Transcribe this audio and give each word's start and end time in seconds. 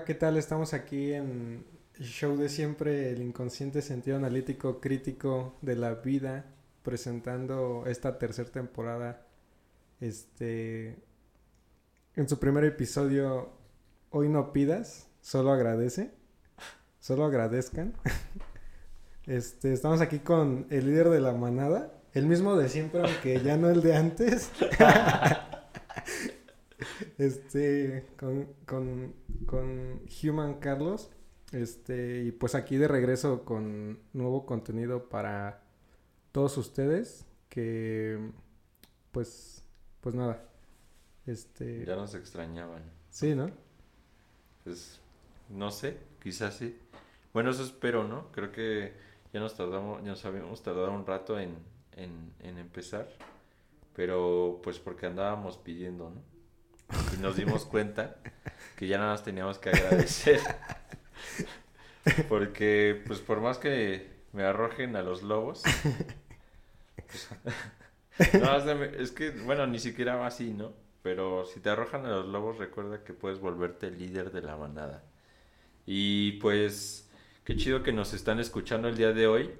¿qué 0.00 0.14
tal? 0.14 0.38
Estamos 0.38 0.72
aquí 0.72 1.12
en 1.12 1.66
el 1.98 2.04
show 2.06 2.36
de 2.36 2.48
siempre, 2.48 3.10
el 3.10 3.20
inconsciente 3.20 3.82
sentido 3.82 4.16
analítico 4.16 4.80
crítico 4.80 5.58
de 5.60 5.76
la 5.76 5.94
vida, 5.96 6.46
presentando 6.82 7.84
esta 7.86 8.18
tercera 8.18 8.50
temporada. 8.50 9.26
Este, 10.00 10.96
en 12.16 12.28
su 12.28 12.38
primer 12.38 12.64
episodio, 12.64 13.52
hoy 14.10 14.30
no 14.30 14.52
pidas, 14.52 15.08
solo 15.20 15.52
agradece, 15.52 16.12
solo 17.00 17.24
agradezcan. 17.24 17.94
Este, 19.24 19.72
estamos 19.72 20.00
aquí 20.00 20.18
con 20.18 20.66
el 20.70 20.86
líder 20.86 21.08
de 21.10 21.20
la 21.20 21.32
manada, 21.32 21.92
el 22.12 22.26
mismo 22.26 22.56
de 22.56 22.68
siempre, 22.68 23.02
aunque 23.02 23.40
ya 23.40 23.56
no 23.56 23.70
el 23.70 23.80
de 23.80 23.94
antes. 23.94 24.50
este, 27.26 28.06
con, 28.18 28.48
con, 28.66 29.14
con 29.46 30.02
Human 30.22 30.54
Carlos. 30.54 31.10
Este, 31.52 32.22
y 32.22 32.32
pues 32.32 32.54
aquí 32.54 32.76
de 32.76 32.88
regreso 32.88 33.44
con 33.44 33.98
nuevo 34.12 34.46
contenido 34.46 35.08
para 35.08 35.62
todos 36.32 36.56
ustedes. 36.56 37.26
Que, 37.48 38.18
pues, 39.12 39.64
pues 40.00 40.14
nada. 40.14 40.48
Este. 41.26 41.84
Ya 41.84 41.96
nos 41.96 42.14
extrañaban. 42.14 42.82
Sí, 43.10 43.34
¿no? 43.34 43.50
Pues, 44.64 45.00
no 45.50 45.70
sé, 45.70 45.98
quizás 46.22 46.56
sí. 46.56 46.78
Bueno, 47.34 47.50
eso 47.50 47.62
espero, 47.62 48.04
¿no? 48.04 48.32
Creo 48.32 48.50
que 48.50 48.94
ya 49.32 49.40
nos 49.40 49.54
tardamos, 49.54 50.02
ya 50.02 50.10
nos 50.10 50.24
habíamos 50.24 50.62
tardado 50.62 50.92
un 50.92 51.06
rato 51.06 51.38
en, 51.38 51.56
en, 51.96 52.32
en 52.40 52.58
empezar. 52.58 53.08
Pero, 53.94 54.60
pues, 54.62 54.78
porque 54.78 55.06
andábamos 55.06 55.58
pidiendo, 55.58 56.10
¿no? 56.10 56.31
Y 57.14 57.20
nos 57.20 57.36
dimos 57.36 57.64
cuenta 57.64 58.16
que 58.76 58.86
ya 58.86 58.98
nada 58.98 59.12
más 59.12 59.22
teníamos 59.22 59.58
que 59.58 59.70
agradecer. 59.70 60.40
Porque, 62.28 63.02
pues 63.06 63.20
por 63.20 63.40
más 63.40 63.58
que 63.58 64.10
me 64.32 64.42
arrojen 64.42 64.96
a 64.96 65.02
los 65.02 65.22
lobos. 65.22 65.62
pues, 68.16 68.34
no, 68.34 68.56
es 68.56 69.12
que, 69.12 69.30
bueno, 69.30 69.66
ni 69.66 69.78
siquiera 69.78 70.16
va 70.16 70.26
así, 70.26 70.52
¿no? 70.52 70.72
Pero 71.02 71.44
si 71.44 71.60
te 71.60 71.70
arrojan 71.70 72.06
a 72.06 72.10
los 72.10 72.26
lobos, 72.26 72.58
recuerda 72.58 73.04
que 73.04 73.12
puedes 73.12 73.40
volverte 73.40 73.90
líder 73.90 74.30
de 74.32 74.42
la 74.42 74.56
manada. 74.56 75.04
Y 75.86 76.32
pues, 76.32 77.10
qué 77.44 77.56
chido 77.56 77.82
que 77.82 77.92
nos 77.92 78.14
están 78.14 78.38
escuchando 78.40 78.88
el 78.88 78.96
día 78.96 79.12
de 79.12 79.26
hoy. 79.26 79.50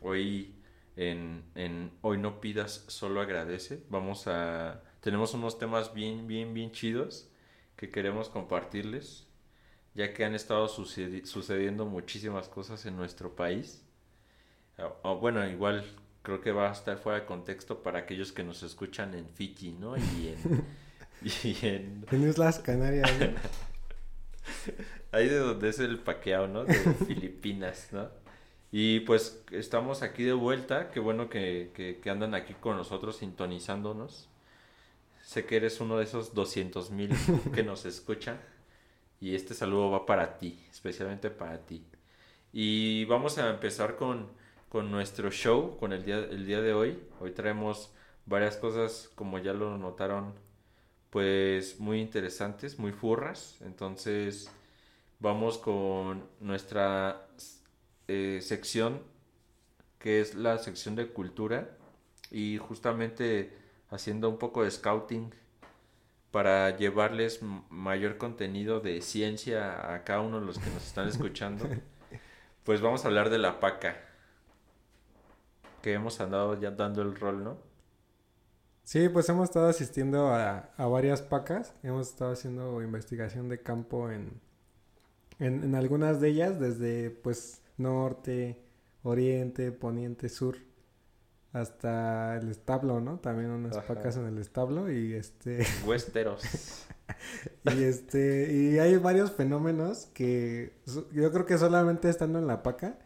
Hoy 0.00 0.54
en, 0.96 1.44
en 1.54 1.92
Hoy 2.02 2.18
no 2.18 2.40
pidas, 2.40 2.84
solo 2.88 3.20
agradece. 3.20 3.82
Vamos 3.88 4.26
a 4.26 4.82
tenemos 5.02 5.34
unos 5.34 5.58
temas 5.58 5.92
bien, 5.92 6.28
bien, 6.28 6.54
bien 6.54 6.70
chidos 6.70 7.28
que 7.76 7.90
queremos 7.90 8.28
compartirles, 8.28 9.26
ya 9.94 10.14
que 10.14 10.24
han 10.24 10.34
estado 10.34 10.68
sucediendo 10.68 11.86
muchísimas 11.86 12.48
cosas 12.48 12.86
en 12.86 12.96
nuestro 12.96 13.34
país. 13.34 13.82
bueno, 15.20 15.46
igual 15.48 15.84
creo 16.22 16.40
que 16.40 16.52
va 16.52 16.68
a 16.68 16.72
estar 16.72 16.98
fuera 16.98 17.20
de 17.20 17.26
contexto 17.26 17.82
para 17.82 17.98
aquellos 17.98 18.30
que 18.30 18.44
nos 18.44 18.62
escuchan 18.62 19.14
en 19.14 19.28
Fiji, 19.28 19.72
¿no? 19.72 19.96
Y 19.96 20.28
en... 20.28 20.64
y 21.42 21.66
en... 21.66 22.06
Islas 22.12 22.60
Canarias, 22.60 23.10
Ahí 25.12 25.28
de 25.28 25.38
donde 25.38 25.68
es 25.68 25.80
el 25.80 25.98
paqueado, 25.98 26.46
¿no? 26.46 26.64
De 26.64 26.74
Filipinas, 27.06 27.88
¿no? 27.90 28.08
Y 28.70 29.00
pues 29.00 29.42
estamos 29.50 30.02
aquí 30.02 30.22
de 30.22 30.32
vuelta, 30.32 30.90
qué 30.90 31.00
bueno 31.00 31.28
que, 31.28 31.72
que, 31.74 31.98
que 32.00 32.10
andan 32.10 32.36
aquí 32.36 32.54
con 32.54 32.76
nosotros 32.76 33.16
sintonizándonos. 33.16 34.28
Sé 35.22 35.46
que 35.46 35.56
eres 35.56 35.80
uno 35.80 35.98
de 35.98 36.04
esos 36.04 36.34
200 36.34 36.90
mil 36.90 37.10
que 37.54 37.62
nos 37.64 37.86
escuchan. 37.86 38.40
Y 39.20 39.36
este 39.36 39.54
saludo 39.54 39.90
va 39.90 40.04
para 40.04 40.36
ti, 40.36 40.66
especialmente 40.70 41.30
para 41.30 41.58
ti. 41.64 41.84
Y 42.52 43.04
vamos 43.04 43.38
a 43.38 43.48
empezar 43.48 43.96
con, 43.96 44.28
con 44.68 44.90
nuestro 44.90 45.30
show, 45.30 45.78
con 45.78 45.92
el 45.92 46.04
día, 46.04 46.16
el 46.18 46.44
día 46.44 46.60
de 46.60 46.74
hoy. 46.74 46.98
Hoy 47.20 47.30
traemos 47.30 47.92
varias 48.26 48.56
cosas, 48.56 49.10
como 49.14 49.38
ya 49.38 49.52
lo 49.52 49.78
notaron, 49.78 50.34
pues 51.10 51.78
muy 51.78 52.00
interesantes, 52.00 52.80
muy 52.80 52.90
furras. 52.90 53.58
Entonces 53.60 54.50
vamos 55.20 55.56
con 55.56 56.24
nuestra 56.40 57.28
eh, 58.08 58.40
sección, 58.42 59.00
que 60.00 60.20
es 60.20 60.34
la 60.34 60.58
sección 60.58 60.96
de 60.96 61.06
cultura. 61.06 61.76
Y 62.32 62.58
justamente 62.58 63.61
haciendo 63.92 64.28
un 64.28 64.38
poco 64.38 64.64
de 64.64 64.70
scouting 64.70 65.32
para 66.30 66.76
llevarles 66.76 67.40
mayor 67.68 68.16
contenido 68.16 68.80
de 68.80 69.02
ciencia 69.02 69.94
a 69.94 70.02
cada 70.02 70.22
uno 70.22 70.40
de 70.40 70.46
los 70.46 70.58
que 70.58 70.70
nos 70.70 70.84
están 70.84 71.08
escuchando, 71.08 71.68
pues 72.64 72.80
vamos 72.80 73.04
a 73.04 73.08
hablar 73.08 73.30
de 73.30 73.38
la 73.38 73.60
paca, 73.60 73.96
que 75.82 75.92
hemos 75.92 76.20
andado 76.20 76.58
ya 76.58 76.70
dando 76.70 77.02
el 77.02 77.14
rol, 77.14 77.44
¿no? 77.44 77.58
Sí, 78.84 79.08
pues 79.08 79.28
hemos 79.28 79.44
estado 79.44 79.68
asistiendo 79.68 80.28
a, 80.34 80.70
varias 80.76 81.22
pacas, 81.22 81.72
hemos 81.82 82.08
estado 82.08 82.32
haciendo 82.32 82.82
investigación 82.82 83.48
de 83.48 83.62
campo 83.62 84.10
en, 84.10 84.40
en, 85.38 85.62
en 85.62 85.74
algunas 85.74 86.20
de 86.20 86.30
ellas, 86.30 86.58
desde 86.58 87.10
pues 87.10 87.62
norte, 87.76 88.58
oriente, 89.02 89.70
poniente, 89.70 90.28
sur 90.28 90.56
hasta 91.52 92.36
el 92.38 92.50
establo, 92.50 93.00
¿no? 93.00 93.18
También 93.18 93.50
unas 93.50 93.76
pacas 93.84 94.16
en 94.16 94.26
el 94.26 94.38
establo 94.38 94.90
y 94.90 95.14
este... 95.14 95.64
Huesteros. 95.86 96.42
y 97.64 97.82
este, 97.82 98.52
y 98.52 98.78
hay 98.78 98.96
varios 98.96 99.32
fenómenos 99.32 100.06
que 100.14 100.72
yo 101.12 101.30
creo 101.30 101.44
que 101.44 101.58
solamente 101.58 102.08
estando 102.08 102.38
en 102.38 102.46
la 102.46 102.62
paca 102.62 102.98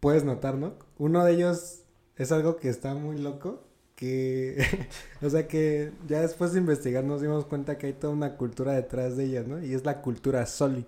puedes 0.00 0.24
notar, 0.24 0.54
¿no? 0.54 0.74
Uno 0.96 1.24
de 1.24 1.32
ellos 1.32 1.82
es 2.16 2.32
algo 2.32 2.56
que 2.56 2.68
está 2.68 2.94
muy 2.94 3.18
loco, 3.18 3.64
que, 3.94 4.64
o 5.22 5.28
sea 5.28 5.46
que 5.48 5.92
ya 6.06 6.22
después 6.22 6.52
de 6.52 6.60
investigar 6.60 7.04
nos 7.04 7.20
dimos 7.20 7.44
cuenta 7.44 7.76
que 7.78 7.88
hay 7.88 7.92
toda 7.92 8.12
una 8.12 8.36
cultura 8.36 8.72
detrás 8.72 9.16
de 9.16 9.24
ellas, 9.24 9.46
¿no? 9.46 9.62
Y 9.62 9.74
es 9.74 9.84
la 9.84 10.00
cultura 10.00 10.46
soli. 10.46 10.86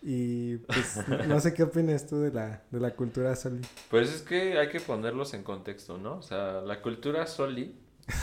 Y 0.00 0.58
pues 0.58 1.08
no 1.26 1.40
sé 1.40 1.54
qué 1.54 1.64
opinas 1.64 2.06
tú 2.06 2.20
de 2.20 2.32
la, 2.32 2.62
de 2.70 2.80
la 2.80 2.94
cultura 2.94 3.34
soli. 3.34 3.60
Pues 3.90 4.12
es 4.12 4.22
que 4.22 4.58
hay 4.58 4.68
que 4.68 4.80
ponerlos 4.80 5.34
en 5.34 5.42
contexto, 5.42 5.98
¿no? 5.98 6.18
O 6.18 6.22
sea, 6.22 6.60
la 6.60 6.80
cultura 6.80 7.26
soli 7.26 7.74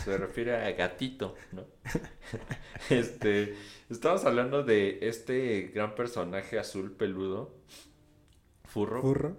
se 0.04 0.18
refiere 0.18 0.56
a 0.56 0.72
gatito, 0.72 1.36
¿no? 1.52 1.66
Este, 2.90 3.56
estamos 3.90 4.26
hablando 4.26 4.64
de 4.64 5.00
este 5.02 5.72
gran 5.74 5.96
personaje 5.96 6.60
azul 6.60 6.92
peludo, 6.92 7.56
Furro. 8.76 9.02
Furro. 9.02 9.38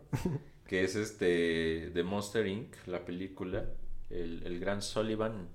Que 0.67 0.83
es 0.83 0.97
este 0.97 1.91
de 1.91 2.03
Monster 2.03 2.47
Inc., 2.47 2.75
la 2.87 3.05
película, 3.05 3.67
el, 4.11 4.43
el 4.45 4.59
gran 4.59 4.83
Sullivan. 4.83 5.49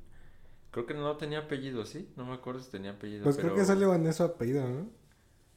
Creo 0.69 0.85
que 0.85 0.93
no 0.93 1.17
tenía 1.17 1.39
apellido, 1.39 1.83
¿sí? 1.85 2.07
No 2.15 2.25
me 2.25 2.33
acuerdo 2.33 2.61
si 2.61 2.69
tenía 2.69 2.91
apellido. 2.91 3.23
Pues 3.23 3.37
creo 3.37 3.55
que 3.55 3.65
Sullivan 3.65 4.05
es 4.05 4.17
su 4.17 4.23
apellido, 4.23 4.67
¿no? 4.69 5.00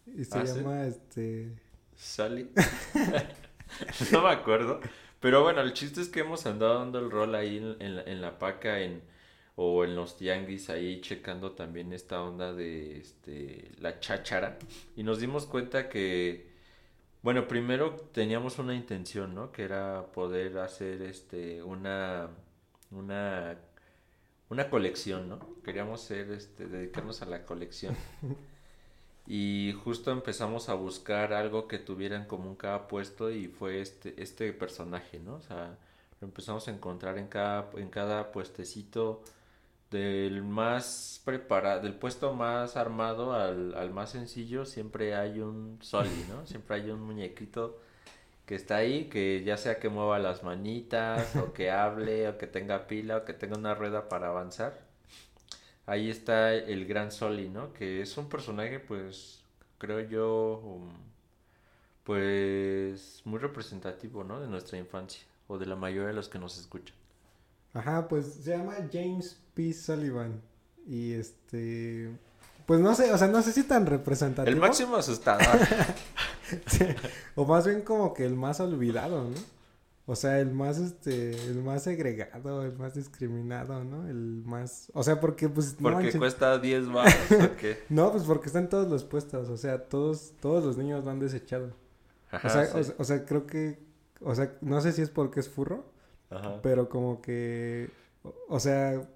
Y 0.06 0.24
se 0.24 0.38
ah, 0.38 0.44
llama 0.44 0.86
este. 0.86 1.52
Sally. 1.96 2.50
no 4.12 4.22
me 4.22 4.30
acuerdo. 4.30 4.80
Pero 5.20 5.42
bueno, 5.42 5.60
el 5.62 5.72
chiste 5.72 6.00
es 6.00 6.08
que 6.08 6.20
hemos 6.20 6.44
andado 6.46 6.78
dando 6.80 6.98
el 6.98 7.10
rol 7.10 7.34
ahí 7.34 7.56
en, 7.78 7.96
la, 7.96 8.02
en 8.02 8.20
la 8.20 8.38
paca 8.38 8.80
en, 8.80 9.02
o 9.56 9.84
en 9.84 9.96
los 9.96 10.16
tianguis 10.16 10.68
ahí 10.70 11.00
checando 11.00 11.52
también 11.52 11.92
esta 11.92 12.22
onda 12.22 12.52
de 12.52 12.98
este, 12.98 13.72
la 13.78 14.00
cháchara. 14.00 14.58
Y 14.96 15.02
nos 15.02 15.20
dimos 15.20 15.46
cuenta 15.46 15.88
que, 15.88 16.50
bueno, 17.22 17.48
primero 17.48 17.96
teníamos 18.12 18.58
una 18.58 18.74
intención, 18.74 19.34
¿no? 19.34 19.52
Que 19.52 19.62
era 19.62 20.12
poder 20.12 20.58
hacer 20.58 21.02
este, 21.02 21.62
una, 21.62 22.28
una, 22.90 23.58
una 24.50 24.68
colección, 24.68 25.28
¿no? 25.28 25.62
Queríamos 25.62 26.02
ser, 26.02 26.30
este, 26.32 26.66
dedicarnos 26.66 27.22
a 27.22 27.26
la 27.26 27.44
colección. 27.44 27.96
y 29.26 29.72
justo 29.84 30.10
empezamos 30.10 30.68
a 30.68 30.74
buscar 30.74 31.32
algo 31.32 31.66
que 31.66 31.78
tuvieran 31.78 32.26
como 32.26 32.48
un 32.50 32.56
cada 32.56 32.88
puesto 32.88 33.30
y 33.30 33.48
fue 33.48 33.80
este 33.80 34.14
este 34.22 34.52
personaje 34.52 35.18
no 35.20 35.36
o 35.36 35.42
sea 35.42 35.78
lo 36.20 36.26
empezamos 36.28 36.68
a 36.68 36.72
encontrar 36.72 37.18
en 37.18 37.28
cada 37.28 37.70
en 37.76 37.88
cada 37.88 38.32
puestecito 38.32 39.22
del 39.90 40.42
más 40.42 41.22
preparado 41.24 41.82
del 41.82 41.94
puesto 41.94 42.34
más 42.34 42.76
armado 42.76 43.32
al, 43.34 43.74
al 43.74 43.90
más 43.92 44.10
sencillo 44.10 44.66
siempre 44.66 45.14
hay 45.14 45.40
un 45.40 45.78
soli 45.82 46.26
no 46.28 46.46
siempre 46.48 46.76
hay 46.76 46.90
un 46.90 47.00
muñequito 47.02 47.78
que 48.46 48.56
está 48.56 48.76
ahí 48.76 49.06
que 49.08 49.42
ya 49.44 49.56
sea 49.56 49.78
que 49.80 49.88
mueva 49.88 50.18
las 50.18 50.42
manitas 50.44 51.36
o 51.36 51.52
que 51.54 51.70
hable 51.70 52.28
o 52.28 52.38
que 52.38 52.46
tenga 52.46 52.86
pila 52.86 53.18
o 53.18 53.24
que 53.24 53.32
tenga 53.34 53.56
una 53.58 53.74
rueda 53.74 54.08
para 54.08 54.28
avanzar 54.28 54.83
ahí 55.86 56.10
está 56.10 56.54
el 56.54 56.86
gran 56.86 57.10
Soli, 57.12 57.48
¿no? 57.48 57.72
Que 57.72 58.02
es 58.02 58.16
un 58.16 58.28
personaje, 58.28 58.80
pues, 58.80 59.42
creo 59.78 60.00
yo, 60.00 60.60
um, 60.64 60.88
pues, 62.04 63.22
muy 63.24 63.38
representativo, 63.38 64.24
¿no? 64.24 64.40
De 64.40 64.48
nuestra 64.48 64.78
infancia, 64.78 65.22
o 65.48 65.58
de 65.58 65.66
la 65.66 65.76
mayoría 65.76 66.08
de 66.08 66.14
los 66.14 66.28
que 66.28 66.38
nos 66.38 66.58
escuchan. 66.58 66.96
Ajá, 67.72 68.06
pues 68.08 68.26
se 68.26 68.56
llama 68.56 68.76
James 68.92 69.36
P. 69.54 69.72
Sullivan. 69.72 70.40
Y 70.86 71.12
este, 71.12 72.10
pues 72.66 72.80
no 72.80 72.94
sé, 72.94 73.12
o 73.12 73.18
sea, 73.18 73.28
no 73.28 73.42
sé 73.42 73.52
si 73.52 73.64
tan 73.64 73.86
representativo. 73.86 74.54
El 74.54 74.60
máximo 74.60 74.96
asustador. 74.96 75.46
Sí, 76.66 76.84
o 77.34 77.46
más 77.46 77.66
bien 77.66 77.80
como 77.80 78.12
que 78.12 78.24
el 78.24 78.34
más 78.34 78.60
olvidado, 78.60 79.24
¿no? 79.24 79.34
O 80.06 80.16
sea, 80.16 80.38
el 80.40 80.50
más, 80.52 80.78
este, 80.78 81.30
el 81.46 81.62
más 81.62 81.84
segregado, 81.84 82.62
el 82.62 82.76
más 82.76 82.94
discriminado, 82.94 83.84
¿no? 83.84 84.06
El 84.06 84.42
más, 84.44 84.90
o 84.94 85.02
sea, 85.02 85.18
porque 85.20 85.48
pues... 85.48 85.80
no 85.80 85.90
Porque 85.90 85.94
manches. 85.94 86.16
cuesta 86.18 86.58
10 86.58 86.88
baros 86.92 87.14
o 87.40 87.56
qué. 87.56 87.78
No, 87.88 88.12
pues 88.12 88.24
porque 88.24 88.46
están 88.48 88.68
todos 88.68 88.88
los 88.90 89.04
puestos, 89.04 89.48
o 89.48 89.56
sea, 89.56 89.84
todos, 89.88 90.34
todos 90.40 90.62
los 90.64 90.76
niños 90.76 91.04
lo 91.04 91.10
han 91.10 91.20
desechado. 91.20 91.72
Ajá, 92.30 92.48
o, 92.48 92.50
sea, 92.50 92.66
sí. 92.66 92.78
o, 92.78 92.84
sea- 92.84 92.94
o 92.98 93.04
sea, 93.04 93.24
creo 93.24 93.46
que, 93.46 93.78
o 94.20 94.34
sea, 94.34 94.56
no 94.60 94.80
sé 94.82 94.92
si 94.92 95.00
es 95.02 95.10
porque 95.10 95.40
es 95.40 95.48
furro, 95.48 95.86
Ajá. 96.30 96.60
pero 96.62 96.88
como 96.90 97.22
que, 97.22 97.90
o, 98.22 98.34
o 98.48 98.60
sea, 98.60 99.08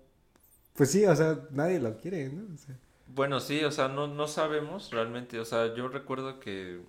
pues 0.75 0.90
sí, 0.90 1.05
o 1.06 1.14
sea, 1.17 1.40
nadie 1.50 1.81
lo 1.81 1.96
quiere, 1.99 2.29
¿no? 2.31 2.55
O 2.55 2.56
sea, 2.58 2.76
Bueno, 3.06 3.40
sí, 3.40 3.64
o 3.64 3.70
sea, 3.70 3.88
no, 3.88 4.06
no 4.06 4.26
sabemos 4.29 4.90
realmente. 4.93 5.40
O 5.40 5.44
sea, 5.44 5.75
yo 5.75 5.88
recuerdo 5.88 6.40
que 6.40 6.81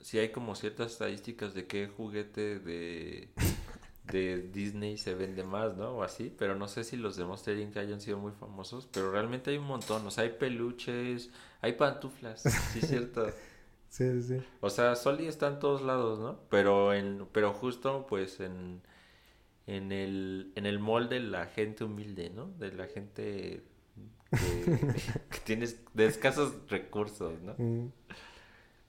sí 0.00 0.18
hay 0.18 0.30
como 0.30 0.54
ciertas 0.54 0.92
estadísticas 0.92 1.54
de 1.54 1.66
qué 1.66 1.88
juguete 1.88 2.58
de, 2.58 3.28
de 4.04 4.42
Disney 4.52 4.96
se 4.96 5.14
vende 5.14 5.44
más, 5.44 5.76
¿no? 5.76 5.90
O 5.90 6.02
así, 6.02 6.34
pero 6.36 6.56
no 6.56 6.68
sé 6.68 6.84
si 6.84 6.96
los 6.96 7.16
de 7.16 7.24
Monster 7.24 7.58
Inc. 7.58 7.76
hayan 7.76 8.00
sido 8.00 8.18
muy 8.18 8.32
famosos, 8.32 8.88
pero 8.90 9.12
realmente 9.12 9.50
hay 9.50 9.58
un 9.58 9.66
montón. 9.66 10.06
O 10.06 10.10
sea, 10.10 10.24
hay 10.24 10.30
peluches, 10.30 11.30
hay 11.60 11.72
pantuflas, 11.74 12.42
sí 12.42 12.80
es 12.82 12.88
cierto. 12.88 13.26
sí, 13.88 14.22
sí. 14.22 14.42
O 14.60 14.70
sea, 14.70 14.96
Soli 14.96 15.26
está 15.26 15.48
en 15.48 15.58
todos 15.58 15.82
lados, 15.82 16.18
¿no? 16.18 16.40
Pero 16.48 16.94
en, 16.94 17.26
pero 17.32 17.52
justo 17.52 18.06
pues 18.08 18.40
en, 18.40 18.80
en 19.66 19.92
el, 19.92 20.52
en 20.54 20.66
el 20.66 20.78
mall 20.78 21.08
de 21.08 21.20
la 21.20 21.46
gente 21.46 21.84
humilde, 21.84 22.30
¿no? 22.30 22.46
De 22.58 22.72
la 22.72 22.86
gente 22.86 23.62
que, 24.32 24.94
que 25.30 25.38
tiene 25.44 25.68
de 25.92 26.06
escasos 26.06 26.54
recursos, 26.68 27.40
¿no? 27.42 27.54
Mm. 27.58 27.92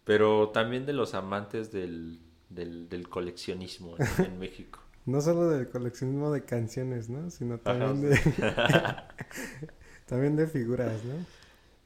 Pero 0.04 0.50
también 0.50 0.86
de 0.86 0.94
los 0.94 1.14
amantes 1.14 1.72
del, 1.72 2.20
del, 2.50 2.90
del 2.90 3.10
coleccionismo 3.10 4.02
en 4.18 4.38
México. 4.40 4.80
No 5.06 5.22
solo 5.22 5.50
del 5.50 5.70
coleccionismo 5.70 6.32
de 6.32 6.46
canciones, 6.46 7.10
¿no? 7.10 7.30
Sino 7.30 7.60
también 7.60 7.98
Ajá, 7.98 7.98
de, 7.98 8.20
también 10.06 10.36
de 10.36 10.48
figuras, 10.48 11.04
¿no? 11.04 11.26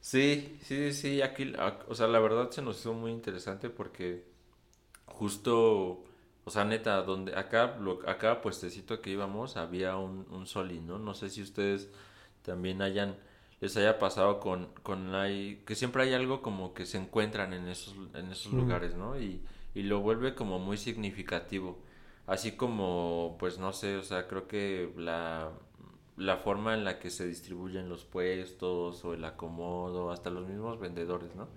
Sí, 0.00 0.58
sí, 0.62 0.92
sí, 0.92 1.20
aquí, 1.22 1.52
o 1.88 1.94
sea, 1.94 2.06
la 2.06 2.20
verdad 2.20 2.50
se 2.50 2.62
nos 2.62 2.78
hizo 2.78 2.94
muy 2.94 3.10
interesante 3.10 3.70
porque 3.70 4.24
justo, 5.06 6.04
o 6.44 6.50
sea, 6.50 6.64
neta, 6.64 7.02
donde 7.02 7.36
acá, 7.36 7.76
lo, 7.80 8.08
a 8.08 8.18
cada 8.18 8.40
puestecito 8.40 9.00
que 9.02 9.10
íbamos 9.10 9.56
había 9.56 9.96
un, 9.96 10.26
un 10.30 10.46
Soli, 10.46 10.80
¿no? 10.80 10.98
No 10.98 11.14
sé 11.14 11.30
si 11.30 11.42
ustedes 11.42 11.90
también 12.42 12.82
hayan, 12.82 13.16
les 13.60 13.76
haya 13.76 13.98
pasado 13.98 14.40
con, 14.40 14.68
con 14.82 15.14
hay, 15.14 15.62
que 15.66 15.74
siempre 15.74 16.02
hay 16.04 16.14
algo 16.14 16.42
como 16.42 16.74
que 16.74 16.86
se 16.86 16.98
encuentran 16.98 17.52
en 17.52 17.68
esos, 17.68 17.94
en 18.14 18.30
esos 18.30 18.52
Mm. 18.52 18.56
lugares, 18.56 18.94
¿no? 18.94 19.18
Y, 19.20 19.40
y 19.74 19.82
lo 19.82 20.00
vuelve 20.00 20.34
como 20.34 20.58
muy 20.58 20.76
significativo. 20.76 21.78
Así 22.26 22.52
como, 22.52 23.36
pues 23.38 23.58
no 23.58 23.72
sé, 23.72 23.96
o 23.96 24.02
sea, 24.02 24.26
creo 24.28 24.48
que 24.48 24.92
la, 24.96 25.50
la 26.16 26.36
forma 26.38 26.74
en 26.74 26.84
la 26.84 26.98
que 26.98 27.10
se 27.10 27.26
distribuyen 27.26 27.88
los 27.88 28.04
puestos 28.04 29.04
o 29.04 29.14
el 29.14 29.24
acomodo, 29.24 30.10
hasta 30.10 30.30
los 30.30 30.46
mismos 30.48 30.78
vendedores, 30.80 31.34
¿no? 31.36 31.48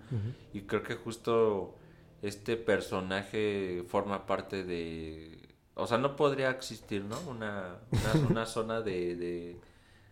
Y 0.52 0.62
creo 0.62 0.82
que 0.82 0.94
justo 0.94 1.74
este 2.22 2.56
personaje 2.56 3.84
forma 3.88 4.26
parte 4.26 4.64
de... 4.64 5.48
O 5.74 5.86
sea, 5.86 5.98
no 5.98 6.14
podría 6.16 6.50
existir, 6.50 7.04
¿no? 7.04 7.18
Una, 7.28 7.78
una, 7.90 8.28
una 8.28 8.46
zona 8.46 8.80
de, 8.82 9.16
de... 9.16 9.60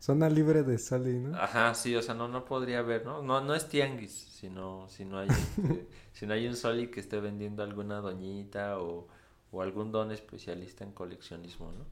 Zona 0.00 0.28
libre 0.30 0.62
de 0.62 0.78
Sally, 0.78 1.18
¿no? 1.20 1.38
Ajá, 1.38 1.74
sí, 1.74 1.94
o 1.96 2.02
sea, 2.02 2.14
no, 2.14 2.28
no 2.28 2.44
podría 2.44 2.80
haber, 2.80 3.04
¿no? 3.04 3.22
No, 3.22 3.40
no 3.40 3.54
es 3.54 3.68
tianguis, 3.68 4.12
sino, 4.12 4.88
sino 4.88 5.18
hay, 5.18 5.36
este, 5.38 5.88
si 6.12 6.26
no 6.26 6.34
hay 6.34 6.46
un 6.46 6.56
Soli 6.56 6.90
que 6.90 7.00
esté 7.00 7.20
vendiendo 7.20 7.62
alguna 7.62 8.00
doñita 8.00 8.78
o, 8.80 9.08
o 9.50 9.62
algún 9.62 9.92
don 9.92 10.10
especialista 10.12 10.84
en 10.84 10.92
coleccionismo, 10.92 11.72
¿no? 11.72 11.84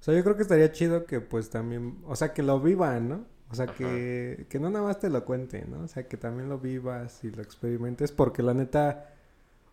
O 0.00 0.04
sea, 0.04 0.14
yo 0.14 0.22
creo 0.22 0.36
que 0.36 0.42
estaría 0.42 0.70
chido 0.72 1.06
que 1.06 1.20
pues 1.20 1.50
también, 1.50 1.98
o 2.04 2.14
sea, 2.16 2.32
que 2.34 2.42
lo 2.42 2.60
vivan, 2.60 3.08
¿no? 3.08 3.26
O 3.50 3.54
sea, 3.54 3.66
Ajá. 3.66 3.74
que, 3.74 4.46
que 4.50 4.60
no 4.60 4.70
nada 4.70 4.84
más 4.84 4.98
te 5.00 5.08
lo 5.10 5.24
cuente, 5.24 5.64
¿no? 5.66 5.82
O 5.84 5.88
sea, 5.88 6.06
que 6.08 6.16
también 6.16 6.48
lo 6.48 6.58
vivas 6.58 7.24
y 7.24 7.30
lo 7.30 7.42
experimentes 7.42 8.12
porque 8.12 8.42
la 8.42 8.52
neta, 8.54 9.14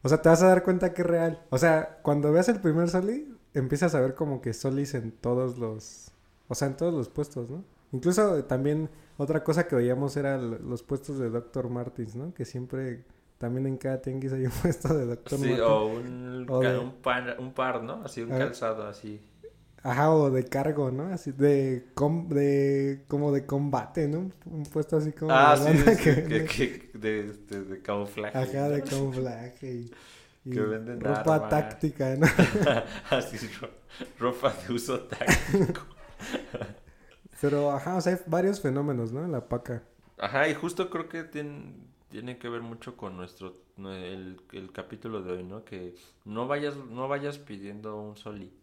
o 0.04 0.10
sea, 0.10 0.22
te 0.22 0.30
vas 0.30 0.44
a 0.44 0.48
dar 0.48 0.64
cuenta 0.64 0.94
que 0.94 1.02
es 1.04 1.08
real. 1.08 1.46
O 1.50 1.58
sea, 1.58 2.00
cuando 2.04 2.32
veas 2.32 2.50
el 2.50 2.62
primer 2.62 2.90
Soli, 2.90 3.38
empiezas 3.54 3.96
a 3.96 4.02
ver 4.02 4.16
como 4.16 4.42
que 4.42 4.54
Solis 4.54 4.94
en 4.96 5.12
todos 5.12 5.58
los, 5.58 6.11
o 6.52 6.56
sea, 6.56 6.68
en 6.68 6.76
todos 6.76 6.94
los 6.94 7.08
puestos, 7.08 7.50
¿no? 7.50 7.64
Incluso 7.94 8.38
eh, 8.38 8.44
también 8.44 8.90
otra 9.18 9.44
cosa 9.44 9.68
que 9.68 9.76
veíamos 9.76 10.18
era 10.18 10.38
los 10.38 10.84
puestos 10.84 11.18
de 11.20 11.30
Dr. 11.30 11.70
Martins, 11.70 12.16
¿no? 12.16 12.34
Que 12.34 12.44
siempre, 12.46 13.06
también 13.38 13.68
en 13.68 13.78
cada 13.78 14.02
tianguis 14.02 14.34
hay 14.34 14.46
un 14.46 14.52
puesto 14.62 14.94
de 14.94 15.06
Dr. 15.06 15.40
Sí, 15.40 15.46
Martins. 15.46 15.62
o 15.62 15.86
un, 15.88 16.46
O 16.50 16.60
de- 16.60 16.78
un, 16.78 16.92
par, 17.02 17.38
un 17.40 17.54
par, 17.54 17.84
¿no? 17.84 18.02
Así 18.04 18.22
un 18.22 18.30
calzado, 18.30 18.86
así. 18.88 19.22
Ajá, 19.84 20.12
o 20.14 20.30
de 20.30 20.44
cargo, 20.46 20.92
¿no? 20.92 21.08
Así 21.12 21.32
de, 21.32 21.88
com- 21.96 22.28
de 22.30 23.04
como 23.08 23.32
de 23.32 23.46
combate, 23.48 24.08
¿no? 24.08 24.30
Un 24.46 24.64
puesto 24.72 24.98
así 24.98 25.12
como 25.12 25.32
Ah, 25.34 25.58
de 25.58 25.76
sí, 25.78 25.84
que 25.86 25.96
que, 25.98 26.28
vende- 26.28 26.46
que- 26.46 26.98
de, 27.00 27.30
este, 27.32 27.64
de 27.64 27.82
camuflaje. 27.82 28.38
Ajá, 28.38 28.70
de 28.70 28.82
camuflaje 28.90 29.74
y, 29.74 29.92
y 30.46 30.52
Que 30.52 30.60
venden 30.62 31.02
ropa 31.02 31.50
táctica, 31.50 32.16
¿no? 32.16 32.28
Así, 33.10 33.38
ro- 33.60 33.70
ropa 34.20 34.54
de 34.68 34.74
uso 34.74 35.00
táctico. 35.02 35.82
Pero, 37.40 37.72
ajá, 37.72 37.98
o 37.98 38.02
sea, 38.02 38.14
hay 38.14 38.20
varios 38.28 38.62
fenómenos, 38.62 39.12
¿no? 39.12 39.24
En 39.26 39.32
la 39.32 39.48
paca. 39.48 39.84
Ajá, 40.18 40.48
y 40.50 40.54
justo 40.54 40.90
creo 40.90 41.10
que 41.10 41.24
tiene, 41.24 41.74
tiene 42.10 42.38
que 42.38 42.50
ver 42.50 42.62
mucho 42.62 42.96
con 42.96 43.18
nuestro, 43.18 43.58
no, 43.78 43.92
el, 43.94 44.40
el 44.52 44.72
capítulo 44.72 45.22
de 45.24 45.34
hoy, 45.34 45.44
¿no? 45.44 45.64
Que 45.66 45.96
no 46.26 46.48
vayas, 46.48 46.76
no 46.78 47.08
vayas 47.08 47.40
pidiendo 47.40 47.98
un 48.00 48.16
soli. 48.18 48.54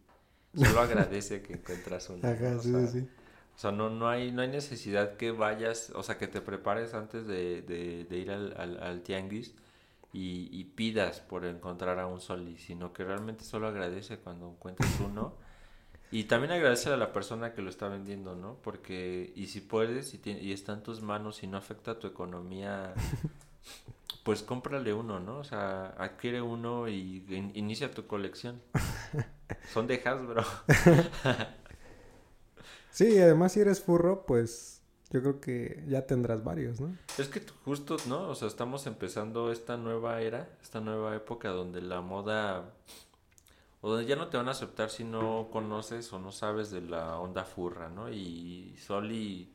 Solo 0.54 0.80
agradece 0.80 1.42
que 1.42 1.54
encuentras 1.54 2.10
uno. 2.10 2.34
¿no? 2.34 2.50
Ajá, 2.52 2.58
O 2.58 2.62
sí, 2.62 2.86
sea, 2.86 2.88
sí. 2.88 3.08
O 3.56 3.58
sea, 3.60 3.72
no, 3.72 3.90
no 3.90 4.08
hay, 4.08 4.32
no 4.32 4.42
hay 4.42 4.48
necesidad 4.48 5.16
que 5.18 5.32
vayas, 5.32 5.90
o 5.96 6.02
sea, 6.04 6.18
que 6.18 6.28
te 6.28 6.40
prepares 6.42 6.94
antes 6.94 7.26
de, 7.26 7.62
de, 7.62 8.04
de 8.04 8.18
ir 8.18 8.30
al, 8.32 8.54
al, 8.58 8.82
al 8.82 9.02
tianguis 9.02 9.54
y, 10.12 10.48
y 10.52 10.64
pidas 10.64 11.20
por 11.20 11.44
encontrar 11.46 11.98
a 12.00 12.06
un 12.08 12.20
soli, 12.20 12.58
sino 12.58 12.92
que 12.92 13.04
realmente 13.04 13.44
solo 13.44 13.68
agradece 13.68 14.18
cuando 14.20 14.50
encuentres 14.50 15.00
uno. 15.00 15.36
Y 16.10 16.24
también 16.24 16.52
agradece 16.52 16.90
a 16.90 16.96
la 16.96 17.12
persona 17.12 17.52
que 17.52 17.60
lo 17.62 17.68
está 17.68 17.88
vendiendo, 17.88 18.34
¿no? 18.34 18.56
Porque, 18.62 19.32
y 19.36 19.48
si 19.48 19.60
puedes 19.60 20.14
y, 20.14 20.20
y 20.30 20.52
está 20.52 20.72
en 20.72 20.82
tus 20.82 21.02
manos 21.02 21.42
y 21.42 21.46
no 21.46 21.58
afecta 21.58 21.92
a 21.92 21.98
tu 21.98 22.06
economía, 22.06 22.94
pues 24.24 24.42
cómprale 24.42 24.92
uno, 24.94 25.20
¿no? 25.20 25.38
O 25.38 25.44
sea, 25.44 25.88
adquiere 25.98 26.40
uno 26.42 26.88
y 26.88 27.24
in- 27.28 27.52
inicia 27.54 27.90
tu 27.90 28.06
colección. 28.06 28.60
Son 29.72 29.86
de 29.86 30.02
Hasbro. 30.04 30.44
Sí, 32.90 33.14
y 33.14 33.18
además 33.18 33.52
si 33.52 33.60
eres 33.60 33.80
furro, 33.80 34.26
pues 34.26 34.82
yo 35.10 35.20
creo 35.20 35.40
que 35.40 35.84
ya 35.88 36.06
tendrás 36.06 36.42
varios, 36.44 36.80
¿no? 36.80 36.96
Es 37.16 37.28
que 37.28 37.42
justo, 37.64 37.96
¿no? 38.06 38.28
O 38.28 38.34
sea, 38.34 38.48
estamos 38.48 38.86
empezando 38.86 39.50
esta 39.52 39.76
nueva 39.76 40.20
era, 40.20 40.48
esta 40.62 40.80
nueva 40.80 41.14
época 41.16 41.50
donde 41.50 41.80
la 41.82 42.00
moda, 42.00 42.72
o 43.88 43.92
donde 43.92 44.06
ya 44.06 44.16
no 44.16 44.28
te 44.28 44.36
van 44.36 44.48
a 44.48 44.52
aceptar 44.52 44.90
si 44.90 45.04
no 45.04 45.48
conoces 45.52 46.12
o 46.12 46.18
no 46.18 46.32
sabes 46.32 46.70
de 46.70 46.80
la 46.82 47.18
onda 47.20 47.44
furra, 47.44 47.88
¿no? 47.88 48.10
Y 48.12 48.76
Soli, 48.78 49.52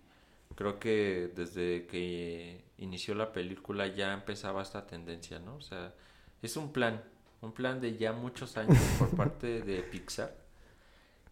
creo 0.55 0.79
que 0.79 1.31
desde 1.35 1.85
que 1.87 2.63
inició 2.77 3.15
la 3.15 3.31
película 3.31 3.87
ya 3.87 4.13
empezaba 4.13 4.61
esta 4.61 4.87
tendencia, 4.87 5.39
¿no? 5.39 5.55
O 5.57 5.61
sea, 5.61 5.93
es 6.41 6.57
un 6.57 6.71
plan, 6.73 7.03
un 7.41 7.53
plan 7.53 7.81
de 7.81 7.97
ya 7.97 8.13
muchos 8.13 8.57
años 8.57 8.77
por 8.99 9.09
parte 9.15 9.61
de 9.61 9.83
Pixar 9.83 10.35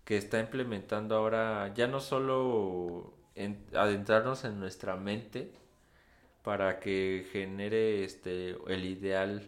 que 0.05 0.17
está 0.17 0.39
implementando 0.39 1.15
ahora 1.15 1.73
ya 1.75 1.87
no 1.87 1.99
solo 1.99 3.13
en- 3.35 3.65
adentrarnos 3.75 4.43
en 4.45 4.59
nuestra 4.59 4.95
mente 4.95 5.53
para 6.43 6.79
que 6.79 7.27
genere 7.31 8.03
este 8.03 8.57
el 8.67 8.85
ideal 8.85 9.47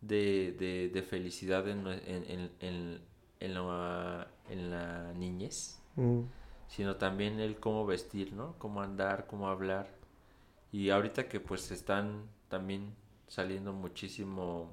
de, 0.00 0.54
de, 0.58 0.88
de 0.90 1.02
felicidad 1.02 1.68
en, 1.68 1.86
en, 1.88 2.50
en, 2.60 3.00
en 3.40 3.54
la, 3.54 4.28
en 4.48 4.70
la 4.70 5.12
niñez, 5.14 5.80
Mm. 5.96 6.26
sino 6.68 6.96
también 6.96 7.40
el 7.40 7.60
cómo 7.60 7.86
vestir, 7.86 8.32
¿no? 8.34 8.56
Cómo 8.58 8.82
andar, 8.82 9.26
cómo 9.26 9.48
hablar. 9.48 9.88
Y 10.72 10.90
ahorita 10.90 11.28
que 11.28 11.40
pues 11.40 11.70
están 11.72 12.24
también 12.48 12.94
saliendo 13.28 13.72
muchísimo, 13.72 14.70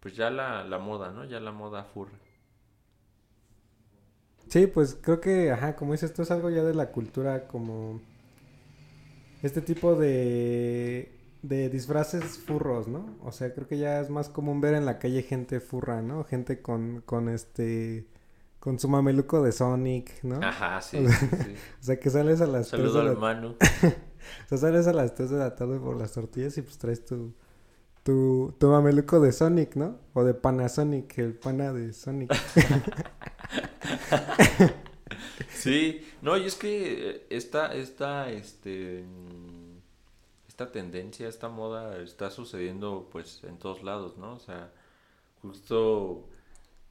pues 0.00 0.16
ya 0.16 0.30
la, 0.30 0.64
la 0.64 0.78
moda, 0.78 1.10
¿no? 1.12 1.24
Ya 1.26 1.40
la 1.40 1.52
moda 1.52 1.84
furra. 1.84 2.18
Sí, 4.48 4.66
pues 4.68 4.96
creo 5.00 5.20
que, 5.20 5.50
ajá, 5.50 5.74
como 5.76 5.92
dices, 5.92 6.10
esto 6.10 6.22
es 6.22 6.30
algo 6.30 6.50
ya 6.50 6.62
de 6.62 6.74
la 6.74 6.92
cultura 6.92 7.46
como 7.48 8.00
este 9.42 9.60
tipo 9.62 9.94
de, 9.96 11.10
de 11.42 11.68
disfraces 11.68 12.38
furros, 12.38 12.88
¿no? 12.88 13.16
O 13.22 13.32
sea, 13.32 13.52
creo 13.52 13.66
que 13.66 13.78
ya 13.78 14.00
es 14.00 14.10
más 14.10 14.28
común 14.28 14.60
ver 14.60 14.74
en 14.74 14.86
la 14.86 14.98
calle 14.98 15.22
gente 15.22 15.60
furra, 15.60 16.00
¿no? 16.00 16.24
Gente 16.24 16.62
con, 16.62 17.02
con 17.04 17.28
este, 17.28 18.06
con 18.60 18.78
su 18.78 18.88
mameluco 18.88 19.42
de 19.42 19.50
Sonic, 19.50 20.22
¿no? 20.22 20.40
Ajá, 20.42 20.80
sí, 20.80 20.98
O 20.98 21.08
sea, 21.08 21.18
sí, 21.18 21.26
sí. 21.44 21.54
O 21.80 21.84
sea, 21.84 21.98
que 21.98 22.10
sales 22.10 22.40
a 22.40 22.46
las 22.46 22.68
Saludo 22.68 23.00
al 23.00 23.06
la, 23.06 23.14
Manu. 23.14 23.48
o 23.50 24.48
sea, 24.48 24.58
sales 24.58 24.86
a 24.86 24.92
las 24.92 25.14
3 25.14 25.30
de 25.30 25.38
la 25.38 25.56
tarde 25.56 25.80
por 25.80 25.96
las 25.96 26.12
tortillas 26.12 26.56
y 26.58 26.62
pues 26.62 26.78
traes 26.78 27.04
tu, 27.04 27.34
tu, 28.04 28.54
tu 28.58 28.68
mameluco 28.68 29.20
de 29.20 29.32
Sonic, 29.32 29.74
¿no? 29.74 29.98
O 30.14 30.22
de 30.22 30.34
Panasonic, 30.34 31.18
el 31.18 31.34
pana 31.34 31.72
de 31.72 31.92
Sonic. 31.92 32.32
sí, 35.50 36.06
no, 36.22 36.36
y 36.36 36.46
es 36.46 36.54
que 36.54 37.10
eh, 37.10 37.26
esta, 37.30 37.74
esta, 37.74 38.30
este, 38.30 39.04
esta 40.52 40.70
tendencia, 40.72 41.28
esta 41.28 41.48
moda 41.48 41.98
está 42.02 42.30
sucediendo 42.30 43.08
pues 43.12 43.42
en 43.44 43.58
todos 43.58 43.82
lados, 43.82 44.18
¿no? 44.18 44.34
O 44.34 44.38
sea, 44.38 44.70
justo 45.42 46.28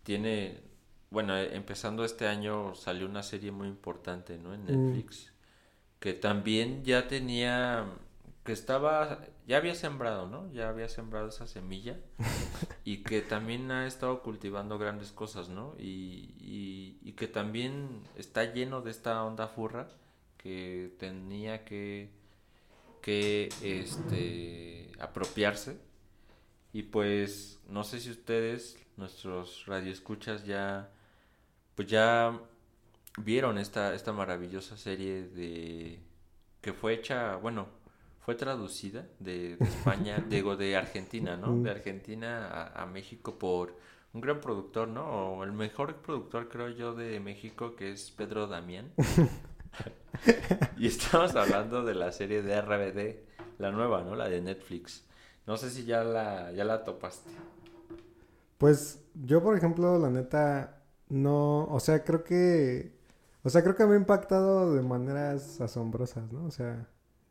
tiene, 0.03 0.61
bueno, 1.11 1.37
eh, 1.37 1.55
empezando 1.55 2.05
este 2.05 2.27
año 2.27 2.75
salió 2.75 3.07
una 3.07 3.23
serie 3.23 3.51
muy 3.51 3.67
importante, 3.69 4.37
¿no? 4.37 4.53
En 4.53 4.65
Mm. 4.67 4.67
Netflix, 4.67 5.33
que 5.99 6.13
también 6.13 6.83
ya 6.85 7.07
tenía, 7.07 7.85
que 8.45 8.53
estaba, 8.53 9.19
ya 9.47 9.57
había 9.57 9.75
sembrado, 9.75 10.27
¿no? 10.27 10.51
Ya 10.53 10.69
había 10.69 10.89
sembrado 10.89 11.29
esa 11.29 11.47
semilla 11.47 11.99
y 12.85 13.03
que 13.03 13.21
también 13.21 13.71
ha 13.71 13.87
estado 13.87 14.21
cultivando 14.23 14.77
grandes 14.79 15.11
cosas, 15.11 15.49
¿no? 15.49 15.75
Y, 15.79 16.35
y, 16.39 16.99
y 17.03 17.13
que 17.13 17.27
también 17.27 18.03
está 18.15 18.45
lleno 18.53 18.81
de 18.81 18.91
esta 18.91 19.23
onda 19.23 19.47
furra 19.47 19.89
que 20.37 20.95
tenía 20.99 21.65
que, 21.65 22.09
que, 23.01 23.49
este, 23.61 24.91
apropiarse. 24.99 25.77
Y 26.73 26.83
pues, 26.83 27.59
no 27.67 27.83
sé 27.83 27.99
si 27.99 28.11
ustedes, 28.11 28.77
nuestros 28.97 29.65
radioescuchas, 29.65 30.45
ya, 30.45 30.89
pues 31.75 31.87
ya 31.87 32.39
vieron 33.17 33.57
esta, 33.57 33.93
esta 33.93 34.13
maravillosa 34.13 34.77
serie 34.77 35.23
de, 35.23 35.99
que 36.61 36.73
fue 36.73 36.93
hecha, 36.93 37.35
bueno, 37.35 37.67
fue 38.21 38.35
traducida 38.35 39.07
de, 39.19 39.57
de 39.57 39.65
España, 39.65 40.23
digo, 40.29 40.55
de 40.55 40.77
Argentina, 40.77 41.35
¿no? 41.35 41.57
De 41.61 41.71
Argentina 41.71 42.47
a, 42.47 42.83
a 42.83 42.85
México 42.85 43.37
por 43.37 43.75
un 44.13 44.21
gran 44.21 44.41
productor, 44.41 44.87
¿no? 44.87 45.05
O 45.05 45.43
el 45.43 45.51
mejor 45.51 45.95
productor, 45.97 46.49
creo 46.49 46.69
yo, 46.69 46.93
de 46.93 47.19
México, 47.19 47.75
que 47.75 47.91
es 47.91 48.11
Pedro 48.11 48.47
Damián. 48.47 48.91
Y 50.77 50.87
estamos 50.87 51.35
hablando 51.35 51.83
de 51.83 51.95
la 51.95 52.11
serie 52.11 52.41
de 52.41 52.59
RBD, 52.61 53.59
la 53.59 53.71
nueva, 53.71 54.03
¿no? 54.03 54.15
La 54.15 54.29
de 54.29 54.41
Netflix. 54.41 55.03
No 55.47 55.57
sé 55.57 55.69
si 55.69 55.85
ya 55.85 56.03
la, 56.03 56.51
ya 56.51 56.63
la 56.63 56.83
topaste. 56.83 57.31
Pues 58.57 59.01
yo, 59.15 59.41
por 59.41 59.57
ejemplo, 59.57 59.97
la 59.97 60.09
neta, 60.09 60.83
no, 61.09 61.65
o 61.65 61.79
sea, 61.79 62.03
creo 62.03 62.23
que, 62.23 62.95
o 63.43 63.49
sea, 63.49 63.63
creo 63.63 63.75
que 63.75 63.85
me 63.85 63.95
ha 63.95 63.97
impactado 63.97 64.73
de 64.73 64.81
maneras 64.81 65.59
asombrosas, 65.61 66.31
¿no? 66.31 66.45
O 66.45 66.51
sea, 66.51 66.87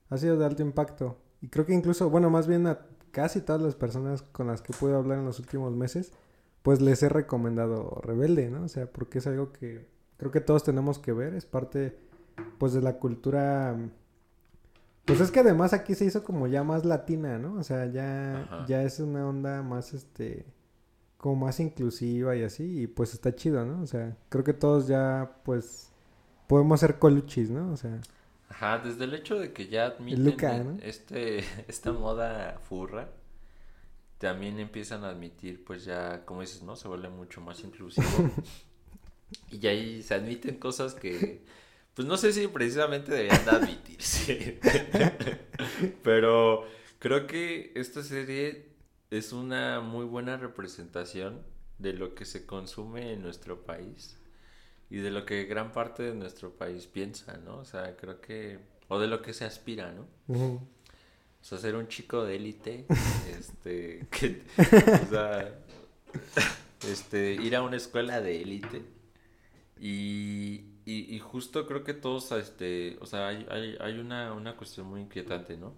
ha 0.08 0.18
sido 0.18 0.36
de 0.36 0.44
alto 0.44 0.62
impacto. 0.62 1.18
Y 1.40 1.48
creo 1.48 1.66
que 1.66 1.74
incluso, 1.74 2.10
bueno, 2.10 2.30
más 2.30 2.46
bien 2.46 2.66
a 2.66 2.80
casi 3.12 3.40
todas 3.40 3.62
las 3.62 3.74
personas 3.74 4.22
con 4.22 4.48
las 4.48 4.62
que 4.62 4.72
pude 4.72 4.94
hablar 4.94 5.18
en 5.18 5.24
los 5.24 5.38
últimos 5.38 5.74
meses, 5.74 6.12
pues 6.62 6.80
les 6.80 7.02
he 7.02 7.08
recomendado 7.08 8.00
Rebelde, 8.02 8.50
¿no? 8.50 8.64
O 8.64 8.68
sea, 8.68 8.86
porque 8.86 9.18
es 9.18 9.26
algo 9.26 9.52
que 9.52 9.88
creo 10.16 10.30
que 10.30 10.40
todos 10.40 10.64
tenemos 10.64 10.98
que 10.98 11.12
ver, 11.12 11.34
es 11.34 11.46
parte, 11.46 11.98
pues, 12.58 12.72
de 12.72 12.82
la 12.82 12.98
cultura... 12.98 13.76
Pues 15.04 15.20
es 15.20 15.30
que 15.30 15.40
además 15.40 15.72
aquí 15.72 15.94
se 15.94 16.04
hizo 16.04 16.22
como 16.22 16.46
ya 16.46 16.62
más 16.62 16.84
latina, 16.84 17.38
¿no? 17.38 17.54
O 17.54 17.62
sea, 17.64 17.86
ya, 17.86 18.42
Ajá. 18.42 18.66
ya 18.68 18.82
es 18.82 19.00
una 19.00 19.26
onda 19.26 19.62
más, 19.62 19.92
este, 19.92 20.46
como 21.16 21.46
más 21.46 21.58
inclusiva 21.58 22.36
y 22.36 22.44
así, 22.44 22.82
y 22.82 22.86
pues 22.86 23.14
está 23.14 23.34
chido, 23.34 23.64
¿no? 23.64 23.82
O 23.82 23.86
sea, 23.86 24.16
creo 24.28 24.44
que 24.44 24.52
todos 24.52 24.86
ya, 24.86 25.38
pues, 25.44 25.90
podemos 26.46 26.78
ser 26.80 26.98
coluchis, 26.98 27.50
¿no? 27.50 27.72
O 27.72 27.76
sea, 27.76 28.00
Ajá, 28.50 28.78
desde 28.78 29.04
el 29.04 29.14
hecho 29.14 29.38
de 29.38 29.52
que 29.52 29.68
ya 29.68 29.86
admiten 29.86 30.24
Luca, 30.24 30.58
¿no? 30.58 30.76
este, 30.82 31.38
esta 31.68 31.92
moda 31.92 32.58
furra, 32.68 33.08
también 34.18 34.58
empiezan 34.58 35.04
a 35.04 35.10
admitir, 35.10 35.64
pues 35.64 35.84
ya, 35.84 36.24
como 36.26 36.42
dices, 36.42 36.62
¿no? 36.62 36.76
Se 36.76 36.88
vuelve 36.88 37.08
mucho 37.08 37.40
más 37.40 37.62
inclusivo. 37.64 38.06
y 39.50 39.60
ya 39.60 39.70
ahí 39.70 40.02
se 40.02 40.14
admiten 40.14 40.58
cosas 40.58 40.94
que, 40.94 41.42
pues 42.00 42.08
no 42.08 42.16
sé 42.16 42.32
si 42.32 42.48
precisamente 42.48 43.12
deberían 43.12 43.44
de 43.44 43.50
admitirse. 43.50 44.58
Pero 46.02 46.64
creo 46.98 47.26
que 47.26 47.72
esta 47.74 48.02
serie 48.02 48.70
es 49.10 49.34
una 49.34 49.80
muy 49.80 50.06
buena 50.06 50.38
representación 50.38 51.42
de 51.76 51.92
lo 51.92 52.14
que 52.14 52.24
se 52.24 52.46
consume 52.46 53.12
en 53.12 53.20
nuestro 53.20 53.66
país 53.66 54.16
y 54.88 54.96
de 54.96 55.10
lo 55.10 55.26
que 55.26 55.44
gran 55.44 55.72
parte 55.72 56.02
de 56.04 56.14
nuestro 56.14 56.56
país 56.56 56.86
piensa, 56.86 57.36
¿no? 57.36 57.58
O 57.58 57.66
sea, 57.66 57.94
creo 57.98 58.22
que, 58.22 58.60
o 58.88 58.98
de 58.98 59.06
lo 59.06 59.20
que 59.20 59.34
se 59.34 59.44
aspira, 59.44 59.92
¿no? 59.92 60.08
ujú. 60.28 60.54
O 61.42 61.44
sea, 61.44 61.58
ser 61.58 61.76
un 61.76 61.86
chico 61.88 62.24
de 62.24 62.36
élite, 62.36 62.86
este, 63.38 64.06
que, 64.10 64.42
o 65.04 65.10
sea, 65.10 65.54
este, 66.90 67.34
ir 67.34 67.54
a 67.56 67.60
una 67.60 67.76
escuela 67.76 68.22
de 68.22 68.40
élite 68.40 69.00
y, 69.78 70.64
y, 70.90 71.14
y 71.14 71.20
justo 71.20 71.66
creo 71.66 71.84
que 71.84 71.94
todos, 71.94 72.32
este, 72.32 72.98
o 73.00 73.06
sea, 73.06 73.28
hay, 73.28 73.46
hay, 73.48 73.76
hay 73.80 73.98
una, 73.98 74.32
una 74.32 74.56
cuestión 74.56 74.88
muy 74.88 75.02
inquietante, 75.02 75.56
¿no? 75.56 75.74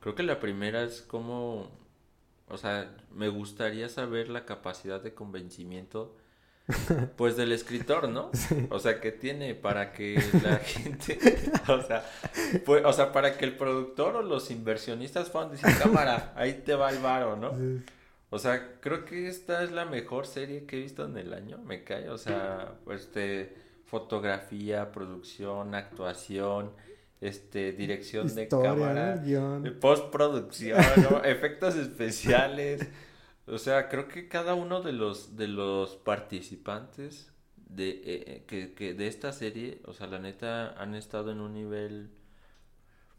Creo 0.00 0.14
que 0.14 0.22
la 0.22 0.40
primera 0.40 0.82
es 0.82 1.02
como, 1.02 1.70
o 2.48 2.56
sea, 2.56 2.96
me 3.12 3.28
gustaría 3.28 3.90
saber 3.90 4.30
la 4.30 4.46
capacidad 4.46 5.02
de 5.02 5.12
convencimiento, 5.12 6.16
pues, 7.16 7.36
del 7.36 7.52
escritor, 7.52 8.08
¿no? 8.08 8.30
O 8.70 8.78
sea, 8.78 9.02
que 9.02 9.12
tiene 9.12 9.54
para 9.54 9.92
que 9.92 10.22
la 10.42 10.56
gente, 10.64 11.18
o 11.68 11.82
sea, 11.82 12.10
pues, 12.64 12.86
o 12.86 12.92
sea, 12.94 13.12
para 13.12 13.36
que 13.36 13.44
el 13.44 13.58
productor 13.58 14.16
o 14.16 14.22
los 14.22 14.50
inversionistas 14.50 15.28
puedan 15.28 15.50
decir, 15.50 15.68
cámara, 15.78 16.32
ahí 16.36 16.62
te 16.64 16.74
va 16.74 16.88
el 16.88 17.00
varo, 17.00 17.36
¿no? 17.36 17.54
Sí. 17.54 17.84
O 18.30 18.38
sea, 18.38 18.80
creo 18.80 19.04
que 19.04 19.28
esta 19.28 19.62
es 19.62 19.72
la 19.72 19.84
mejor 19.84 20.26
serie 20.26 20.64
que 20.64 20.78
he 20.78 20.80
visto 20.80 21.04
en 21.04 21.16
el 21.18 21.34
año, 21.34 21.58
me 21.58 21.84
cae. 21.84 22.08
O 22.08 22.18
sea, 22.18 22.74
este, 22.90 23.63
fotografía, 23.94 24.90
producción, 24.90 25.72
actuación, 25.76 26.72
este, 27.20 27.70
dirección 27.70 28.26
de 28.34 28.48
cámara, 28.48 29.22
eh, 29.24 29.70
postproducción, 29.70 30.82
¿no? 31.08 31.22
efectos 31.24 31.76
especiales. 31.76 32.88
O 33.46 33.56
sea, 33.56 33.88
creo 33.88 34.08
que 34.08 34.26
cada 34.26 34.54
uno 34.54 34.80
de 34.80 34.92
los 34.92 35.36
de 35.36 35.46
los 35.46 35.94
participantes 35.94 37.30
de 37.56 37.90
eh, 37.90 38.02
eh, 38.04 38.44
que, 38.48 38.74
que 38.74 38.94
de 38.94 39.06
esta 39.06 39.30
serie, 39.30 39.80
o 39.84 39.92
sea, 39.92 40.08
la 40.08 40.18
neta 40.18 40.72
han 40.72 40.96
estado 40.96 41.30
en 41.30 41.40
un 41.40 41.54
nivel 41.54 42.10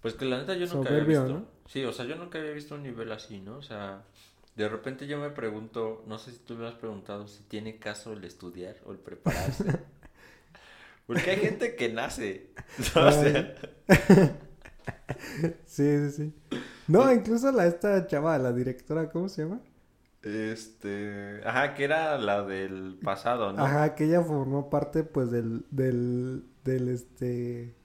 pues 0.01 0.13
que 0.15 0.25
la 0.25 0.39
neta 0.39 0.55
yo 0.55 0.67
nunca 0.67 0.89
había 0.89 1.05
visto. 1.05 1.29
¿no? 1.29 1.45
Sí, 1.67 1.85
o 1.85 1.93
sea, 1.93 2.03
yo 2.03 2.17
nunca 2.17 2.37
había 2.37 2.51
visto 2.51 2.75
un 2.75 2.83
nivel 2.83 3.13
así, 3.13 3.39
¿no? 3.39 3.55
O 3.57 3.61
sea, 3.61 4.03
de 4.57 4.67
repente 4.67 5.07
yo 5.07 5.19
me 5.19 5.29
pregunto, 5.29 6.03
no 6.05 6.17
sé 6.17 6.33
si 6.33 6.39
tú 6.39 6.55
me 6.55 6.67
has 6.67 6.75
preguntado 6.75 7.27
si 7.27 7.43
tiene 7.43 7.79
caso 7.79 8.11
el 8.11 8.25
estudiar 8.25 8.75
o 8.85 8.91
el 8.91 8.99
prepararse. 8.99 9.63
Porque 11.07 11.31
hay 11.31 11.37
gente 11.37 11.75
que 11.75 11.91
nace. 11.93 12.49
¿no? 12.95 13.07
O 13.07 13.11
sea, 13.11 13.55
Sí, 15.65 16.09
sí, 16.09 16.11
sí. 16.11 16.33
No, 16.87 17.11
incluso 17.11 17.51
la 17.51 17.65
esta 17.67 18.07
chava, 18.07 18.37
la 18.37 18.51
directora, 18.51 19.09
¿cómo 19.09 19.29
se 19.29 19.43
llama? 19.43 19.61
este, 20.25 21.41
ajá, 21.45 21.75
que 21.75 21.83
era 21.83 22.17
la 22.17 22.43
del 22.43 22.97
pasado, 23.03 23.53
¿no? 23.53 23.63
Ajá, 23.63 23.93
que 23.93 24.05
ella 24.05 24.23
formó 24.23 24.71
parte, 24.71 25.03
pues, 25.03 25.29
del, 25.29 25.65
del, 25.69 26.45
del, 26.63 26.89
este, 26.89 27.75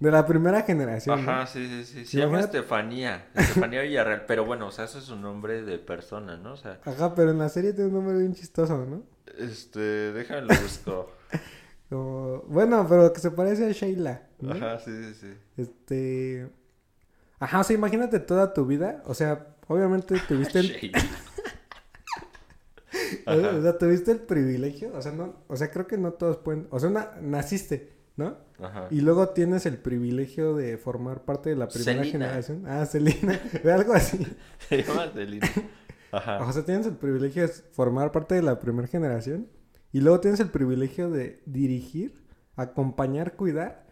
de 0.00 0.10
la 0.10 0.26
primera 0.26 0.62
generación, 0.62 1.24
¿no? 1.24 1.30
Ajá, 1.30 1.46
sí, 1.46 1.66
sí, 1.68 1.84
sí. 1.84 2.04
Se 2.04 2.18
llama 2.18 2.40
Estefanía. 2.40 3.28
Estefanía 3.34 3.82
Villarreal. 3.82 4.24
Pero 4.26 4.44
bueno, 4.44 4.66
o 4.66 4.72
sea, 4.72 4.86
eso 4.86 4.98
es 4.98 5.08
un 5.10 5.22
nombre 5.22 5.62
de 5.62 5.78
persona, 5.78 6.36
¿no? 6.36 6.54
O 6.54 6.56
sea, 6.56 6.80
Ajá, 6.84 7.14
pero 7.14 7.30
en 7.30 7.38
la 7.38 7.48
serie 7.48 7.72
tiene 7.72 7.88
un 7.88 7.94
nombre 7.94 8.18
bien 8.18 8.34
chistoso, 8.34 8.84
¿no? 8.84 9.04
este, 9.38 10.12
déjame 10.12 10.42
lo 10.42 10.60
busco. 10.60 11.12
Como, 11.88 12.42
bueno, 12.48 12.86
pero 12.88 13.12
que 13.12 13.20
se 13.20 13.30
parece 13.30 13.66
a 13.66 13.72
Sheila, 13.72 14.28
¿no? 14.40 14.52
Ajá, 14.52 14.78
sí, 14.80 14.90
sí, 14.90 15.14
sí. 15.20 15.34
Este, 15.56 16.50
ajá, 17.38 17.60
o 17.60 17.64
sea, 17.64 17.76
imagínate 17.76 18.18
toda 18.18 18.52
tu 18.52 18.66
vida, 18.66 19.02
o 19.06 19.14
sea, 19.14 19.54
obviamente 19.68 20.16
tuviste 20.28 20.58
el, 20.58 20.66
Sheila. 20.66 20.98
o 23.26 23.62
sea, 23.62 23.78
tuviste 23.78 24.12
el 24.12 24.20
privilegio, 24.20 24.92
o 24.94 25.02
sea, 25.02 25.12
no, 25.12 25.36
o 25.46 25.56
sea, 25.56 25.70
creo 25.70 25.86
que 25.86 25.96
no 25.98 26.12
todos 26.12 26.38
pueden, 26.38 26.66
o 26.70 26.80
sea, 26.80 26.90
na- 26.90 27.12
naciste, 27.20 27.92
¿no? 28.16 28.36
Ajá. 28.58 28.88
Y 28.90 29.00
luego 29.02 29.28
tienes 29.28 29.66
el 29.66 29.78
privilegio 29.78 30.54
de 30.56 30.78
formar 30.78 31.24
parte 31.24 31.50
de 31.50 31.56
la 31.56 31.68
primera 31.68 32.02
generación. 32.04 32.64
Ah, 32.66 32.86
Celina, 32.86 33.38
algo 33.74 33.92
así. 33.92 34.26
Se 34.68 34.82
llama 34.82 35.10
Celina. 35.12 35.46
Ajá. 36.10 36.38
O 36.46 36.52
sea, 36.52 36.64
tienes 36.64 36.86
el 36.86 36.96
privilegio 36.96 37.42
de 37.42 37.48
formar 37.48 38.10
parte 38.12 38.34
de 38.34 38.42
la 38.42 38.58
primera 38.58 38.88
generación. 38.88 39.48
Y 39.92 40.00
luego 40.00 40.20
tienes 40.20 40.40
el 40.40 40.50
privilegio 40.50 41.10
de 41.10 41.42
dirigir, 41.46 42.24
acompañar, 42.56 43.36
cuidar, 43.36 43.86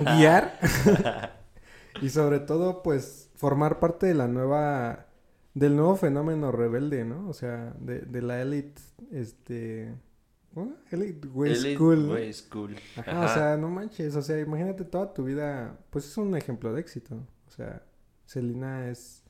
guiar. 0.00 0.58
y 2.02 2.08
sobre 2.08 2.40
todo, 2.40 2.82
pues, 2.82 3.30
formar 3.34 3.78
parte 3.78 4.06
de 4.06 4.14
la 4.14 4.28
nueva, 4.28 5.06
del 5.54 5.76
nuevo 5.76 5.96
fenómeno 5.96 6.52
rebelde, 6.52 7.04
¿no? 7.04 7.28
O 7.28 7.32
sea, 7.32 7.74
de, 7.78 8.00
de 8.00 8.22
la 8.22 8.40
élite, 8.40 8.80
este, 9.10 9.94
¿cómo? 10.54 10.74
Elite 10.90 11.28
Way 11.28 11.52
Elite 11.52 11.74
School. 11.76 12.10
Way 12.10 12.32
School. 12.32 12.76
Ajá, 12.96 13.10
Ajá. 13.10 13.24
o 13.24 13.34
sea, 13.34 13.56
no 13.56 13.68
manches, 13.68 14.16
o 14.16 14.22
sea, 14.22 14.40
imagínate 14.40 14.84
toda 14.84 15.12
tu 15.12 15.24
vida, 15.24 15.78
pues 15.90 16.06
es 16.06 16.16
un 16.16 16.36
ejemplo 16.36 16.72
de 16.72 16.80
éxito. 16.80 17.16
O 17.46 17.50
sea, 17.50 17.82
Selena 18.24 18.88
es, 18.88 19.21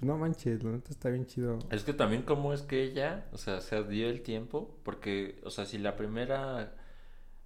no 0.00 0.16
manches, 0.16 0.62
la 0.62 0.72
neta 0.72 0.90
está 0.90 1.08
bien 1.10 1.26
chido. 1.26 1.58
Es 1.70 1.82
que 1.82 1.92
también 1.92 2.22
cómo 2.22 2.52
es 2.52 2.62
que 2.62 2.82
ella, 2.82 3.26
o 3.32 3.38
sea, 3.38 3.60
se 3.60 3.82
dio 3.84 4.08
el 4.08 4.22
tiempo, 4.22 4.76
porque, 4.84 5.40
o 5.44 5.50
sea, 5.50 5.66
si 5.66 5.78
la 5.78 5.96
primera 5.96 6.74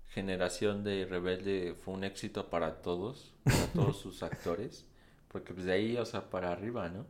generación 0.09 0.85
de 0.85 1.06
Rebelde 1.06 1.75
fue 1.75 1.94
un 1.94 2.04
éxito 2.04 2.50
para 2.50 2.82
todos, 2.82 3.35
para 3.44 3.66
todos 3.68 3.99
sus 3.99 4.23
actores, 4.23 4.87
porque 5.28 5.54
pues 5.54 5.66
de 5.66 5.73
ahí, 5.73 5.97
o 5.97 6.04
sea, 6.04 6.28
para 6.28 6.52
arriba, 6.52 6.88
¿no? 6.88 7.06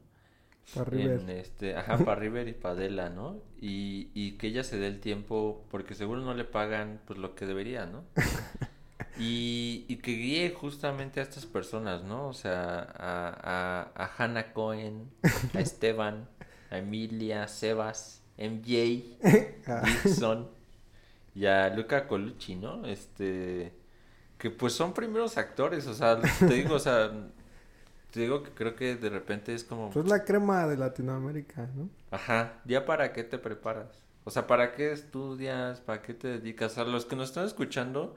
Para 0.74 0.88
River. 0.88 1.28
Este, 1.30 1.74
ajá, 1.74 1.98
para 1.98 2.20
River 2.20 2.46
y 2.46 2.52
para 2.52 2.74
Adela, 2.74 3.10
¿no? 3.10 3.42
Y, 3.60 4.10
y 4.14 4.38
que 4.38 4.46
ella 4.46 4.62
se 4.62 4.78
dé 4.78 4.86
el 4.86 5.00
tiempo, 5.00 5.66
porque 5.70 5.94
seguro 5.94 6.20
no 6.20 6.34
le 6.34 6.44
pagan 6.44 7.00
pues 7.04 7.18
lo 7.18 7.34
que 7.34 7.46
debería, 7.46 7.86
¿no? 7.86 8.04
Y, 9.18 9.84
y 9.88 9.96
que 9.96 10.12
guíe 10.12 10.50
justamente 10.54 11.20
a 11.20 11.22
estas 11.22 11.44
personas, 11.44 12.02
¿no? 12.02 12.28
O 12.28 12.32
sea, 12.32 12.80
a, 12.96 13.90
a, 13.94 14.04
a 14.04 14.10
Hannah 14.16 14.52
Cohen, 14.52 15.10
a 15.54 15.60
Esteban, 15.60 16.28
a 16.70 16.78
Emilia, 16.78 17.46
Sebas, 17.46 18.22
MJ, 18.38 19.18
Ah, 19.66 19.82
Dixon 19.84 20.48
y 21.34 21.46
a 21.46 21.68
Luca 21.74 22.06
Colucci, 22.06 22.56
¿no? 22.56 22.86
Este, 22.86 23.72
que 24.38 24.50
pues 24.50 24.72
son 24.72 24.92
primeros 24.92 25.38
actores, 25.38 25.86
o 25.86 25.94
sea, 25.94 26.20
te 26.20 26.46
digo, 26.46 26.74
o 26.74 26.78
sea, 26.78 27.10
te 28.10 28.20
digo 28.20 28.42
que 28.42 28.50
creo 28.50 28.74
que 28.74 28.96
de 28.96 29.08
repente 29.08 29.54
es 29.54 29.64
como, 29.64 29.90
pues 29.90 30.06
la 30.06 30.24
crema 30.24 30.66
de 30.66 30.76
Latinoamérica, 30.76 31.68
¿no? 31.74 31.88
ajá, 32.10 32.60
ya 32.64 32.84
para 32.84 33.12
qué 33.12 33.24
te 33.24 33.38
preparas, 33.38 34.02
o 34.24 34.30
sea, 34.30 34.46
para 34.46 34.72
qué 34.72 34.92
estudias, 34.92 35.80
para 35.80 36.02
qué 36.02 36.12
te 36.12 36.28
dedicas, 36.28 36.76
a 36.78 36.84
los 36.84 37.06
que 37.06 37.16
nos 37.16 37.30
están 37.30 37.46
escuchando 37.46 38.16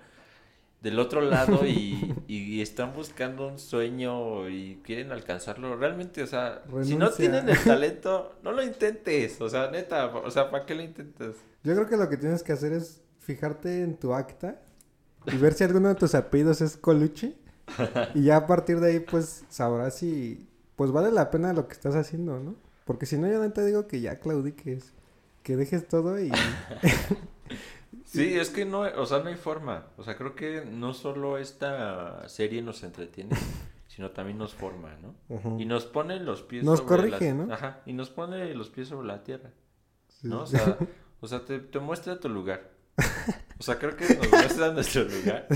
del 0.86 1.00
otro 1.00 1.20
lado 1.20 1.66
y, 1.66 2.14
y 2.28 2.62
están 2.62 2.94
buscando 2.94 3.48
un 3.48 3.58
sueño 3.58 4.48
y 4.48 4.80
quieren 4.84 5.12
alcanzarlo, 5.12 5.76
realmente, 5.76 6.22
o 6.22 6.28
sea, 6.28 6.62
si 6.84 6.96
no 6.96 7.10
tienen 7.10 7.50
el 7.50 7.58
talento, 7.64 8.36
no 8.44 8.52
lo 8.52 8.62
intentes, 8.62 9.42
o 9.42 9.50
sea, 9.50 9.72
neta, 9.72 10.06
o 10.16 10.30
sea, 10.30 10.52
¿para 10.52 10.68
qué 10.68 10.76
lo 10.76 10.84
intentas? 10.84 11.38
Yo 11.64 11.74
creo 11.74 11.88
que 11.88 11.98
lo 11.98 12.08
que 12.08 12.18
tienes 12.18 12.44
que 12.44 12.54
hacer 12.54 12.72
es 12.72 13.02
fijarte 13.18 13.82
en 13.82 13.98
tu 13.98 14.14
acta 14.14 14.62
y 15.26 15.36
ver 15.38 15.56
si 15.56 15.64
alguno 15.64 15.90
de 15.90 15.96
tus 15.96 16.14
apellidos 16.14 16.62
es 16.62 16.78
Colucci. 16.78 17.36
Y 18.14 18.26
ya 18.26 18.38
a 18.38 18.46
partir 18.46 18.80
de 18.80 18.92
ahí, 18.92 19.00
pues 19.00 19.44
sabrás 19.50 19.96
si 19.96 20.48
pues 20.76 20.92
vale 20.92 21.10
la 21.12 21.32
pena 21.32 21.52
lo 21.52 21.68
que 21.68 21.74
estás 21.74 21.96
haciendo, 21.96 22.40
¿no? 22.40 22.56
Porque 22.86 23.08
si 23.08 23.18
no, 23.18 23.28
yo 23.28 23.42
no 23.42 23.52
te 23.52 23.66
digo 23.66 23.88
que 23.88 24.02
ya 24.02 24.20
claudiques, 24.20 24.94
que 25.42 25.58
dejes 25.58 25.88
todo 25.88 26.20
y... 26.22 26.32
Sí, 28.16 28.36
es 28.38 28.50
que 28.50 28.66
no, 28.66 28.82
o 28.82 29.06
sea, 29.06 29.20
no 29.20 29.30
hay 29.30 29.36
forma. 29.36 29.88
O 29.98 30.04
sea, 30.04 30.16
creo 30.18 30.36
que 30.36 30.66
no 30.66 30.94
solo 30.94 31.38
esta 31.38 32.28
serie 32.30 32.62
nos 32.62 32.84
entretiene, 32.84 33.36
sino 33.88 34.12
también 34.12 34.38
nos 34.38 34.54
forma, 34.54 34.96
¿no? 35.02 35.16
Y 35.60 35.66
nos 35.66 35.86
pone 35.86 36.20
los 36.20 36.42
pies 36.44 36.64
Nos 36.64 36.80
sobre 36.80 37.10
corrige, 37.10 37.34
la... 37.34 37.46
¿no? 37.46 37.54
Ajá, 37.54 37.82
y 37.86 37.94
nos 37.94 38.10
pone 38.10 38.54
los 38.54 38.70
pies 38.70 38.88
sobre 38.90 39.08
la 39.08 39.24
tierra, 39.24 39.52
Sí. 40.08 40.28
¿no? 40.28 40.44
O 40.44 40.48
sea, 40.48 40.78
o 41.22 41.28
sea 41.28 41.44
te, 41.46 41.60
te 41.60 41.80
muestra 41.80 42.20
tu 42.20 42.30
lugar. 42.30 42.72
O 43.60 43.64
sea, 43.64 43.78
creo 43.78 43.96
que 43.96 44.16
nos 44.16 44.30
muestra 44.32 44.72
nuestro 44.72 45.04
lugar. 45.04 45.48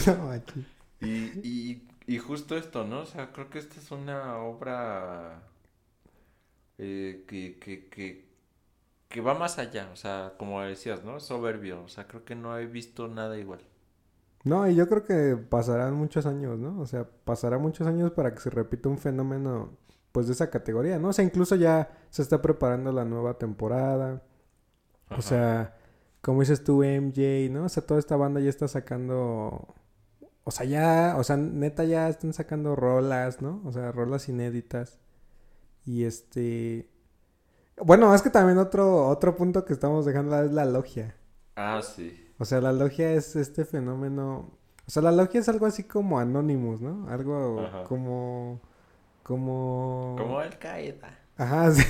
Y 2.09 2.17
justo 2.17 2.57
esto, 2.57 2.85
¿no? 2.85 3.01
O 3.01 3.05
sea, 3.05 3.31
creo 3.31 3.51
que 3.51 3.59
esta 3.59 3.79
es 3.79 3.91
una 3.91 4.39
obra 4.39 5.43
eh, 6.79 7.25
que, 7.27 7.59
que, 7.59 7.87
que, 7.89 8.28
que 9.09 9.21
va 9.21 9.33
más 9.33 9.57
allá. 9.59 9.89
O 9.93 9.95
sea, 9.95 10.35
como 10.37 10.61
decías, 10.61 11.03
¿no? 11.03 11.19
Soberbio. 11.19 11.83
O 11.83 11.89
sea, 11.89 12.07
creo 12.07 12.23
que 12.25 12.35
no 12.35 12.57
he 12.57 12.65
visto 12.67 13.07
nada 13.07 13.37
igual. 13.37 13.61
No, 14.43 14.67
y 14.69 14.75
yo 14.75 14.87
creo 14.87 15.03
que 15.03 15.35
pasarán 15.37 15.93
muchos 15.95 16.25
años, 16.25 16.57
¿no? 16.59 16.79
O 16.79 16.85
sea, 16.87 17.05
pasará 17.25 17.57
muchos 17.57 17.87
años 17.87 18.11
para 18.11 18.33
que 18.33 18.39
se 18.39 18.49
repita 18.49 18.87
un 18.89 18.97
fenómeno, 18.97 19.77
pues, 20.11 20.27
de 20.27 20.33
esa 20.33 20.49
categoría, 20.49 20.97
¿no? 20.99 21.09
O 21.09 21.13
sea, 21.13 21.25
incluso 21.25 21.55
ya 21.55 21.91
se 22.09 22.21
está 22.21 22.41
preparando 22.41 22.91
la 22.93 23.05
nueva 23.05 23.37
temporada. 23.37 24.23
O 25.15 25.21
Ajá. 25.21 25.21
sea, 25.21 25.77
como 26.21 26.41
dices 26.41 26.63
tú, 26.63 26.83
MJ, 26.83 27.49
¿no? 27.51 27.65
O 27.65 27.69
sea, 27.69 27.85
toda 27.85 27.99
esta 27.99 28.15
banda 28.17 28.39
ya 28.41 28.49
está 28.49 28.67
sacando... 28.67 29.75
O 30.45 30.51
sea, 30.51 30.65
ya, 30.65 31.15
o 31.17 31.23
sea, 31.23 31.37
neta 31.37 31.83
ya 31.85 32.09
están 32.09 32.33
sacando 32.33 32.75
rolas, 32.75 33.41
¿no? 33.41 33.61
O 33.65 33.71
sea, 33.71 33.91
rolas 33.91 34.29
inéditas. 34.29 34.99
Y 35.85 36.05
este... 36.05 36.88
Bueno, 37.83 38.13
es 38.13 38.21
que 38.21 38.29
también 38.29 38.57
otro, 38.57 39.07
otro 39.07 39.35
punto 39.35 39.65
que 39.65 39.73
estamos 39.73 40.05
dejando 40.05 40.41
es 40.43 40.51
la 40.51 40.65
logia. 40.65 41.15
Ah, 41.55 41.81
sí. 41.81 42.25
O 42.37 42.45
sea, 42.45 42.61
la 42.61 42.71
logia 42.71 43.11
es 43.13 43.35
este 43.35 43.65
fenómeno. 43.65 44.51
O 44.87 44.91
sea, 44.91 45.01
la 45.03 45.11
logia 45.11 45.39
es 45.39 45.49
algo 45.49 45.65
así 45.65 45.83
como 45.83 46.19
Anonymous, 46.19 46.81
¿no? 46.81 47.07
Algo 47.09 47.61
Ajá. 47.61 47.83
como. 47.83 48.59
Como. 49.23 50.15
Como 50.17 50.39
Al 50.39 50.57
Qaeda. 50.57 51.17
Ajá, 51.37 51.71
sí. 51.73 51.83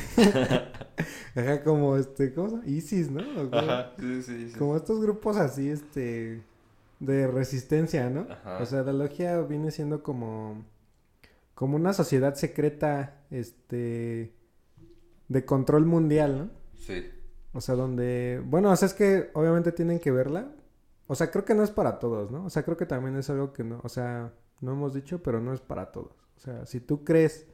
Ajá, 1.36 1.64
como 1.64 1.96
este. 1.98 2.34
¿Cómo 2.34 2.50
se 2.50 2.56
llama? 2.56 2.68
ISIS, 2.68 3.10
¿no? 3.12 3.24
Como, 3.24 3.56
Ajá, 3.58 3.92
sí, 4.00 4.22
sí, 4.24 4.52
sí. 4.52 4.58
como 4.58 4.76
estos 4.76 5.00
grupos 5.02 5.38
así, 5.38 5.70
este. 5.70 6.44
De 7.00 7.28
resistencia, 7.28 8.10
¿no? 8.10 8.28
Ajá. 8.30 8.58
O 8.62 8.66
sea, 8.66 8.82
la 8.84 8.92
logia 8.94 9.40
viene 9.42 9.72
siendo 9.72 10.04
como. 10.04 10.66
Como 11.56 11.76
una 11.76 11.94
sociedad 11.94 12.36
secreta, 12.36 13.16
este. 13.32 14.34
De 15.30 15.46
control 15.46 15.86
mundial, 15.86 16.38
¿no? 16.38 16.50
Sí. 16.76 17.10
O 17.54 17.62
sea, 17.62 17.76
donde... 17.76 18.44
Bueno, 18.46 18.72
o 18.72 18.76
sea, 18.76 18.88
es 18.88 18.94
que 18.94 19.30
obviamente 19.34 19.72
tienen 19.72 20.00
que 20.00 20.12
verla. 20.12 20.52
O 21.08 21.16
sea, 21.16 21.32
creo 21.32 21.46
que 21.46 21.56
no 21.56 21.64
es 21.64 21.72
para 21.72 22.00
todos, 22.00 22.30
¿no? 22.30 22.46
O 22.46 22.50
sea, 22.50 22.64
creo 22.64 22.76
que 22.76 22.86
también 22.86 23.16
es 23.16 23.30
algo 23.30 23.54
que 23.54 23.64
no... 23.64 23.80
O 23.84 23.90
sea, 23.90 24.34
no 24.60 24.74
hemos 24.74 24.94
dicho, 24.94 25.24
pero 25.24 25.40
no 25.40 25.54
es 25.54 25.62
para 25.62 25.92
todos. 25.92 26.12
O 26.36 26.40
sea, 26.40 26.66
si 26.66 26.82
tú 26.82 27.04
crees 27.04 27.48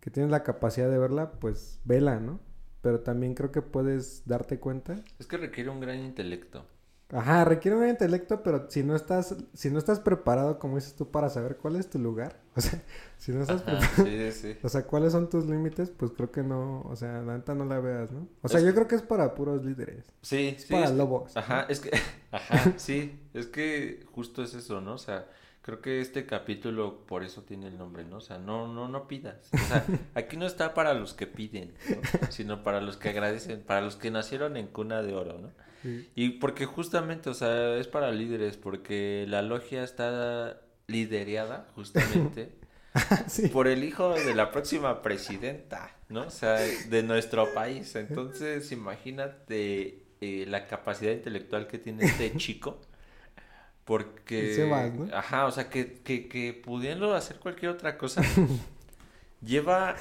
que 0.00 0.10
tienes 0.10 0.30
la 0.30 0.42
capacidad 0.42 0.90
de 0.90 0.98
verla, 0.98 1.32
pues 1.32 1.80
vela, 1.84 2.20
¿no? 2.20 2.40
Pero 2.82 3.00
también 3.00 3.34
creo 3.34 3.50
que 3.52 3.62
puedes 3.62 4.26
darte 4.26 4.60
cuenta. 4.60 5.02
Es 5.18 5.26
que 5.26 5.38
requiere 5.38 5.70
un 5.70 5.80
gran 5.80 5.98
intelecto. 6.00 6.66
Ajá, 7.14 7.44
requiere 7.44 7.76
un 7.76 7.88
intelecto, 7.88 8.42
pero 8.42 8.66
si 8.68 8.82
no 8.82 8.96
estás, 8.96 9.36
si 9.54 9.70
no 9.70 9.78
estás 9.78 10.00
preparado, 10.00 10.58
como 10.58 10.74
dices 10.76 10.94
tú, 10.96 11.10
para 11.10 11.28
saber 11.30 11.56
cuál 11.56 11.76
es 11.76 11.88
tu 11.88 11.98
lugar, 11.98 12.40
o 12.56 12.60
sea, 12.60 12.82
si 13.18 13.30
no 13.32 13.42
estás 13.42 13.62
Ajá, 13.62 13.78
preparado, 13.78 14.04
sí, 14.04 14.32
sí. 14.32 14.56
o 14.62 14.68
sea, 14.68 14.82
cuáles 14.86 15.12
son 15.12 15.30
tus 15.30 15.46
límites, 15.46 15.90
pues 15.90 16.10
creo 16.10 16.32
que 16.32 16.42
no, 16.42 16.82
o 16.82 16.96
sea, 16.96 17.22
la 17.22 17.36
neta 17.36 17.54
no 17.54 17.64
la 17.66 17.78
veas, 17.78 18.10
¿no? 18.10 18.26
O 18.42 18.48
sea, 18.48 18.58
Es 18.58 18.64
yo 18.66 18.70
que- 18.72 18.74
creo 18.74 18.88
que 18.88 18.94
es 18.96 19.02
para 19.02 19.34
puros 19.34 19.64
líderes, 19.64 20.04
Sí, 20.22 20.54
es 20.56 20.64
sí. 20.64 20.72
para 20.72 20.86
es- 20.86 20.92
lobos. 20.92 21.36
Ajá, 21.36 21.66
es 21.68 21.78
que, 21.80 21.90
ajá, 22.32 22.72
sí, 22.78 23.20
es 23.32 23.46
que 23.46 24.04
justo 24.12 24.42
es 24.42 24.54
eso, 24.54 24.80
¿no? 24.80 24.94
O 24.94 24.98
sea, 24.98 25.26
creo 25.62 25.80
que 25.80 26.00
este 26.00 26.26
capítulo 26.26 27.06
por 27.06 27.22
eso 27.22 27.42
tiene 27.42 27.68
el 27.68 27.78
nombre, 27.78 28.04
¿no? 28.04 28.16
O 28.16 28.20
sea, 28.20 28.38
no, 28.38 28.66
no, 28.66 28.88
no 28.88 29.06
pidas. 29.06 29.48
O 29.54 29.58
sea, 29.58 29.84
aquí 30.14 30.36
no 30.36 30.46
está 30.46 30.74
para 30.74 30.92
los 30.94 31.14
que 31.14 31.26
piden, 31.28 31.72
¿no? 31.88 32.30
Sino 32.30 32.62
para 32.64 32.80
los 32.80 32.96
que 32.96 33.10
agradecen, 33.10 33.62
para 33.62 33.80
los 33.82 33.94
que 33.96 34.10
nacieron 34.10 34.56
en 34.56 34.66
cuna 34.66 35.00
de 35.00 35.14
oro, 35.14 35.38
¿no? 35.38 35.50
Sí. 35.84 36.08
Y 36.16 36.30
porque 36.40 36.64
justamente, 36.64 37.28
o 37.30 37.34
sea, 37.34 37.76
es 37.76 37.86
para 37.86 38.10
líderes, 38.10 38.56
porque 38.56 39.26
la 39.28 39.42
logia 39.42 39.84
está 39.84 40.60
liderada 40.86 41.68
justamente 41.74 42.52
Sí. 43.28 43.48
por 43.48 43.68
el 43.68 43.84
hijo 43.84 44.14
de 44.14 44.34
la 44.34 44.50
próxima 44.50 45.02
presidenta, 45.02 45.94
¿no? 46.08 46.22
O 46.22 46.30
sea, 46.30 46.54
de 46.54 47.02
nuestro 47.02 47.52
país. 47.52 47.94
Entonces, 47.96 48.72
imagínate 48.72 50.04
eh, 50.20 50.46
la 50.48 50.66
capacidad 50.66 51.12
intelectual 51.12 51.66
que 51.66 51.78
tiene 51.78 52.06
este 52.06 52.32
chico. 52.36 52.80
Porque... 53.84 54.54
Sebas, 54.54 54.94
¿no? 54.94 55.14
Ajá, 55.14 55.44
o 55.44 55.50
sea, 55.50 55.68
que, 55.68 56.00
que, 56.02 56.28
que 56.28 56.54
pudiendo 56.54 57.14
hacer 57.14 57.36
cualquier 57.38 57.72
otra 57.72 57.98
cosa, 57.98 58.22
lleva 59.42 59.96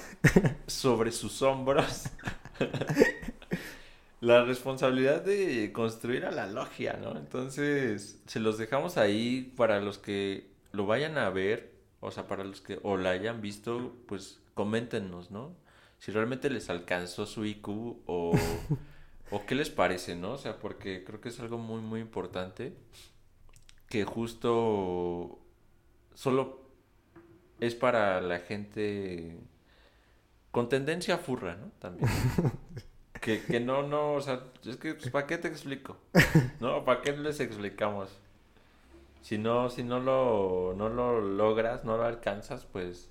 sobre 0.68 1.12
sus 1.12 1.42
hombros 1.42 2.04
la 4.24 4.46
responsabilidad 4.46 5.22
de 5.22 5.74
construir 5.74 6.26
a 6.26 6.32
la 6.32 6.48
logia, 6.48 6.94
¿no? 6.94 7.18
Entonces, 7.18 8.22
se 8.26 8.40
los 8.40 8.58
dejamos 8.58 8.96
ahí 8.96 9.54
para 9.58 9.82
los 9.82 9.98
que 9.98 10.50
lo 10.72 10.86
vayan 10.86 11.18
a 11.18 11.30
ver, 11.30 11.74
o 12.00 12.10
sea, 12.10 12.26
para 12.26 12.46
los 12.46 12.62
que 12.62 12.80
o 12.84 12.96
la 12.96 13.10
hayan 13.10 13.42
visto, 13.42 13.94
pues 14.08 14.40
coméntenos, 14.54 15.30
¿no? 15.30 15.54
Si 16.00 16.14
realmente 16.14 16.50
les 16.50 16.70
alcanzó 16.70 17.26
su 17.26 17.44
IQ 17.44 17.68
o, 17.68 18.34
o 19.30 19.46
qué 19.46 19.56
les 19.56 19.70
parece, 19.70 20.16
¿no? 20.16 20.32
O 20.32 20.38
sea, 20.38 20.58
porque 20.58 21.04
creo 21.04 21.20
que 21.20 21.28
es 21.28 21.40
algo 21.42 21.58
muy, 21.58 21.82
muy 21.82 22.00
importante 22.00 22.74
que 23.90 24.06
justo 24.06 25.38
solo 26.14 26.62
es 27.60 27.76
para 27.76 28.22
la 28.22 28.40
gente 28.40 29.38
con 30.52 30.70
tendencia 30.70 31.18
furra, 31.18 31.56
¿no? 31.58 31.72
También. 31.80 32.10
Que, 33.24 33.42
que 33.42 33.62
no, 33.62 33.84
no, 33.84 34.16
o 34.16 34.22
sea, 34.22 34.44
es 34.66 34.76
que, 34.76 34.96
pues, 34.96 35.10
¿para 35.10 35.26
qué 35.26 35.38
te 35.38 35.48
explico? 35.48 35.96
¿No? 36.60 36.84
¿Para 36.84 37.02
qué 37.02 37.16
les 37.16 37.40
explicamos? 37.40 38.10
Si 39.22 39.38
no, 39.38 39.70
si 39.70 39.84
no 39.84 40.02
lo, 40.02 40.74
no 40.76 40.90
lo 40.90 41.22
logras, 41.22 41.86
no 41.86 41.96
lo 41.96 42.04
alcanzas, 42.04 42.66
pues, 42.66 43.10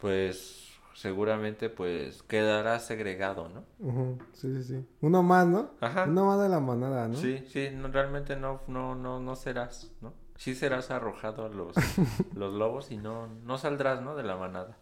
pues, 0.00 0.72
seguramente 0.94 1.68
pues 1.68 2.24
quedará 2.24 2.80
segregado, 2.80 3.48
¿no? 3.48 3.64
Ujú, 3.78 4.18
Sí, 4.32 4.52
sí, 4.56 4.62
sí. 4.64 4.86
Uno 5.00 5.22
más, 5.22 5.46
¿no? 5.46 5.70
Ajá. 5.80 6.06
Uno 6.08 6.26
más 6.26 6.40
de 6.40 6.48
la 6.48 6.58
manada, 6.58 7.06
¿no? 7.06 7.14
Sí, 7.14 7.44
sí, 7.48 7.68
no, 7.72 7.88
realmente 7.88 8.34
no, 8.34 8.62
no, 8.66 8.96
no, 8.96 9.20
no 9.20 9.36
serás, 9.36 9.92
¿no? 10.00 10.12
Sí 10.36 10.56
serás 10.56 10.90
arrojado 10.90 11.46
a 11.46 11.48
los, 11.48 11.76
los 12.34 12.52
lobos 12.52 12.90
y 12.90 12.96
no, 12.96 13.28
no 13.44 13.58
saldrás, 13.58 14.02
¿no? 14.02 14.16
De 14.16 14.24
la 14.24 14.36
manada. 14.36 14.76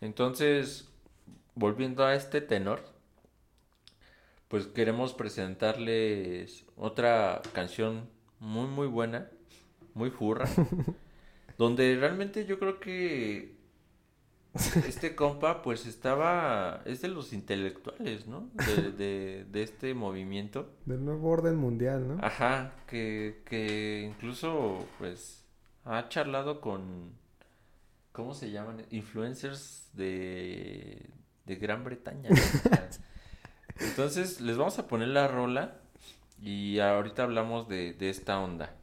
Entonces, 0.00 0.88
volviendo 1.54 2.04
a 2.04 2.14
este 2.14 2.40
tenor, 2.40 2.95
pues 4.48 4.66
queremos 4.66 5.14
presentarles 5.14 6.64
otra 6.76 7.42
canción 7.52 8.08
muy, 8.38 8.66
muy 8.68 8.86
buena, 8.86 9.28
muy 9.94 10.10
furra, 10.10 10.48
donde 11.58 11.96
realmente 11.96 12.46
yo 12.46 12.58
creo 12.58 12.78
que 12.78 13.56
este 14.86 15.14
compa 15.14 15.62
pues 15.62 15.86
estaba, 15.86 16.82
es 16.84 17.02
de 17.02 17.08
los 17.08 17.32
intelectuales, 17.32 18.26
¿no? 18.26 18.48
De, 18.54 18.92
de, 18.92 19.46
de 19.50 19.62
este 19.62 19.94
movimiento. 19.94 20.70
Del 20.86 21.04
nuevo 21.04 21.28
orden 21.30 21.56
mundial, 21.56 22.08
¿no? 22.08 22.24
Ajá, 22.24 22.72
que, 22.86 23.42
que 23.44 24.08
incluso 24.08 24.86
pues 24.98 25.44
ha 25.84 26.08
charlado 26.08 26.60
con, 26.60 27.12
¿cómo 28.12 28.34
se 28.34 28.50
llaman? 28.50 28.86
Influencers 28.90 29.90
de, 29.92 31.10
de 31.44 31.56
Gran 31.56 31.84
Bretaña. 31.84 32.30
¿no? 32.30 32.36
Entonces 33.96 34.42
les 34.42 34.58
vamos 34.58 34.78
a 34.78 34.88
poner 34.88 35.08
la 35.08 35.26
rola 35.26 35.78
y 36.42 36.80
ahorita 36.80 37.22
hablamos 37.22 37.66
de, 37.66 37.94
de 37.94 38.10
esta 38.10 38.38
onda. 38.38 38.74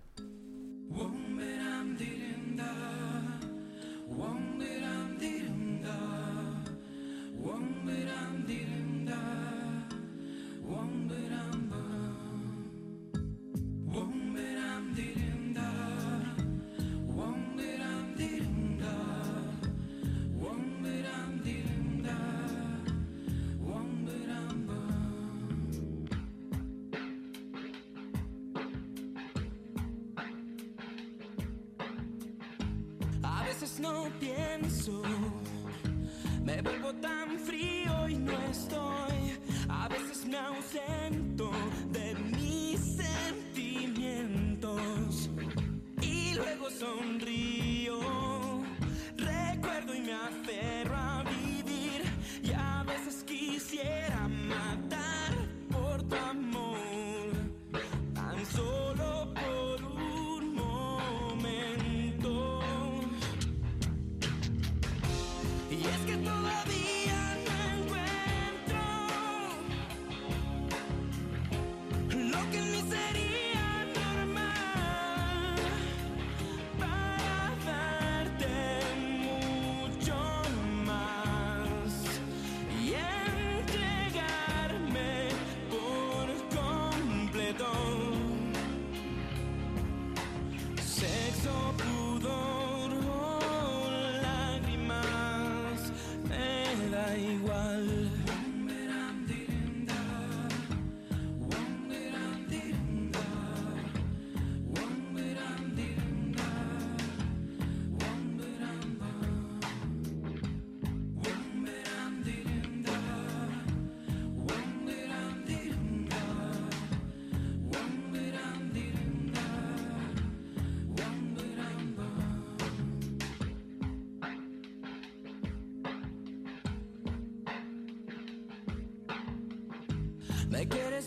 Sexo, 91.53 91.82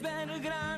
Me 0.02 0.10
quieres 0.10 0.42
ver 0.42 0.75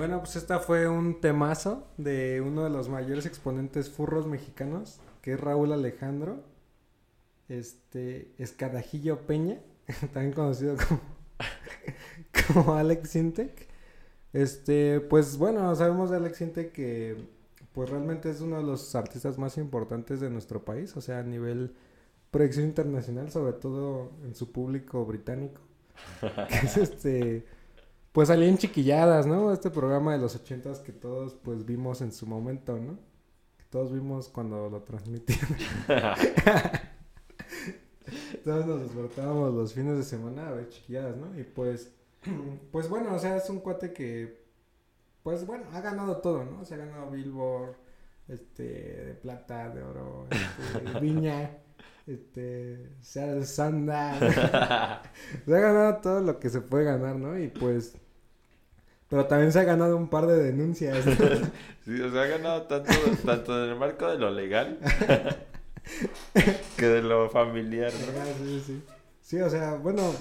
Bueno, 0.00 0.20
pues 0.20 0.36
esta 0.36 0.60
fue 0.60 0.88
un 0.88 1.20
temazo 1.20 1.86
de 1.98 2.40
uno 2.40 2.64
de 2.64 2.70
los 2.70 2.88
mayores 2.88 3.26
exponentes 3.26 3.90
furros 3.90 4.26
mexicanos, 4.26 4.98
que 5.20 5.34
es 5.34 5.40
Raúl 5.40 5.74
Alejandro, 5.74 6.42
este, 7.50 8.32
Escadajillo 8.38 9.26
Peña, 9.26 9.60
también 10.14 10.32
conocido 10.32 10.76
como, 10.78 11.02
como 12.46 12.74
Alex 12.76 13.10
Sintek. 13.10 13.68
Este, 14.32 15.00
pues 15.00 15.36
bueno, 15.36 15.76
sabemos 15.76 16.08
de 16.08 16.16
Alex 16.16 16.40
Intec 16.40 16.72
que 16.72 17.22
pues 17.74 17.90
realmente 17.90 18.30
es 18.30 18.40
uno 18.40 18.56
de 18.56 18.62
los 18.62 18.94
artistas 18.94 19.36
más 19.36 19.58
importantes 19.58 20.18
de 20.20 20.30
nuestro 20.30 20.64
país, 20.64 20.96
o 20.96 21.02
sea, 21.02 21.18
a 21.18 21.24
nivel 21.24 21.74
proyección 22.30 22.64
internacional, 22.64 23.30
sobre 23.30 23.52
todo 23.52 24.12
en 24.24 24.34
su 24.34 24.50
público 24.50 25.04
británico. 25.04 25.60
que 26.48 26.66
es 26.66 26.78
este, 26.78 27.44
pues 28.12 28.28
salían 28.28 28.58
chiquilladas, 28.58 29.26
¿no? 29.26 29.52
Este 29.52 29.70
programa 29.70 30.12
de 30.12 30.18
los 30.18 30.34
ochentas 30.34 30.80
que 30.80 30.92
todos 30.92 31.34
pues 31.34 31.64
vimos 31.64 32.00
en 32.00 32.12
su 32.12 32.26
momento, 32.26 32.78
¿no? 32.78 32.98
Que 33.56 33.64
todos 33.70 33.92
vimos 33.92 34.28
cuando 34.28 34.68
lo 34.68 34.82
transmitían. 34.82 35.56
todos 38.44 38.66
nos 38.66 38.80
despertábamos 38.82 39.54
los 39.54 39.72
fines 39.72 39.96
de 39.96 40.02
semana 40.02 40.48
a 40.48 40.52
ver 40.52 40.68
chiquilladas, 40.68 41.16
¿no? 41.16 41.38
Y 41.38 41.44
pues, 41.44 41.92
pues 42.72 42.88
bueno, 42.88 43.14
o 43.14 43.18
sea, 43.18 43.36
es 43.36 43.48
un 43.48 43.60
cuate 43.60 43.92
que, 43.92 44.44
pues 45.22 45.46
bueno, 45.46 45.66
ha 45.72 45.80
ganado 45.80 46.16
todo, 46.18 46.44
¿no? 46.44 46.64
Se 46.64 46.74
ha 46.74 46.78
ganado 46.78 47.10
Billboard, 47.10 47.76
este, 48.28 48.64
de 49.04 49.14
plata, 49.14 49.70
de 49.70 49.82
oro, 49.82 50.26
este, 50.30 51.00
viña, 51.00 51.58
este, 52.14 52.90
sea 53.00 53.42
Sanda. 53.44 54.18
se 55.46 55.56
ha 55.56 55.60
ganado 55.60 55.96
todo 55.96 56.20
lo 56.20 56.38
que 56.38 56.50
se 56.50 56.60
puede 56.60 56.84
ganar, 56.84 57.16
¿no? 57.16 57.38
Y 57.38 57.48
pues, 57.48 57.96
pero 59.08 59.26
también 59.26 59.52
se 59.52 59.60
ha 59.60 59.64
ganado 59.64 59.96
un 59.96 60.08
par 60.08 60.26
de 60.26 60.42
denuncias. 60.42 61.04
¿no? 61.06 61.14
Sí, 61.84 61.98
o 62.00 62.10
sea, 62.12 62.22
ha 62.22 62.26
ganado 62.26 62.62
tanto, 62.64 62.92
tanto 63.24 63.64
en 63.64 63.70
el 63.70 63.76
marco 63.76 64.06
de 64.06 64.18
lo 64.18 64.30
legal 64.30 64.78
que 66.76 66.86
de 66.86 67.02
lo 67.02 67.28
familiar, 67.30 67.90
¿no? 67.92 68.46
Sí, 68.46 68.62
sí. 68.64 68.82
Sí, 69.22 69.40
o 69.40 69.48
sea, 69.48 69.76
bueno, 69.76 70.14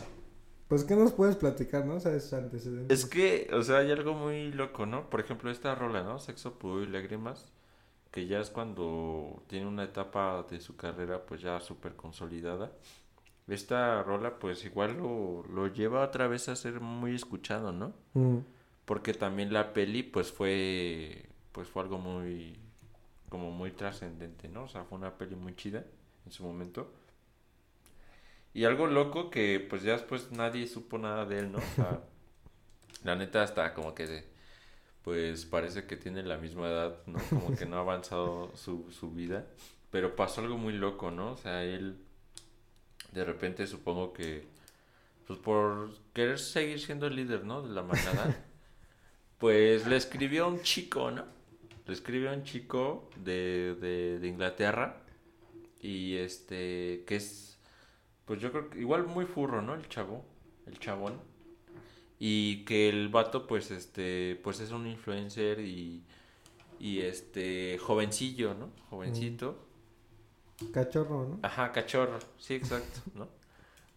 pues 0.68 0.84
¿qué 0.84 0.96
nos 0.96 1.12
puedes 1.12 1.36
platicar, 1.36 1.86
no? 1.86 1.96
O 1.96 2.00
sea, 2.00 2.16
esos 2.16 2.34
antecedentes. 2.34 2.98
Es 2.98 3.06
que, 3.06 3.50
o 3.54 3.62
sea, 3.62 3.80
hay 3.80 3.92
algo 3.92 4.14
muy 4.14 4.52
loco, 4.52 4.86
¿no? 4.86 5.10
Por 5.10 5.20
ejemplo, 5.20 5.52
esta 5.52 5.76
rola, 5.76 6.04
¿no? 6.04 6.18
Sexo, 6.18 6.58
pudor 6.58 6.88
y 6.88 6.92
lágrimas, 6.92 7.52
que 8.12 8.28
ya 8.28 8.40
es 8.40 8.50
cuando 8.50 9.44
tiene 9.48 9.68
una 9.68 9.84
etapa 9.84 10.46
de 10.50 10.60
su 10.62 10.76
carrera, 10.76 11.26
pues 11.26 11.42
ya 11.42 11.60
súper 11.60 11.96
consolidada. 11.96 12.72
Esta 13.48 14.04
rola, 14.04 14.40
pues 14.40 14.66
igual 14.66 14.98
lo, 14.98 15.44
lo 15.50 15.68
lleva 15.68 16.04
otra 16.06 16.28
vez 16.28 16.50
a 16.50 16.56
ser 16.56 16.82
muy 16.82 17.16
escuchado, 17.16 17.72
¿no? 17.74 17.94
Mm, 18.14 18.40
Porque 18.86 19.14
también 19.14 19.54
la 19.54 19.74
peli, 19.74 20.04
pues 20.04 20.32
fue, 20.32 21.30
pues 21.52 21.68
fue 21.70 21.84
algo 21.84 22.00
muy, 22.00 22.60
como 23.30 23.52
muy 23.52 23.72
trascendente, 23.72 24.50
¿no? 24.50 24.64
O 24.66 24.68
sea, 24.70 24.84
fue 24.86 24.98
una 24.98 25.18
peli 25.18 25.36
muy 25.36 25.56
chida 25.56 25.86
en 26.26 26.32
su 26.32 26.44
momento. 26.44 26.94
Y 28.54 28.66
algo 28.66 28.88
loco 28.88 29.30
que, 29.30 29.60
pues 29.60 29.84
ya 29.84 29.94
después 29.94 30.32
nadie 30.32 30.68
supo 30.68 30.98
nada 30.98 31.26
de 31.26 31.40
él, 31.40 31.52
¿no? 31.52 31.64
O 31.64 31.70
sea, 31.70 32.02
la 33.04 33.16
neta 33.16 33.44
hasta 33.44 33.74
como 33.74 33.96
que, 33.96 34.30
pues 35.04 35.46
parece 35.46 35.86
que 35.86 35.96
tiene 35.96 36.24
la 36.24 36.38
misma 36.38 36.68
edad, 36.68 36.98
¿no? 37.06 37.20
Como 37.30 37.56
que 37.56 37.66
no 37.66 37.78
ha 37.78 37.82
avanzado 37.82 38.52
su, 38.56 38.92
su 38.92 39.12
vida. 39.12 39.48
Pero 39.92 40.16
pasó 40.16 40.42
algo 40.42 40.58
muy 40.58 40.74
loco, 40.74 41.10
¿no? 41.12 41.32
O 41.32 41.38
sea, 41.38 41.64
él, 41.64 41.98
de 43.12 43.24
repente 43.24 43.66
supongo 43.66 44.14
que, 44.14 44.46
pues 45.26 45.40
por 45.40 45.92
querer 46.14 46.40
seguir 46.40 46.80
siendo 46.80 47.08
el 47.08 47.16
líder, 47.16 47.46
¿no? 47.46 47.62
De 47.62 47.74
la 47.74 47.82
manada, 47.82 48.46
pues 49.40 49.88
le 49.88 49.96
escribió 49.96 50.46
a 50.46 50.48
un 50.48 50.62
chico, 50.62 51.12
¿no? 51.12 51.26
Le 51.88 51.94
escribió 51.94 52.30
a 52.30 52.34
un 52.34 52.44
chico 52.44 53.10
de, 53.18 53.76
de, 53.80 54.20
de 54.20 54.28
Inglaterra 54.28 55.02
y 55.82 56.18
este, 56.18 57.04
que 57.08 57.16
es, 57.16 57.58
pues 58.26 58.40
yo 58.40 58.52
creo 58.52 58.70
que 58.70 58.80
igual 58.80 59.08
muy 59.08 59.26
furro, 59.26 59.62
¿no? 59.62 59.74
El 59.74 59.88
chavo, 59.88 60.24
el 60.68 60.78
chabón. 60.78 61.20
Y 62.20 62.66
que 62.66 62.90
el 62.90 63.10
vato, 63.10 63.48
pues, 63.48 63.72
este, 63.72 64.40
pues 64.44 64.60
es 64.60 64.72
un 64.72 64.86
influencer 64.86 65.60
y, 65.62 66.04
y 66.80 67.00
este, 67.00 67.78
jovencillo, 67.78 68.54
¿no? 68.54 68.70
Jovencito. 68.90 69.58
Cachorro, 70.74 71.26
¿no? 71.26 71.40
Ajá, 71.42 71.72
cachorro, 71.72 72.20
sí, 72.38 72.56
exacto, 72.56 73.00
¿no? 73.16 73.30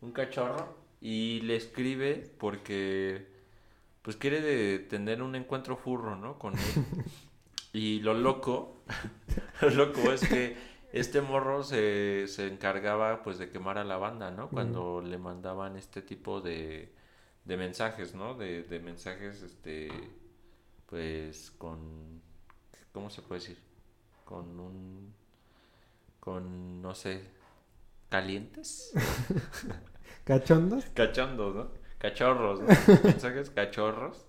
Un 0.01 0.13
cachorro 0.13 0.83
y 1.03 1.41
le 1.41 1.57
escribe 1.57 2.31
porque 2.39 3.27
pues 4.03 4.17
quiere 4.17 4.41
de 4.41 4.79
tener 4.79 5.21
un 5.23 5.35
encuentro 5.35 5.77
furro, 5.77 6.17
¿no? 6.17 6.39
Con 6.39 6.55
él. 6.55 6.63
Y 7.75 8.01
lo 8.01 8.13
loco, 8.13 8.83
lo 9.63 9.71
loco 9.71 10.13
es 10.13 10.29
que 10.29 10.59
este 10.93 11.23
morro 11.23 11.65
se, 11.65 12.29
se 12.29 12.47
encargaba 12.47 13.23
pues 13.23 13.39
de 13.39 13.49
quemar 13.49 13.79
a 13.79 13.85
la 13.85 13.97
banda, 13.97 14.31
¿no? 14.31 14.51
Cuando 14.51 15.01
le 15.01 15.17
mandaban 15.17 15.79
este 15.79 16.03
tipo 16.03 16.43
de, 16.43 16.93
de 17.45 17.57
mensajes, 17.57 18.15
¿no? 18.15 18.35
De, 18.35 18.63
de 18.63 18.79
mensajes, 18.79 19.43
este, 19.43 19.89
pues 20.87 21.51
con, 21.53 22.21
¿cómo 22.93 23.11
se 23.11 23.23
puede 23.23 23.41
decir? 23.41 23.59
Con 24.25 24.61
un, 24.61 25.15
con, 26.21 26.81
no 26.81 26.95
sé, 26.95 27.23
calientes. 28.09 28.93
¿Cachondos? 30.25 30.85
Cachondos, 30.95 31.55
¿no? 31.55 31.83
Cachorros, 31.99 32.61
¿no? 32.61 32.67
Mensajes 33.05 33.51
cachorros. 33.51 34.27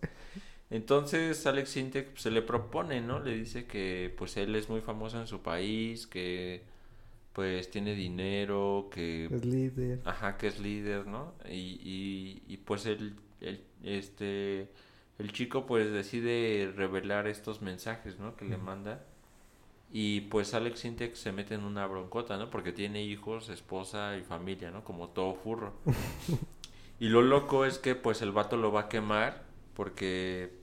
Entonces 0.69 1.45
Alex 1.45 1.77
Intec 1.77 2.11
pues, 2.11 2.21
se 2.21 2.31
le 2.31 2.41
propone, 2.41 3.01
¿no? 3.01 3.19
Le 3.19 3.35
dice 3.35 3.65
que 3.65 4.13
pues 4.17 4.37
él 4.37 4.55
es 4.55 4.69
muy 4.69 4.81
famoso 4.81 5.19
en 5.19 5.27
su 5.27 5.41
país, 5.41 6.07
que 6.07 6.63
pues 7.33 7.69
tiene 7.71 7.95
dinero, 7.95 8.89
que 8.91 9.29
Es 9.31 9.43
líder. 9.45 10.01
ajá, 10.05 10.37
que 10.37 10.47
es 10.47 10.59
líder, 10.59 11.07
¿no? 11.07 11.33
Y, 11.49 11.79
y, 11.83 12.43
y 12.47 12.57
pues 12.57 12.85
el, 12.85 13.15
el 13.41 13.63
este 13.83 14.69
el 15.19 15.31
chico 15.33 15.65
pues 15.65 15.91
decide 15.91 16.71
revelar 16.75 17.27
estos 17.27 17.61
mensajes, 17.61 18.19
¿no? 18.19 18.35
Que 18.35 18.45
le 18.45 18.57
manda. 18.57 19.05
Y 19.91 20.21
pues 20.21 20.53
Alex 20.55 20.85
Intec 20.85 21.15
se 21.15 21.31
mete 21.31 21.53
en 21.55 21.63
una 21.63 21.85
broncota, 21.87 22.37
¿no? 22.37 22.49
Porque 22.49 22.71
tiene 22.73 23.03
hijos, 23.03 23.49
esposa 23.49 24.17
y 24.17 24.23
familia, 24.23 24.71
¿no? 24.71 24.83
Como 24.83 25.09
todo 25.09 25.35
furro. 25.35 25.73
Y 26.99 27.09
lo 27.09 27.21
loco 27.21 27.65
es 27.65 27.79
que 27.79 27.95
pues 27.95 28.21
el 28.21 28.31
vato 28.31 28.55
lo 28.55 28.71
va 28.71 28.81
a 28.81 28.89
quemar 28.89 29.43
porque 29.75 30.53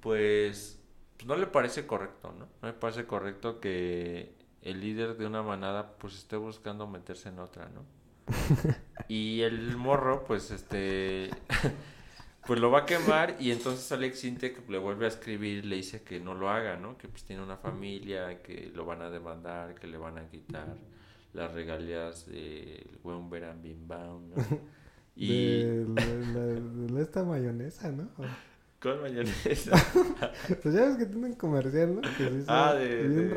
pues 0.00 0.80
no 1.26 1.36
le 1.36 1.46
parece 1.46 1.86
correcto, 1.86 2.32
¿no? 2.38 2.48
No 2.62 2.68
le 2.68 2.74
parece 2.74 3.06
correcto 3.06 3.60
que 3.60 4.34
el 4.70 4.80
líder 4.80 5.16
de 5.16 5.26
una 5.26 5.42
manada 5.42 5.92
pues 5.98 6.14
esté 6.14 6.36
buscando 6.36 6.86
meterse 6.86 7.28
en 7.28 7.38
otra, 7.38 7.68
¿no? 7.68 7.82
Y 9.08 9.40
el 9.42 9.76
morro 9.76 10.24
pues 10.24 10.50
este 10.50 11.30
pues 12.46 12.60
lo 12.60 12.70
va 12.70 12.80
a 12.80 12.86
quemar 12.86 13.36
y 13.40 13.50
entonces 13.52 13.90
Alex 13.92 14.24
Intec 14.24 14.68
le 14.68 14.78
vuelve 14.78 15.04
a 15.04 15.08
escribir, 15.08 15.64
le 15.64 15.76
dice 15.76 16.02
que 16.02 16.18
no 16.20 16.34
lo 16.34 16.48
haga, 16.50 16.76
¿no? 16.76 16.96
Que 16.98 17.08
pues 17.08 17.24
tiene 17.24 17.42
una 17.42 17.56
familia, 17.56 18.42
que 18.42 18.70
lo 18.74 18.84
van 18.86 19.02
a 19.02 19.10
demandar, 19.10 19.74
que 19.74 19.86
le 19.86 19.98
van 19.98 20.18
a 20.18 20.28
quitar 20.28 20.76
las 21.34 21.52
regalías 21.52 22.26
del 22.26 22.98
buen 23.02 23.28
Beran 23.30 23.62
Bim 23.62 23.86
Bam, 23.86 24.30
¿no? 24.30 24.36
Y 25.20 25.62
De, 25.64 25.84
la- 25.88 26.04
la- 26.40 26.94
de 26.94 27.02
esta 27.02 27.24
mayonesa, 27.24 27.90
¿no? 27.90 28.08
Con 28.80 29.00
mayonesa. 29.02 29.72
Pues 30.62 30.74
ya 30.74 30.86
ves 30.86 30.96
que 30.96 31.06
tienen 31.06 31.34
comercial, 31.34 31.96
¿no? 31.96 32.00
Que 32.02 32.08
sí 32.30 32.42
son 32.42 32.44
Ah, 32.48 32.74
de- 32.74 33.08
de 33.08 33.34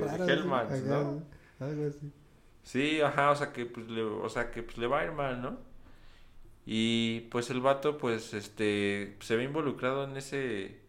¿no? 1.60 1.66
Algo 1.66 1.88
así. 1.88 2.12
Sí, 2.64 3.02
ajá, 3.02 3.32
o 3.32 3.36
sea 3.36 3.52
que 3.52 3.66
pues 3.66 3.88
le, 3.90 4.04
o 4.04 4.30
sea 4.30 4.52
que 4.52 4.62
pues 4.64 4.78
le 4.78 4.88
va 4.88 5.00
a 5.02 5.06
ir 5.06 5.12
mal, 5.12 5.42
¿no? 5.42 5.58
Y 6.66 7.22
pues 7.32 7.50
el 7.50 7.60
vato 7.62 7.98
pues 7.98 8.34
este 8.34 9.18
se 9.20 9.36
ve 9.36 9.44
involucrado 9.46 10.04
en 10.04 10.16
ese 10.18 10.80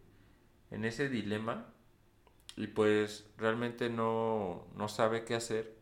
en 0.71 0.85
ese 0.85 1.09
dilema 1.09 1.67
y 2.57 2.67
pues 2.69 3.27
realmente 3.39 3.89
no 3.91 4.67
no 4.77 4.89
sabe 4.89 5.25
qué 5.25 5.35
hacer 5.35 5.75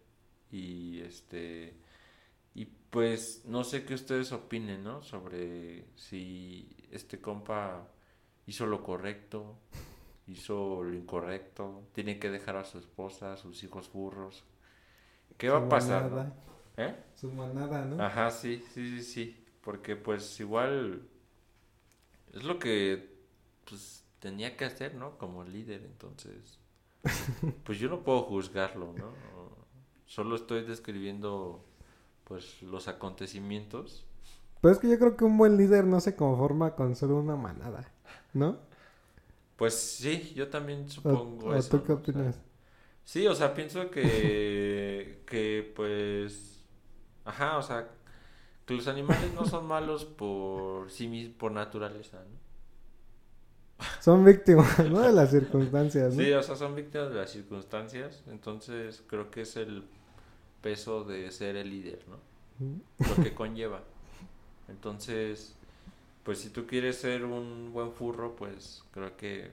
y 0.52 1.00
este 1.00 1.74
y 2.54 2.66
pues 2.90 3.42
no 3.46 3.64
sé 3.64 3.84
qué 3.84 3.94
ustedes 3.94 4.32
opinen, 4.32 4.84
¿no? 4.84 5.02
Sobre 5.02 5.86
si 5.96 6.68
este 6.92 7.20
compa 7.20 7.88
hizo 8.50 8.66
lo 8.66 8.82
correcto, 8.82 9.54
hizo 10.26 10.82
lo 10.82 10.92
incorrecto, 10.92 11.84
tiene 11.92 12.18
que 12.18 12.30
dejar 12.30 12.56
a 12.56 12.64
su 12.64 12.78
esposa, 12.78 13.34
a 13.34 13.36
sus 13.36 13.62
hijos 13.62 13.92
burros. 13.92 14.42
¿Qué 15.38 15.48
va 15.48 15.58
a 15.58 15.68
pasar? 15.68 16.02
no? 16.02 16.10
manada, 16.10 16.34
¿Eh? 16.76 16.96
Su 17.14 17.30
manada, 17.30 17.84
¿no? 17.84 18.02
Ajá, 18.02 18.28
sí, 18.32 18.64
sí, 18.74 18.90
sí, 18.90 19.02
sí. 19.04 19.44
Porque 19.62 19.94
pues 19.94 20.40
igual 20.40 21.06
es 22.32 22.42
lo 22.42 22.58
que 22.58 23.14
pues 23.68 24.04
tenía 24.18 24.56
que 24.56 24.64
hacer, 24.64 24.96
¿no? 24.96 25.16
Como 25.16 25.44
líder, 25.44 25.84
entonces. 25.84 26.58
Pues 27.64 27.78
yo 27.78 27.88
no 27.88 28.02
puedo 28.02 28.22
juzgarlo, 28.22 28.92
¿no? 28.94 29.12
Solo 30.06 30.34
estoy 30.34 30.64
describiendo 30.64 31.64
pues 32.24 32.60
los 32.62 32.88
acontecimientos. 32.88 34.04
Pero 34.60 34.74
es 34.74 34.80
que 34.80 34.90
yo 34.90 34.98
creo 34.98 35.16
que 35.16 35.24
un 35.24 35.38
buen 35.38 35.56
líder 35.56 35.84
no 35.84 36.00
se 36.00 36.16
conforma 36.16 36.74
con 36.74 36.96
solo 36.96 37.16
una 37.16 37.36
manada, 37.36 37.92
¿no? 38.34 38.58
Pues 39.56 39.74
sí, 39.74 40.32
yo 40.34 40.48
también 40.48 40.88
¿O, 41.02 41.10
supongo 41.12 41.48
o 41.48 41.54
eso. 41.54 41.70
tú 41.70 41.82
qué. 41.84 41.96
Sí, 43.04 43.26
o 43.26 43.34
sea, 43.34 43.54
pienso 43.54 43.90
que, 43.90 45.22
que 45.26 45.72
pues, 45.74 46.64
ajá, 47.24 47.58
o 47.58 47.62
sea, 47.62 47.90
que 48.66 48.74
los 48.74 48.88
animales 48.88 49.34
no 49.34 49.46
son 49.46 49.66
malos 49.66 50.04
por 50.04 50.90
sí 50.90 51.08
mismos, 51.08 51.36
por 51.38 51.52
naturaleza, 51.52 52.18
¿no? 52.24 52.38
Son 54.00 54.24
víctimas, 54.24 54.78
¿no? 54.90 55.00
De 55.00 55.12
las 55.12 55.30
circunstancias, 55.30 56.14
¿no? 56.14 56.22
Sí, 56.22 56.32
o 56.32 56.42
sea, 56.42 56.56
son 56.56 56.74
víctimas 56.74 57.10
de 57.10 57.16
las 57.16 57.30
circunstancias, 57.30 58.22
entonces 58.26 59.02
creo 59.06 59.30
que 59.30 59.42
es 59.42 59.56
el 59.56 59.84
peso 60.62 61.04
de 61.04 61.30
ser 61.32 61.56
el 61.56 61.70
líder, 61.70 62.04
¿no? 62.08 62.18
Lo 63.08 63.22
que 63.22 63.34
conlleva. 63.34 63.82
Entonces, 64.68 65.56
pues 66.22 66.38
si 66.40 66.50
tú 66.50 66.66
quieres 66.66 66.98
ser 66.98 67.24
un 67.24 67.72
buen 67.72 67.92
furro, 67.92 68.36
pues 68.36 68.84
creo 68.92 69.16
que 69.16 69.50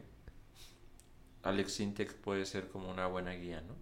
Alex 1.44 1.74
Sintek 1.74 2.14
puede 2.16 2.46
ser 2.46 2.68
como 2.70 2.90
una 2.90 3.08
buena 3.08 3.32
guía, 3.34 3.62
¿no? 3.62 3.74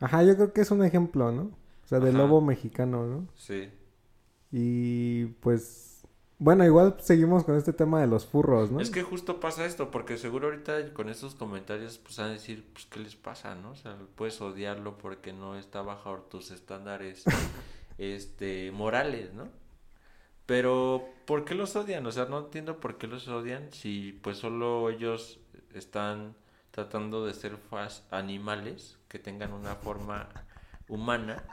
Ajá, 0.00 0.22
yo 0.22 0.36
creo 0.36 0.52
que 0.52 0.60
es 0.60 0.70
un 0.70 0.84
ejemplo, 0.84 1.32
¿no? 1.32 1.42
O 1.84 1.88
sea, 1.88 2.00
del 2.00 2.16
Ajá. 2.16 2.18
lobo 2.18 2.40
mexicano, 2.40 3.06
¿no? 3.06 3.26
Sí. 3.36 3.70
Y 4.50 5.26
pues, 5.40 6.06
bueno, 6.38 6.64
igual 6.64 6.96
seguimos 7.00 7.44
con 7.44 7.56
este 7.56 7.72
tema 7.72 8.00
de 8.00 8.06
los 8.06 8.26
furros, 8.26 8.70
¿no? 8.70 8.80
Es 8.80 8.90
que 8.90 9.02
justo 9.02 9.40
pasa 9.40 9.64
esto, 9.66 9.90
porque 9.90 10.18
seguro 10.18 10.48
ahorita 10.48 10.92
con 10.94 11.08
estos 11.08 11.34
comentarios 11.34 11.98
pues 11.98 12.16
van 12.18 12.28
a 12.28 12.32
decir, 12.32 12.64
pues 12.72 12.86
qué 12.86 13.00
les 13.00 13.16
pasa, 13.16 13.54
¿no? 13.54 13.70
O 13.72 13.76
sea, 13.76 13.98
puedes 14.14 14.40
odiarlo 14.40 14.98
porque 14.98 15.32
no 15.32 15.56
está 15.56 15.82
bajo 15.82 16.14
tus 16.30 16.50
estándares 16.50 17.24
este 17.98 18.70
morales, 18.72 19.32
¿no? 19.34 19.48
Pero 20.48 21.06
¿por 21.26 21.44
qué 21.44 21.54
los 21.54 21.76
odian? 21.76 22.06
O 22.06 22.10
sea, 22.10 22.24
no 22.24 22.38
entiendo 22.38 22.80
por 22.80 22.96
qué 22.96 23.06
los 23.06 23.28
odian 23.28 23.70
si 23.70 24.18
pues 24.22 24.38
solo 24.38 24.88
ellos 24.88 25.38
están 25.74 26.34
tratando 26.70 27.26
de 27.26 27.34
ser 27.34 27.58
animales 28.10 28.96
que 29.08 29.18
tengan 29.18 29.52
una 29.52 29.74
forma 29.74 30.26
humana 30.88 31.44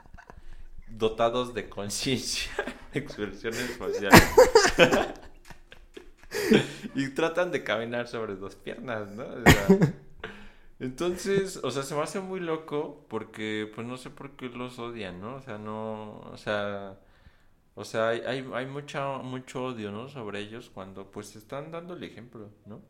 dotados 0.88 1.52
de 1.52 1.68
conciencia, 1.68 2.50
expresiones 2.94 3.76
faciales. 3.76 4.30
y 6.94 7.10
tratan 7.10 7.52
de 7.52 7.62
caminar 7.62 8.08
sobre 8.08 8.36
dos 8.36 8.54
piernas, 8.54 9.10
¿no? 9.10 9.24
O 9.24 9.42
sea, 9.44 9.90
entonces, 10.80 11.60
o 11.62 11.70
sea, 11.70 11.82
se 11.82 11.94
me 11.94 12.00
hace 12.00 12.20
muy 12.20 12.40
loco 12.40 13.04
porque, 13.10 13.70
pues, 13.74 13.86
no 13.86 13.98
sé 13.98 14.08
por 14.08 14.36
qué 14.36 14.48
los 14.48 14.78
odian, 14.78 15.20
¿no? 15.20 15.34
O 15.34 15.42
sea, 15.42 15.58
no, 15.58 16.20
o 16.32 16.36
sea, 16.38 16.96
o 17.76 17.84
sea, 17.84 18.08
hay, 18.08 18.20
hay, 18.26 18.50
hay 18.54 18.66
mucha, 18.66 19.18
mucho 19.18 19.66
odio, 19.66 19.92
¿no? 19.92 20.08
Sobre 20.08 20.40
ellos 20.40 20.70
cuando, 20.74 21.10
pues, 21.10 21.36
están 21.36 21.70
dando 21.70 21.94
el 21.94 22.02
ejemplo, 22.02 22.50
¿no? 22.64 22.82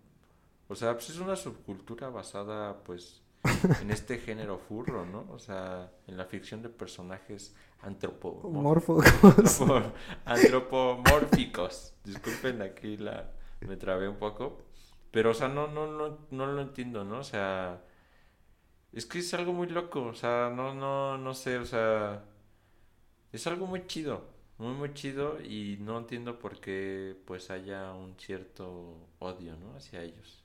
O 0.69 0.75
sea, 0.75 0.95
pues 0.95 1.11
es 1.11 1.19
una 1.19 1.37
subcultura 1.37 2.09
basada, 2.09 2.83
pues, 2.85 3.23
en 3.83 3.91
este 3.91 4.19
género 4.19 4.59
furro, 4.59 5.05
¿no? 5.05 5.27
O 5.31 5.39
sea, 5.39 5.93
en 6.07 6.17
la 6.17 6.25
ficción 6.25 6.63
de 6.63 6.69
personajes 6.69 7.55
antropomórficos. 7.83 9.05
Antropomórficos. 10.25 11.95
Disculpen 12.05 12.63
aquí 12.63 12.97
la 12.97 13.31
me 13.61 13.77
trabé 13.77 14.09
un 14.09 14.17
poco, 14.17 14.67
pero 15.11 15.31
o 15.31 15.35
sea, 15.35 15.49
no 15.49 15.67
no 15.69 15.87
no 15.87 16.19
no 16.31 16.47
lo 16.47 16.63
entiendo, 16.63 17.05
¿no? 17.05 17.19
O 17.21 17.25
sea, 17.25 17.83
es 18.93 19.07
que 19.07 19.19
es 19.21 19.35
algo 19.35 19.53
muy 19.53 19.69
loco, 19.69 20.03
o 20.05 20.15
sea, 20.15 20.51
no 20.55 20.75
no 20.75 21.19
no 21.19 21.35
sé, 21.35 21.59
o 21.59 21.65
sea, 21.65 22.25
es 23.33 23.47
algo 23.47 23.67
muy 23.67 23.87
chido, 23.87 24.25
muy 24.59 24.75
muy 24.75 24.95
chido 24.95 25.41
y 25.41 25.79
no 25.81 25.99
entiendo 25.99 26.39
por 26.39 26.61
qué 26.61 27.17
pues 27.27 27.51
haya 27.51 27.93
un 27.93 28.15
cierto 28.19 28.95
odio, 29.19 29.57
¿no? 29.57 29.77
hacia 29.77 30.03
ellos. 30.03 30.45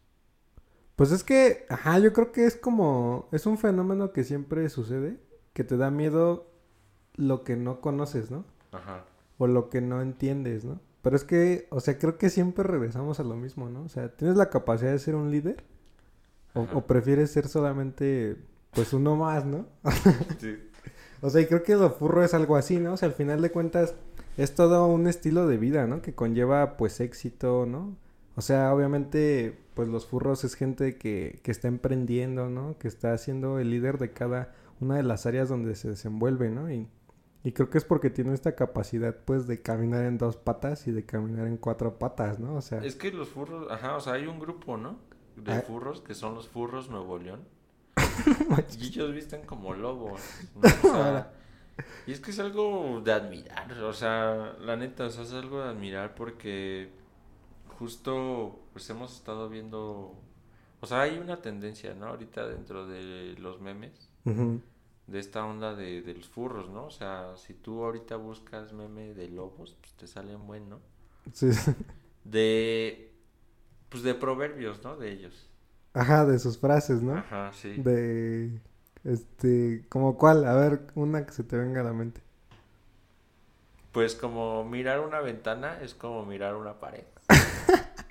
Pues 0.96 1.12
es 1.12 1.24
que, 1.24 1.66
ajá, 1.70 1.98
yo 2.00 2.14
creo 2.14 2.32
que 2.32 2.46
es 2.46 2.56
como, 2.56 3.28
es 3.32 3.46
un 3.46 3.58
fenómeno 3.58 4.12
que 4.12 4.24
siempre 4.24 4.70
sucede, 4.70 5.18
que 5.54 5.64
te 5.64 5.78
da 5.78 5.90
miedo 5.90 6.52
lo 7.16 7.44
que 7.44 7.56
no 7.56 7.82
conoces, 7.82 8.30
¿no? 8.30 8.46
Ajá. 8.72 9.06
O 9.38 9.48
lo 9.48 9.70
que 9.70 9.82
no 9.82 10.02
entiendes, 10.02 10.64
¿no? 10.64 10.80
Pero 11.02 11.16
es 11.16 11.24
que, 11.24 11.68
o 11.72 11.80
sea, 11.80 11.98
creo 11.98 12.18
que 12.18 12.30
siempre 12.30 12.64
regresamos 12.64 13.20
a 13.20 13.24
lo 13.24 13.36
mismo, 13.36 13.70
¿no? 13.70 13.84
O 13.84 13.90
sea, 13.90 14.16
¿tienes 14.16 14.38
la 14.38 14.50
capacidad 14.50 14.92
de 14.92 15.00
ser 15.00 15.16
un 15.16 15.32
líder? 15.32 15.64
¿O, 16.54 16.68
o 16.74 16.86
prefieres 16.86 17.32
ser 17.32 17.48
solamente, 17.48 18.38
pues, 18.72 18.94
uno 18.94 19.16
más, 19.16 19.46
¿no? 19.46 19.66
Sí. 20.40 20.60
O 21.22 21.30
sea, 21.30 21.42
y 21.42 21.46
creo 21.46 21.64
que 21.64 21.76
lo 21.76 21.90
furro 21.92 22.24
es 22.24 22.34
algo 22.34 22.56
así, 22.56 22.78
¿no? 22.80 22.94
O 22.94 22.98
sea, 22.98 23.08
al 23.10 23.14
final 23.16 23.42
de 23.42 23.52
cuentas 23.52 23.94
es 24.38 24.56
todo 24.56 24.88
un 24.88 25.08
estilo 25.08 25.48
de 25.48 25.58
vida, 25.58 25.86
¿no? 25.88 26.02
Que 26.02 26.14
conlleva 26.14 26.78
pues 26.78 27.00
éxito, 27.00 27.66
¿no? 27.66 27.96
O 28.36 28.42
sea, 28.42 28.74
obviamente 28.74 29.58
pues 29.74 29.88
los 29.88 30.06
furros 30.06 30.44
es 30.44 30.56
gente 30.56 30.96
que, 30.98 31.40
que 31.44 31.52
está 31.52 31.68
emprendiendo, 31.68 32.50
¿no? 32.50 32.78
Que 32.78 32.88
está 32.88 33.18
siendo 33.18 33.60
el 33.60 33.70
líder 33.70 33.98
de 33.98 34.12
cada 34.12 34.54
una 34.80 34.96
de 34.96 35.04
las 35.04 35.26
áreas 35.26 35.48
donde 35.50 35.76
se 35.76 35.90
desenvuelve, 35.90 36.50
¿no? 36.50 36.72
Y, 36.72 36.88
y 37.44 37.52
creo 37.54 37.70
que 37.70 37.78
es 37.78 37.84
porque 37.86 38.10
tiene 38.10 38.34
esta 38.34 38.56
capacidad 38.56 39.16
pues 39.26 39.48
de 39.48 39.62
caminar 39.62 40.06
en 40.06 40.18
dos 40.18 40.38
patas 40.38 40.88
y 40.88 40.92
de 40.92 41.06
caminar 41.06 41.48
en 41.48 41.58
cuatro 41.58 42.00
patas, 42.00 42.40
¿no? 42.40 42.56
O 42.56 42.62
sea, 42.62 42.84
Es 42.84 42.96
que 42.96 43.12
los 43.12 43.30
furros, 43.30 43.68
ajá, 43.72 43.96
o 43.96 44.00
sea, 44.00 44.14
hay 44.14 44.28
un 44.28 44.40
grupo, 44.40 44.78
¿no? 44.78 44.98
De 45.36 45.54
Ah. 45.54 45.62
furros 45.62 46.02
que 46.02 46.14
son 46.14 46.36
los 46.36 46.48
furros 46.50 46.90
Nuevo 46.90 47.18
León. 47.18 47.42
y 48.80 48.88
ellos 48.88 49.14
visten 49.14 49.46
como 49.46 49.74
lobos. 49.74 50.22
¿no? 50.56 50.62
O 50.90 50.94
sea, 50.94 51.34
y 52.06 52.12
es 52.12 52.20
que 52.20 52.32
es 52.32 52.40
algo 52.40 53.02
de 53.04 53.14
admirar, 53.14 53.72
o 53.84 53.94
sea, 53.94 54.56
la 54.60 54.76
neta, 54.76 55.06
o 55.06 55.10
sea, 55.10 55.24
es 55.24 55.34
algo 55.34 55.64
de 55.64 55.70
admirar 55.70 56.16
porque 56.16 56.92
justo 57.80 58.60
pues 58.74 58.90
hemos 58.90 59.16
estado 59.16 59.50
viendo, 59.50 60.14
o 60.80 60.86
sea, 60.86 61.02
hay 61.02 61.18
una 61.18 61.42
tendencia, 61.42 61.96
¿no? 61.96 62.08
Ahorita 62.08 62.48
dentro 62.48 62.86
de 62.86 63.36
los 63.40 63.60
memes, 63.62 64.10
de 64.24 65.20
esta 65.20 65.46
onda 65.46 65.76
de, 65.76 66.02
de 66.02 66.14
los 66.14 66.28
furros, 66.28 66.70
¿no? 66.70 66.86
O 66.86 66.92
sea, 66.92 67.36
si 67.36 67.54
tú 67.54 67.84
ahorita 67.84 68.18
buscas 68.18 68.74
meme 68.74 69.14
de 69.14 69.30
lobos, 69.30 69.76
pues 69.80 69.94
te 69.94 70.08
salen 70.08 70.46
buen, 70.46 70.70
¿no? 70.70 70.80
Sí. 71.34 71.50
de 72.24 73.12
pues 73.90 74.04
de 74.04 74.14
proverbios, 74.16 74.82
¿no? 74.84 74.96
De 74.96 75.12
ellos. 75.12 75.51
Ajá, 75.94 76.26
de 76.26 76.40
sus 76.40 76.58
frases, 76.58 77.02
¿no? 77.02 77.24
Ajá, 77.24 77.52
sí. 77.54 77.74
De, 77.76 78.62
este, 79.04 79.86
como 79.90 80.18
cuál, 80.18 80.46
a 80.46 80.56
ver, 80.56 80.88
una 80.96 81.26
que 81.26 81.34
se 81.34 81.44
te 81.44 81.58
venga 81.58 81.82
a 81.82 81.84
la 81.84 81.94
mente. 81.94 82.22
Pues 83.94 84.16
como 84.16 84.64
mirar 84.66 85.00
una 85.02 85.20
ventana 85.22 85.80
es 85.82 85.94
como 85.94 86.26
mirar 86.26 86.56
una 86.56 86.80
pared. 86.80 87.04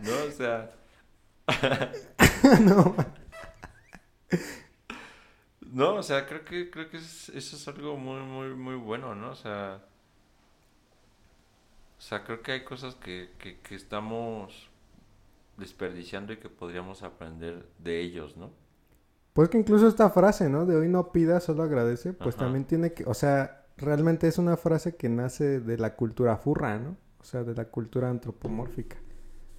no, 0.00 0.24
o 0.24 0.30
sea, 0.30 0.70
no, 2.60 2.94
no, 5.60 5.96
o 5.96 6.02
sea, 6.02 6.26
creo 6.26 6.44
que 6.44 6.70
creo 6.70 6.88
que 6.90 6.98
es- 6.98 7.28
eso 7.30 7.56
es 7.56 7.68
algo 7.68 7.96
muy 7.96 8.20
muy 8.22 8.54
muy 8.54 8.76
bueno, 8.76 9.14
¿no? 9.14 9.30
O 9.30 9.34
sea, 9.34 9.82
o 11.98 12.02
sea, 12.02 12.24
creo 12.24 12.42
que 12.42 12.52
hay 12.52 12.64
cosas 12.64 12.94
que, 12.96 13.30
que, 13.38 13.58
que 13.60 13.74
estamos 13.74 14.68
desperdiciando 15.56 16.32
y 16.32 16.38
que 16.38 16.48
podríamos 16.48 17.02
aprender 17.02 17.68
de 17.78 18.00
ellos, 18.00 18.36
¿no? 18.36 18.52
Pues 19.32 19.48
que 19.48 19.58
incluso 19.58 19.88
esta 19.88 20.10
frase, 20.10 20.48
¿no? 20.48 20.64
De 20.64 20.76
hoy 20.76 20.88
no 20.88 21.10
pidas, 21.12 21.44
solo 21.44 21.64
agradece, 21.64 22.12
pues 22.12 22.36
Ajá. 22.36 22.44
también 22.44 22.64
tiene 22.64 22.92
que, 22.92 23.04
o 23.04 23.14
sea, 23.14 23.66
realmente 23.76 24.28
es 24.28 24.38
una 24.38 24.56
frase 24.56 24.96
que 24.96 25.08
nace 25.08 25.60
de 25.60 25.76
la 25.76 25.96
cultura 25.96 26.36
furra, 26.36 26.78
¿no? 26.78 26.96
O 27.18 27.24
sea, 27.24 27.42
de 27.42 27.54
la 27.54 27.64
cultura 27.66 28.10
antropomórfica. 28.10 28.96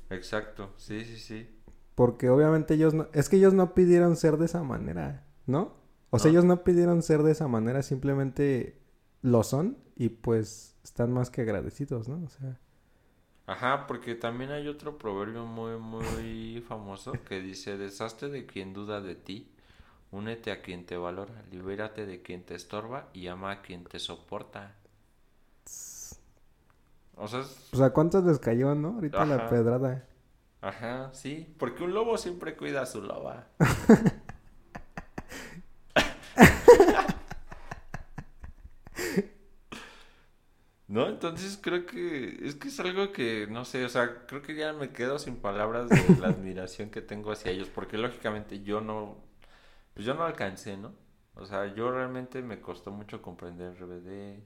Exacto, 0.10 0.73
sí, 0.77 1.03
sí, 1.03 1.17
sí. 1.17 1.49
Porque 1.95 2.29
obviamente 2.29 2.75
ellos 2.75 2.93
no, 2.93 3.08
es 3.13 3.27
que 3.27 3.38
ellos 3.38 3.53
no 3.53 3.73
pidieron 3.73 4.15
ser 4.15 4.38
de 4.38 4.45
esa 4.45 4.63
manera, 4.63 5.25
¿no? 5.45 5.73
O 6.10 6.19
sea, 6.19 6.31
ellos 6.31 6.45
no 6.45 6.63
pidieron 6.63 7.01
ser 7.01 7.23
de 7.23 7.31
esa 7.31 7.47
manera, 7.47 7.81
simplemente 7.84 8.81
lo 9.21 9.43
son 9.43 9.77
y 9.95 10.10
pues 10.10 10.77
están 10.84 11.12
más 11.12 11.29
que 11.29 11.41
agradecidos, 11.41 12.08
¿no? 12.08 12.23
O 12.23 12.29
sea, 12.29 12.60
Ajá, 13.47 13.88
porque 13.88 14.13
también 14.15 14.51
hay 14.51 14.67
otro 14.67 14.97
proverbio 14.99 15.45
muy, 15.45 15.77
muy 15.77 16.63
famoso 16.67 17.23
que 17.23 17.41
dice, 17.41 17.75
deshazte 17.77 18.29
de 18.29 18.45
quien 18.45 18.71
duda 18.73 19.01
de 19.01 19.15
ti, 19.15 19.49
únete 20.12 20.51
a 20.51 20.62
quien 20.62 20.86
te 20.86 20.97
valora, 20.97 21.43
libérate 21.51 22.05
de 22.05 22.21
quien 22.23 22.43
te 22.45 22.55
estorba 22.55 23.10
y 23.13 23.27
ama 23.27 23.52
a 23.52 23.62
quien 23.63 23.85
te 23.85 24.00
soporta. 24.00 24.75
O 27.17 27.27
sea, 27.27 27.39
es- 27.41 27.71
o 27.71 27.77
sea, 27.77 27.91
¿cuántos 27.91 28.23
les 28.23 28.39
cayó, 28.39 28.73
no? 28.73 28.96
Ahorita 28.96 29.23
la 29.25 29.46
pedrada. 29.48 30.04
ajá, 30.62 31.12
sí, 31.13 31.56
porque 31.58 31.83
un 31.83 31.93
lobo 31.93 32.17
siempre 32.17 32.56
cuida 32.58 32.81
a 32.81 32.85
su 32.85 33.02
loba. 33.02 33.48
¿No? 40.96 41.10
Entonces 41.10 41.60
creo 41.62 41.85
que 41.85 42.39
es 42.41 42.56
que 42.56 42.69
es 42.69 42.79
algo 42.79 43.12
que, 43.12 43.48
no 43.48 43.65
sé, 43.65 43.83
o 43.83 43.89
sea, 43.89 44.25
creo 44.27 44.41
que 44.41 44.56
ya 44.56 44.71
me 44.71 44.91
quedo 44.93 45.19
sin 45.19 45.35
palabras 45.35 45.89
de 45.89 46.15
la 46.21 46.27
admiración 46.29 46.89
que 46.89 47.02
tengo 47.02 47.33
hacia 47.33 47.52
ellos, 47.52 47.67
porque 47.67 47.98
lógicamente 47.98 48.63
yo 48.63 48.79
no, 48.79 49.17
pues 49.93 50.06
yo 50.06 50.13
no 50.13 50.23
alcancé, 50.23 50.77
¿no? 50.77 50.93
O 51.35 51.46
sea, 51.46 51.65
yo 51.75 51.91
realmente 51.91 52.41
me 52.41 52.62
costó 52.62 52.91
mucho 52.91 53.21
comprender 53.21 53.75
RBD, 53.75 54.39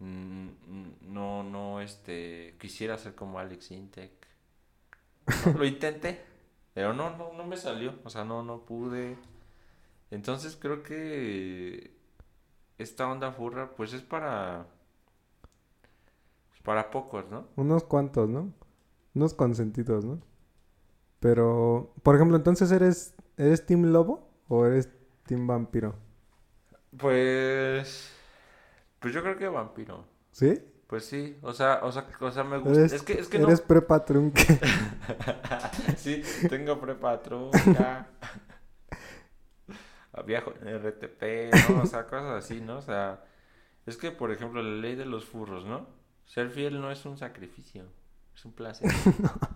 mm, 0.00 0.48
mm, 0.66 0.92
no, 1.02 1.44
no, 1.44 1.80
este, 1.80 2.56
quisiera 2.58 2.98
ser 2.98 3.14
como 3.14 3.38
Alex 3.38 3.70
Intec, 3.70 4.10
¿no? 5.46 5.52
Lo 5.56 5.64
intenté, 5.64 6.20
pero 6.74 6.94
no, 6.94 7.16
no, 7.16 7.32
no 7.32 7.44
me 7.46 7.56
salió, 7.56 7.94
o 8.02 8.10
sea, 8.10 8.24
no, 8.24 8.42
no 8.42 8.64
pude, 8.64 9.16
entonces 10.10 10.56
creo 10.60 10.82
que 10.82 11.92
esta 12.78 13.08
onda 13.08 13.30
furra, 13.30 13.76
pues 13.76 13.92
es 13.92 14.02
para... 14.02 14.66
Para 16.62 16.90
pocos, 16.90 17.24
¿no? 17.30 17.46
Unos 17.56 17.84
cuantos, 17.84 18.28
¿no? 18.28 18.52
Unos 19.14 19.34
consentidos, 19.34 20.04
¿no? 20.04 20.20
Pero, 21.20 21.92
por 22.02 22.16
ejemplo, 22.16 22.36
entonces 22.36 22.72
eres, 22.72 23.14
¿eres 23.36 23.66
Team 23.66 23.92
Lobo 23.92 24.30
o 24.48 24.66
eres 24.66 24.88
Team 25.26 25.46
Vampiro? 25.46 25.94
Pues. 26.96 28.12
Pues 28.98 29.14
yo 29.14 29.22
creo 29.22 29.36
que 29.36 29.48
vampiro. 29.48 30.04
¿Sí? 30.32 30.60
Pues 30.86 31.04
sí, 31.04 31.38
o 31.42 31.52
sea, 31.52 31.80
o 31.82 31.92
sea, 31.92 32.06
o 32.20 32.30
sea 32.32 32.42
me 32.42 32.58
gusta. 32.58 32.80
Eres, 32.80 32.92
es 32.92 33.02
que, 33.02 33.12
es 33.14 33.28
que 33.28 33.38
eres 33.38 33.60
prepa 33.60 34.04
no. 34.08 34.42
sí, 35.96 36.22
tengo 36.48 36.80
prepa 36.80 37.22
trunca. 37.22 38.08
Viajo 40.26 40.52
en 40.60 40.84
RTP, 40.84 41.70
¿no? 41.70 41.82
O 41.82 41.86
sea, 41.86 42.06
cosas 42.06 42.44
así, 42.44 42.60
¿no? 42.60 42.78
O 42.78 42.82
sea, 42.82 43.24
es 43.86 43.96
que, 43.96 44.10
por 44.10 44.32
ejemplo, 44.32 44.62
la 44.62 44.80
ley 44.80 44.96
de 44.96 45.06
los 45.06 45.24
furros, 45.24 45.64
¿no? 45.64 45.86
Ser 46.34 46.48
fiel 46.50 46.80
no 46.80 46.90
es 46.90 47.04
un 47.04 47.16
sacrificio, 47.18 47.84
es 48.34 48.44
un 48.44 48.52
placer. 48.52 48.88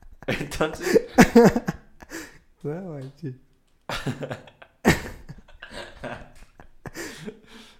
Entonces, 0.26 1.08
No, 2.64 2.72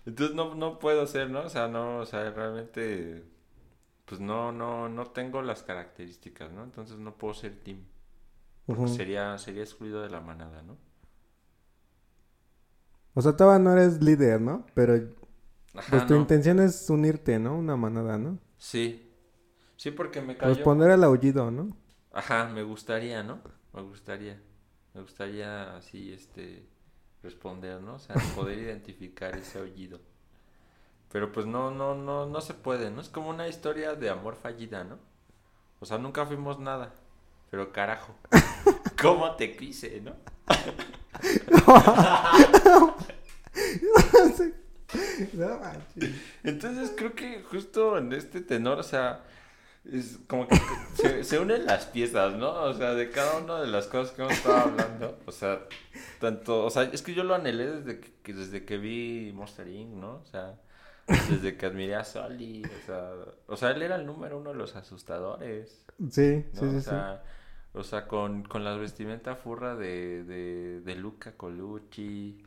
entonces 0.06 0.34
no, 0.36 0.54
no 0.54 0.78
puedo 0.78 1.06
ser, 1.06 1.30
¿no? 1.30 1.42
O 1.42 1.48
sea, 1.48 1.68
no, 1.68 1.98
o 1.98 2.06
sea, 2.06 2.30
realmente, 2.30 3.24
pues 4.06 4.20
no, 4.20 4.52
no, 4.52 4.88
no 4.88 5.06
tengo 5.08 5.42
las 5.42 5.62
características, 5.62 6.52
¿no? 6.52 6.64
Entonces 6.64 6.98
no 6.98 7.16
puedo 7.16 7.34
ser 7.34 7.56
team. 7.62 7.84
Porque 8.68 8.88
Ujú. 8.88 8.88
sería, 8.90 9.38
sería 9.38 9.62
excluido 9.64 10.02
de 10.02 10.10
la 10.10 10.20
manada, 10.20 10.62
¿no? 10.62 10.78
O 13.14 13.22
sea, 13.22 13.36
todavía 13.36 13.62
no 13.64 13.72
eres 13.72 14.02
líder, 14.02 14.40
¿no? 14.40 14.66
Pero 14.74 14.94
Ajá, 15.74 15.90
pues 15.90 16.06
tu 16.06 16.14
no. 16.14 16.16
intención 16.16 16.60
es 16.60 16.88
unirte, 16.90 17.38
¿no? 17.38 17.56
Una 17.56 17.76
manada, 17.76 18.18
¿no? 18.18 18.38
Sí. 18.58 19.10
Sí, 19.76 19.90
porque 19.90 20.20
me 20.20 20.36
cayó. 20.36 20.54
Responder 20.54 20.90
al 20.90 21.04
aullido, 21.04 21.50
¿no? 21.50 21.76
Ajá, 22.12 22.46
me 22.46 22.62
gustaría, 22.62 23.22
¿no? 23.22 23.40
Me 23.72 23.82
gustaría. 23.82 24.40
Me 24.94 25.00
gustaría 25.00 25.76
así, 25.76 26.12
este, 26.12 26.66
responder, 27.22 27.80
¿no? 27.80 27.94
O 27.94 27.98
sea, 27.98 28.16
poder 28.36 28.58
identificar 28.58 29.36
ese 29.36 29.58
aullido. 29.58 30.00
Pero 31.10 31.32
pues 31.32 31.46
no, 31.46 31.70
no, 31.70 31.94
no, 31.94 32.26
no 32.26 32.40
se 32.40 32.54
puede, 32.54 32.90
¿no? 32.90 33.00
Es 33.00 33.08
como 33.08 33.30
una 33.30 33.48
historia 33.48 33.94
de 33.94 34.10
amor 34.10 34.36
fallida, 34.36 34.84
¿no? 34.84 34.98
O 35.80 35.86
sea, 35.86 35.98
nunca 35.98 36.26
fuimos 36.26 36.58
nada. 36.58 36.92
Pero 37.50 37.72
carajo, 37.72 38.14
¿cómo 39.02 39.36
te 39.36 39.56
quise, 39.56 40.00
no? 40.00 40.14
No 43.82 44.61
manches. 45.60 46.16
Entonces 46.42 46.92
creo 46.96 47.14
que 47.14 47.42
justo 47.42 47.98
en 47.98 48.12
este 48.12 48.40
tenor, 48.40 48.78
o 48.78 48.82
sea, 48.82 49.24
es 49.84 50.20
como 50.28 50.48
que 50.48 50.58
se, 50.94 51.24
se 51.24 51.38
unen 51.40 51.66
las 51.66 51.86
piezas, 51.86 52.34
¿no? 52.34 52.52
O 52.64 52.74
sea, 52.74 52.94
de 52.94 53.10
cada 53.10 53.38
una 53.38 53.60
de 53.60 53.68
las 53.68 53.88
cosas 53.88 54.14
que 54.14 54.22
hemos 54.22 54.34
estado 54.34 54.58
hablando. 54.58 55.18
O 55.26 55.32
sea, 55.32 55.66
tanto, 56.20 56.64
o 56.64 56.70
sea, 56.70 56.84
es 56.84 57.02
que 57.02 57.14
yo 57.14 57.24
lo 57.24 57.34
anhelé 57.34 57.66
desde 57.80 58.00
que, 58.22 58.34
desde 58.34 58.64
que 58.64 58.78
vi 58.78 59.32
Monster 59.34 59.68
Inc., 59.68 59.94
¿no? 59.94 60.16
O 60.22 60.26
sea, 60.26 60.60
desde 61.26 61.56
que 61.56 61.66
admiré 61.66 61.94
a 61.96 62.04
Sully, 62.04 62.70
o 62.76 62.80
sea, 62.80 63.12
o 63.46 63.56
sea, 63.56 63.70
él 63.72 63.82
era 63.82 63.96
el 63.96 64.06
número 64.06 64.38
uno 64.38 64.50
de 64.52 64.56
los 64.56 64.76
asustadores, 64.76 65.86
Sí, 66.10 66.44
¿no? 66.52 66.60
sí, 66.60 66.70
sí, 66.70 66.76
o 66.76 66.80
sí. 66.80 66.82
sea, 66.82 67.22
o 67.72 67.84
sea, 67.84 68.06
con, 68.08 68.44
con 68.44 68.64
la 68.64 68.76
vestimenta 68.76 69.36
furra 69.36 69.76
de, 69.76 70.24
de, 70.24 70.80
de 70.80 70.94
Luca 70.96 71.36
Colucci, 71.36 72.42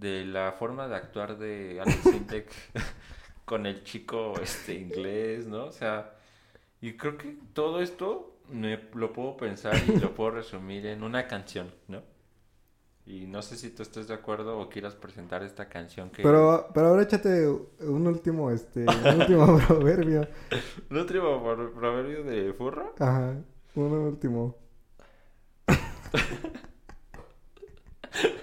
de 0.00 0.24
la 0.24 0.52
forma 0.52 0.88
de 0.88 0.96
actuar 0.96 1.38
de 1.38 1.80
Alex 1.80 2.02
Sintek 2.02 2.50
con 3.44 3.66
el 3.66 3.84
chico 3.84 4.34
este 4.42 4.74
inglés, 4.74 5.46
¿no? 5.46 5.66
O 5.66 5.72
sea, 5.72 6.14
y 6.80 6.94
creo 6.94 7.18
que 7.18 7.36
todo 7.52 7.82
esto 7.82 8.38
me 8.48 8.80
lo 8.94 9.12
puedo 9.12 9.36
pensar 9.36 9.76
y 9.86 9.98
lo 9.98 10.14
puedo 10.14 10.32
resumir 10.32 10.86
en 10.86 11.02
una 11.02 11.28
canción, 11.28 11.70
¿no? 11.88 12.02
Y 13.06 13.26
no 13.26 13.42
sé 13.42 13.56
si 13.56 13.70
tú 13.70 13.82
estés 13.82 14.08
de 14.08 14.14
acuerdo 14.14 14.58
o 14.58 14.68
quieras 14.68 14.94
presentar 14.94 15.42
esta 15.42 15.68
canción 15.68 16.10
que... 16.10 16.22
Pero, 16.22 16.68
pero 16.72 16.88
ahora 16.88 17.02
échate 17.02 17.48
un 17.48 18.06
último, 18.06 18.50
este, 18.50 18.86
un 18.86 19.06
último 19.20 19.58
proverbio. 19.66 20.28
¿No 20.88 21.06
tribo 21.06 21.42
por 21.42 21.72
proverbio 21.72 22.22
de 22.22 22.52
furro? 22.52 22.94
Ajá, 22.98 23.34
un 23.74 23.92
último. 23.92 24.56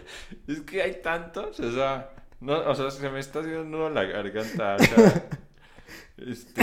Es 0.47 0.61
que 0.61 0.81
hay 0.81 1.01
tantos, 1.01 1.59
o 1.59 1.71
sea, 1.71 2.11
no, 2.39 2.59
o 2.69 2.75
sea, 2.75 2.89
se 2.89 3.09
me 3.09 3.19
está 3.19 3.39
haciendo 3.39 3.61
un 3.61 3.71
nudo 3.71 3.87
en 3.87 3.93
la 3.95 4.03
garganta, 4.03 4.75
o 4.75 4.79
sea, 4.79 5.29
este... 6.17 6.61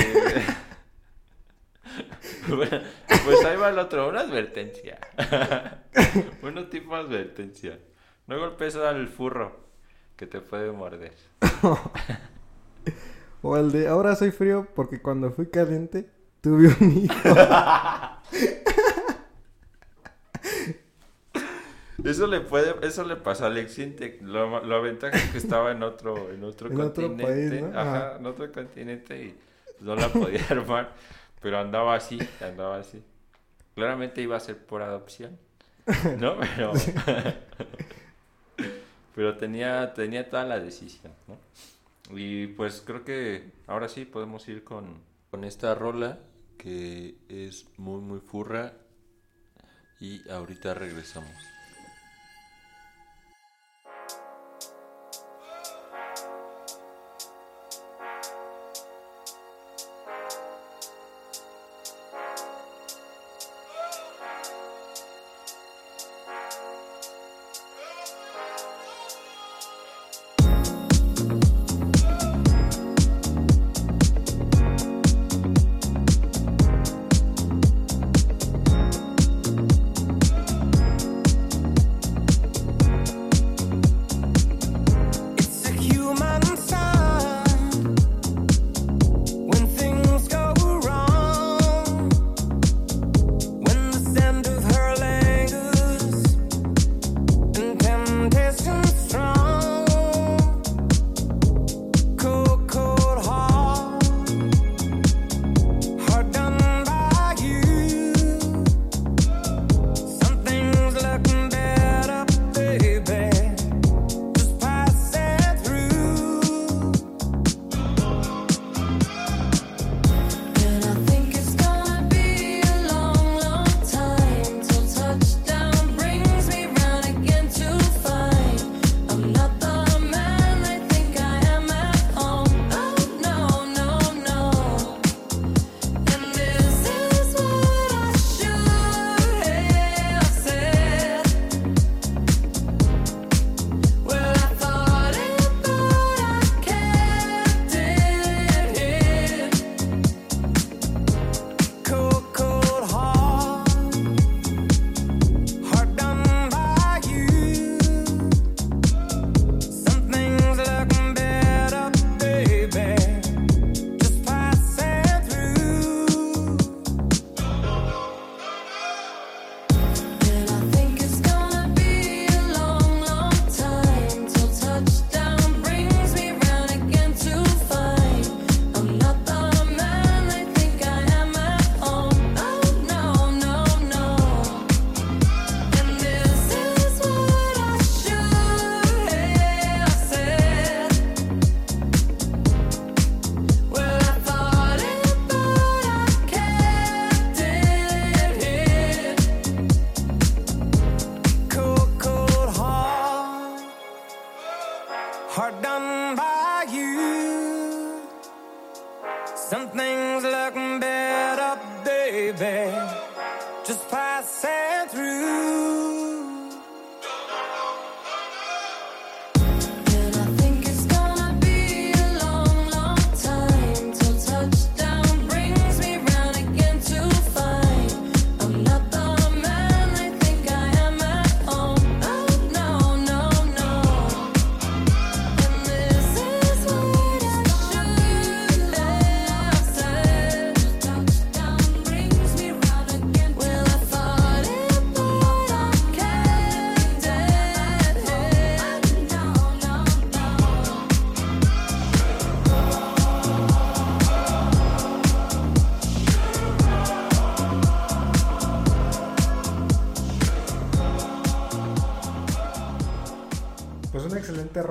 Bueno, 2.48 2.80
pues 3.24 3.44
ahí 3.44 3.56
va 3.56 3.70
el 3.70 3.78
otro, 3.78 4.08
una 4.08 4.20
advertencia. 4.20 4.98
Uno 6.42 6.66
tipo 6.68 6.94
advertencia. 6.94 7.78
No 8.26 8.38
golpes 8.38 8.76
al 8.76 9.08
furro 9.08 9.64
que 10.16 10.26
te 10.26 10.40
puede 10.40 10.72
morder. 10.72 11.14
O 13.42 13.56
el 13.56 13.72
de 13.72 13.88
ahora 13.88 14.14
soy 14.16 14.30
frío 14.30 14.66
porque 14.74 15.00
cuando 15.00 15.30
fui 15.30 15.46
caliente 15.46 16.10
tuve 16.40 16.74
un 16.80 17.04
hijo. 17.04 17.28
Eso 22.04 22.26
le 22.26 22.40
puede, 22.40 22.74
eso 22.86 23.04
le 23.04 23.16
pasó 23.16 23.44
a 23.44 23.46
Alex 23.48 23.78
Intec. 23.78 24.22
Lo, 24.22 24.62
lo 24.64 24.82
ventaja 24.82 25.16
es 25.16 25.30
que 25.30 25.38
estaba 25.38 25.72
en 25.72 25.82
otro, 25.82 26.30
en 26.30 26.44
otro 26.44 26.68
En 26.70 26.80
otro 26.80 27.08
continente. 27.08 27.24
país, 27.24 27.62
¿no? 27.62 27.68
Ajá, 27.78 28.08
Ajá. 28.10 28.16
en 28.18 28.26
otro 28.26 28.52
continente 28.52 29.22
y 29.24 29.34
no 29.80 29.96
la 29.96 30.08
podía 30.08 30.44
armar. 30.50 30.94
Pero 31.40 31.58
andaba 31.58 31.94
así, 31.94 32.18
andaba 32.40 32.78
así. 32.78 33.02
Claramente 33.74 34.22
iba 34.22 34.36
a 34.36 34.40
ser 34.40 34.58
por 34.58 34.82
adopción. 34.82 35.38
¿No? 36.18 36.38
Pero. 36.56 36.72
pero 39.14 39.36
tenía, 39.36 39.92
tenía 39.94 40.28
toda 40.28 40.44
la 40.44 40.58
decisión, 40.58 41.12
¿no? 41.28 41.38
Y 42.16 42.48
pues 42.48 42.82
creo 42.84 43.04
que 43.04 43.52
ahora 43.66 43.88
sí 43.88 44.04
podemos 44.04 44.48
ir 44.48 44.64
con, 44.64 45.00
con 45.30 45.44
esta 45.44 45.74
rola 45.74 46.18
que 46.58 47.16
es 47.28 47.66
muy, 47.76 48.00
muy 48.00 48.20
furra. 48.20 48.72
Y 50.00 50.28
ahorita 50.28 50.74
regresamos. 50.74 51.30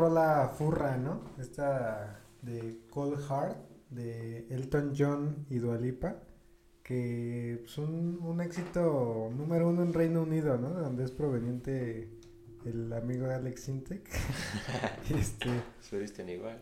Rola 0.04 0.52
furra, 0.58 0.98
¿no? 0.98 1.22
Esta 1.40 2.20
de 2.42 2.82
Cold 2.90 3.22
Heart 3.26 3.58
de 3.90 4.48
Elton 4.50 4.94
John 4.98 5.46
y 5.50 5.60
Dua 5.60 5.78
Lipa, 5.78 6.18
que 6.84 7.64
es 7.64 7.78
un, 7.78 8.20
un 8.22 8.42
éxito 8.42 9.32
número 9.34 9.70
uno 9.70 9.82
en 9.82 9.94
Reino 9.94 10.24
Unido, 10.24 10.58
¿no? 10.58 10.74
De 10.74 10.82
donde 10.82 11.06
es 11.06 11.12
proveniente 11.12 12.10
el 12.66 12.92
amigo 12.92 13.28
Alex 13.28 13.62
Sintek. 13.62 14.10
este, 15.18 15.50
Se 15.80 15.98
visten 15.98 16.28
igual. 16.28 16.62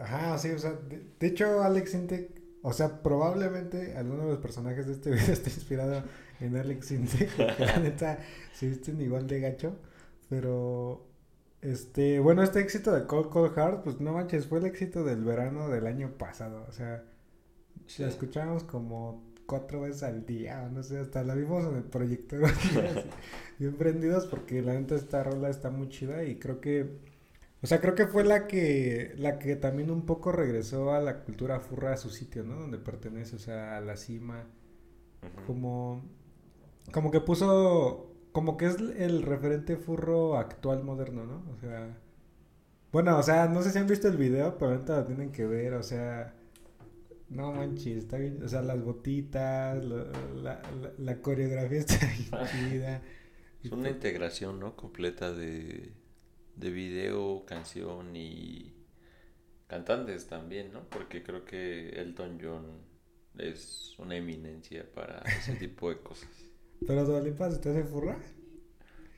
ajá, 0.00 0.36
sí, 0.38 0.50
o 0.50 0.58
sea, 0.58 0.72
de, 0.72 1.04
de 1.20 1.26
hecho 1.28 1.62
Alex 1.62 1.92
Sintek, 1.92 2.42
o 2.62 2.72
sea, 2.72 3.00
probablemente 3.00 3.96
alguno 3.96 4.24
de 4.24 4.30
los 4.30 4.38
personajes 4.38 4.86
de 4.88 4.94
este 4.94 5.10
video 5.12 5.32
está 5.32 5.50
inspirado 5.50 6.02
en 6.40 6.56
Alex 6.56 6.86
Sintek, 6.86 7.38
la 7.38 7.76
neta 7.78 8.18
se 8.52 8.66
visten 8.70 9.00
igual 9.00 9.28
de 9.28 9.38
gacho, 9.38 9.76
pero 10.28 11.11
este, 11.62 12.20
bueno, 12.20 12.42
este 12.42 12.60
éxito 12.60 12.92
de 12.92 13.06
Cold 13.06 13.30
Cold 13.30 13.54
Heart, 13.56 13.84
pues 13.84 14.00
no 14.00 14.12
manches, 14.14 14.46
fue 14.48 14.58
el 14.60 14.66
éxito 14.66 15.04
del 15.04 15.24
verano 15.24 15.68
del 15.70 15.86
año 15.86 16.12
pasado. 16.18 16.66
O 16.68 16.72
sea, 16.72 17.04
Sí. 17.86 18.02
la 18.02 18.08
escuchábamos 18.08 18.64
como 18.64 19.24
cuatro 19.46 19.82
veces 19.82 20.02
al 20.04 20.26
día, 20.26 20.68
no 20.72 20.82
sé, 20.82 20.98
hasta 20.98 21.22
la 21.24 21.34
vimos 21.34 21.64
en 21.66 21.76
el 21.76 21.84
proyector 21.84 22.42
bien 23.58 23.76
prendidos 23.76 24.26
porque 24.26 24.62
la 24.62 24.74
neta 24.74 24.94
esta 24.96 25.22
rola 25.24 25.50
está 25.50 25.70
muy 25.70 25.88
chida 25.88 26.24
y 26.24 26.38
creo 26.38 26.60
que, 26.60 26.98
o 27.62 27.66
sea, 27.66 27.80
creo 27.80 27.94
que 27.94 28.06
fue 28.08 28.24
la 28.24 28.46
que, 28.48 29.14
la 29.18 29.38
que 29.38 29.56
también 29.56 29.90
un 29.90 30.06
poco 30.06 30.32
regresó 30.32 30.92
a 30.94 31.00
la 31.00 31.20
cultura 31.24 31.60
furra 31.60 31.94
a 31.94 31.96
su 31.98 32.10
sitio, 32.10 32.44
¿no? 32.44 32.56
Donde 32.60 32.78
pertenece, 32.78 33.36
o 33.36 33.40
sea, 33.40 33.76
a 33.78 33.80
la 33.82 33.96
cima, 33.96 34.46
como, 35.46 36.02
como 36.92 37.10
que 37.10 37.20
puso, 37.20 38.11
como 38.32 38.56
que 38.56 38.66
es 38.66 38.76
el 38.80 39.22
referente 39.22 39.76
furro 39.76 40.36
actual 40.38 40.84
moderno, 40.84 41.24
¿no? 41.26 41.44
O 41.52 41.58
sea, 41.60 41.98
bueno, 42.92 43.18
o 43.18 43.22
sea, 43.22 43.48
no 43.48 43.62
sé 43.62 43.70
si 43.72 43.78
han 43.78 43.86
visto 43.88 44.08
el 44.08 44.16
video, 44.18 44.58
pero 44.58 44.72
ahorita 44.72 44.98
lo 45.00 45.06
tienen 45.06 45.32
que 45.32 45.46
ver, 45.46 45.74
o 45.74 45.82
sea, 45.82 46.34
no 47.30 47.52
manches, 47.52 47.98
está 48.04 48.18
bien, 48.18 48.42
o 48.44 48.48
sea, 48.48 48.62
las 48.62 48.82
botitas, 48.84 49.84
lo- 49.84 50.06
la, 50.34 50.62
la, 50.82 50.92
la 50.98 51.22
coreografía 51.22 51.80
está 51.80 51.98
bien 52.06 52.40
chida. 52.44 53.02
Es 53.62 53.70
una 53.72 53.90
integración, 53.90 54.60
¿no? 54.60 54.76
Completa 54.76 55.32
de, 55.32 55.92
de 56.56 56.70
video, 56.70 57.44
canción 57.46 58.14
y 58.16 58.74
cantantes 59.68 60.28
también, 60.28 60.72
¿no? 60.72 60.88
Porque 60.90 61.22
creo 61.22 61.44
que 61.44 61.90
Elton 62.00 62.38
John 62.42 62.82
es 63.38 63.94
una 63.98 64.16
eminencia 64.16 64.90
para 64.92 65.20
ese 65.36 65.54
tipo 65.56 65.90
de 65.90 66.00
cosas. 66.02 66.51
Pero 66.86 67.04
Dua 67.04 67.20
Lipa 67.20 67.50
se 67.50 67.58
te 67.58 67.70
hace 67.70 67.84
furra. 67.84 68.16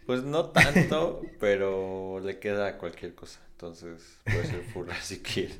Pues 0.06 0.22
no 0.22 0.50
tanto, 0.50 1.22
pero 1.40 2.20
le 2.20 2.38
queda 2.38 2.66
a 2.68 2.78
cualquier 2.78 3.14
cosa. 3.14 3.40
Entonces 3.52 4.18
puede 4.24 4.44
ser 4.44 4.62
furra 4.64 4.94
si 5.00 5.20
quiere. 5.20 5.54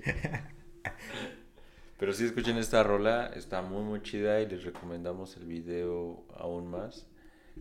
Pero 1.99 2.13
si 2.13 2.25
escuchen 2.25 2.59
esta 2.59 2.83
rola, 2.83 3.29
está 3.35 3.63
muy 3.63 3.83
muy 3.83 4.03
chida 4.03 4.41
y 4.41 4.47
les 4.47 4.65
recomendamos 4.65 5.37
el 5.37 5.47
video 5.47 6.25
aún 6.37 6.69
más. 6.69 7.07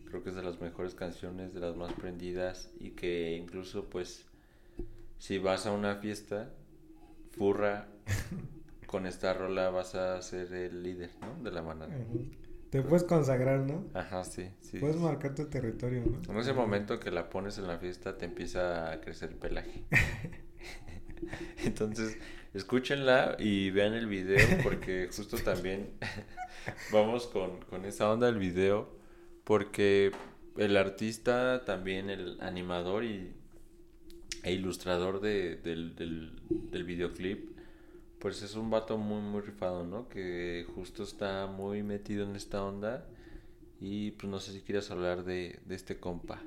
Creo 0.09 0.23
que 0.23 0.31
es 0.31 0.35
de 0.35 0.43
las 0.43 0.59
mejores 0.59 0.95
canciones, 0.95 1.53
de 1.53 1.59
las 1.59 1.75
más 1.75 1.93
prendidas 1.93 2.71
y 2.79 2.91
que 2.91 3.35
incluso 3.35 3.85
pues 3.89 4.25
si 5.19 5.37
vas 5.37 5.65
a 5.67 5.71
una 5.71 5.95
fiesta, 5.97 6.51
furra, 7.31 7.87
con 8.87 9.05
esta 9.05 9.33
rola 9.33 9.69
vas 9.69 9.95
a 9.95 10.21
ser 10.21 10.51
el 10.53 10.83
líder, 10.83 11.11
¿no? 11.21 11.41
De 11.43 11.51
la 11.51 11.61
manada. 11.61 11.95
Ujú. 11.95 12.42
Te 12.73 12.81
puedes 12.81 13.03
consagrar, 13.03 13.59
¿no? 13.59 13.85
Ajá, 13.93 14.23
sí, 14.23 14.49
sí. 14.61 14.79
Puedes 14.79 14.95
marcar 14.95 15.35
tu 15.35 15.45
territorio, 15.45 16.01
¿no? 16.07 16.33
En 16.33 16.39
ese 16.39 16.53
momento 16.53 16.99
que 16.99 17.11
la 17.11 17.29
pones 17.29 17.59
en 17.59 17.67
la 17.67 17.77
fiesta 17.77 18.17
te 18.17 18.25
empieza 18.25 18.91
a 18.91 18.99
crecer 18.99 19.29
el 19.29 19.35
pelaje. 19.35 19.83
Entonces, 21.63 22.17
escúchenla 22.55 23.35
y 23.37 23.69
vean 23.69 23.93
el 23.93 24.07
video 24.07 24.39
porque 24.63 25.07
justo 25.15 25.37
también 25.37 25.91
vamos 26.91 27.27
con, 27.27 27.59
con 27.69 27.85
esa 27.85 28.11
onda 28.11 28.25
del 28.25 28.39
video 28.39 28.89
porque 29.43 30.11
el 30.57 30.75
artista, 30.75 31.65
también 31.65 32.09
el 32.09 32.41
animador 32.41 33.03
y, 33.03 33.33
e 34.41 34.51
ilustrador 34.51 35.21
de- 35.21 35.57
del, 35.57 35.95
del, 35.95 36.41
del 36.49 36.83
videoclip, 36.85 37.52
pues 38.23 38.41
es 38.41 38.55
un 38.55 38.69
vato 38.69 38.97
muy, 38.97 39.21
muy 39.21 39.41
rifado, 39.41 39.83
¿no? 39.83 40.07
Que 40.07 40.65
justo 40.73 41.03
está 41.03 41.45
muy 41.45 41.83
metido 41.83 42.23
en 42.23 42.37
esta 42.37 42.63
onda 42.63 43.05
y 43.81 44.11
pues 44.11 44.31
no 44.31 44.39
sé 44.39 44.53
si 44.53 44.61
quieres 44.61 44.89
hablar 44.91 45.25
de, 45.25 45.59
de 45.65 45.75
este 45.75 45.99
compa. 45.99 46.41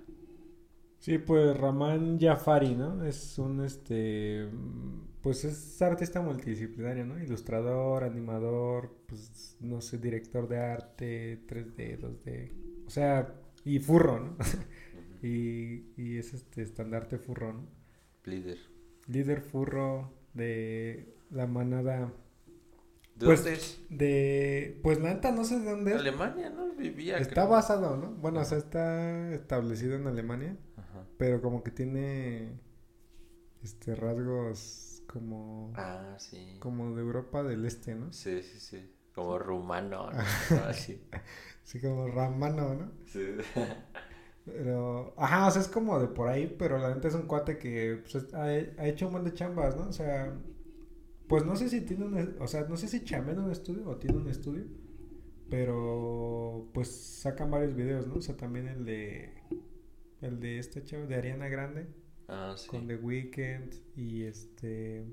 Sí, 0.99 1.19
pues 1.19 1.55
Ramán 1.55 2.19
Jafari, 2.19 2.75
¿no? 2.75 3.05
Es 3.05 3.39
un, 3.39 3.63
este, 3.63 4.49
pues 5.21 5.45
es 5.45 5.83
artista 5.83 6.23
multidisciplinario, 6.23 7.05
¿no? 7.05 7.23
Ilustrador, 7.23 8.05
animador, 8.05 8.97
pues, 9.07 9.59
no 9.61 9.83
sé, 9.83 9.99
director 9.99 10.49
de 10.49 10.59
arte, 10.59 11.47
3D, 11.47 12.01
2D, 12.01 12.53
o 12.87 12.91
sea, 12.91 13.35
y 13.67 13.81
furro, 13.81 14.19
¿no? 14.19 14.37
y, 15.23 15.93
y 15.99 16.17
es 16.17 16.33
este 16.33 16.63
estandarte 16.63 17.19
furro, 17.19 17.53
¿no? 17.53 17.67
Líder. 18.25 18.61
Líder 19.09 19.43
furro 19.43 20.15
de 20.33 21.16
la 21.31 21.47
manada 21.47 22.13
¿De 23.17 23.25
Pues, 23.27 23.43
dónde 23.45 23.53
es? 23.55 23.81
de, 23.89 24.79
pues 24.83 25.01
la 25.01 25.15
neta 25.15 25.33
no 25.33 25.45
sé 25.45 25.59
de 25.61 25.71
dónde 25.71 25.93
es. 25.93 25.99
Alemania, 26.01 26.51
¿no? 26.51 26.75
Vivía. 26.75 27.17
Está 27.17 27.43
creo. 27.43 27.49
basado, 27.49 27.97
¿no? 27.97 28.11
Bueno, 28.13 28.41
o 28.41 28.45
sea, 28.45 28.59
está 28.59 29.33
establecido 29.33 29.97
en 29.97 30.07
Alemania. 30.07 30.57
Ajá. 30.77 31.07
Pero 31.17 31.41
como 31.41 31.63
que 31.63 31.71
tiene 31.71 32.61
este 33.63 33.95
rasgos 33.95 35.03
como 35.07 35.73
Ah, 35.77 36.17
sí. 36.19 36.57
como 36.61 36.95
de 36.95 37.01
Europa 37.03 37.43
del 37.43 37.65
Este, 37.65 37.95
¿no? 37.95 38.13
Sí, 38.13 38.43
sí, 38.43 38.61
sí. 38.61 38.93
Como 39.15 39.39
rumano, 39.39 40.11
¿no? 40.11 40.19
Así. 40.69 41.03
Sí, 41.63 41.81
como 41.81 42.09
ramano, 42.09 42.75
¿no? 42.75 42.93
Sí. 43.07 43.37
Pero, 44.45 45.15
ajá, 45.17 45.49
o 45.49 45.51
sea, 45.51 45.63
es 45.63 45.69
como 45.69 45.99
de 45.99 46.07
por 46.09 46.29
ahí, 46.29 46.55
pero 46.59 46.79
la 46.79 46.95
neta 46.95 47.09
es 47.09 47.15
un 47.15 47.27
cuate 47.27 47.59
que 47.59 47.99
pues, 48.03 48.15
es- 48.15 48.35
ha, 48.35 48.45
ha 48.45 48.87
hecho 48.87 49.07
un 49.09 49.13
montón 49.15 49.31
de 49.33 49.37
chambas, 49.37 49.77
¿no? 49.77 49.89
O 49.89 49.93
sea, 49.93 50.33
pues 51.29 51.45
no 51.45 51.57
sé 51.57 51.69
si 51.69 51.81
tiene 51.81 52.05
un, 52.05 52.37
o 52.41 52.47
sea, 52.47 52.67
no 52.69 52.77
sé 52.77 52.89
si 52.89 53.03
un 53.15 53.51
estudio 53.51 53.89
o 53.89 53.97
tiene 53.97 54.19
un 54.19 54.29
estudio, 54.29 54.65
pero 55.51 56.71
pues 56.73 56.89
sacan 56.89 57.51
varios 57.51 57.75
videos, 57.75 58.07
¿no? 58.07 58.15
O 58.15 58.21
sea, 58.21 58.37
también 58.37 58.69
el 58.69 58.85
de, 58.85 59.35
el 60.21 60.41
de 60.41 60.59
este 60.59 60.85
chavo, 60.85 61.07
de 61.07 61.15
Ariana 61.17 61.49
Grande. 61.49 61.89
Ah, 62.29 62.55
sí. 62.57 62.69
con 62.69 62.89
The 62.89 62.97
Weeknd 62.97 63.73
y 63.95 64.25
este 64.25 65.07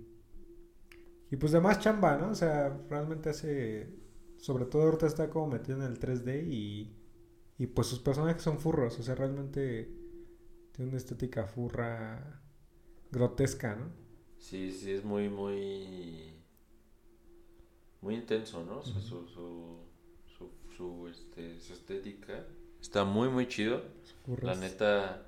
y 1.30 1.36
pues 1.36 1.52
demás 1.52 1.80
chamba, 1.80 2.18
¿no? 2.18 2.30
O 2.32 2.36
sea, 2.36 2.76
realmente 2.90 3.30
hace 3.30 3.94
sobre 4.38 4.66
todo 4.66 4.84
ahorita 4.84 5.06
está 5.06 5.30
como 5.30 5.48
metido 5.48 5.78
en 5.78 5.84
el 5.84 6.00
3D 6.00 6.48
y 6.48 6.98
y 7.58 7.68
pues 7.68 7.88
sus 7.88 8.00
personajes 8.00 8.42
son 8.42 8.60
furros, 8.60 9.00
o 9.00 9.04
sea, 9.04 9.16
realmente 9.16 9.94
tiene 10.72 10.90
una 10.90 10.98
estética 10.98 11.46
furra 11.46 12.42
grotesca, 13.12 13.76
¿no? 13.76 14.03
Sí, 14.44 14.74
sí, 14.74 14.92
es 14.92 15.06
muy, 15.06 15.30
muy. 15.30 16.34
Muy 18.02 18.16
intenso, 18.16 18.66
¿no? 18.66 18.84
Su, 18.84 19.00
su, 19.00 19.26
su, 19.30 19.78
su, 20.38 20.52
su, 20.76 21.08
este, 21.08 21.62
su 21.62 21.72
estética. 21.72 22.46
Está 22.82 23.06
muy, 23.06 23.30
muy 23.30 23.48
chido. 23.48 23.82
La 24.42 24.56
neta, 24.56 25.26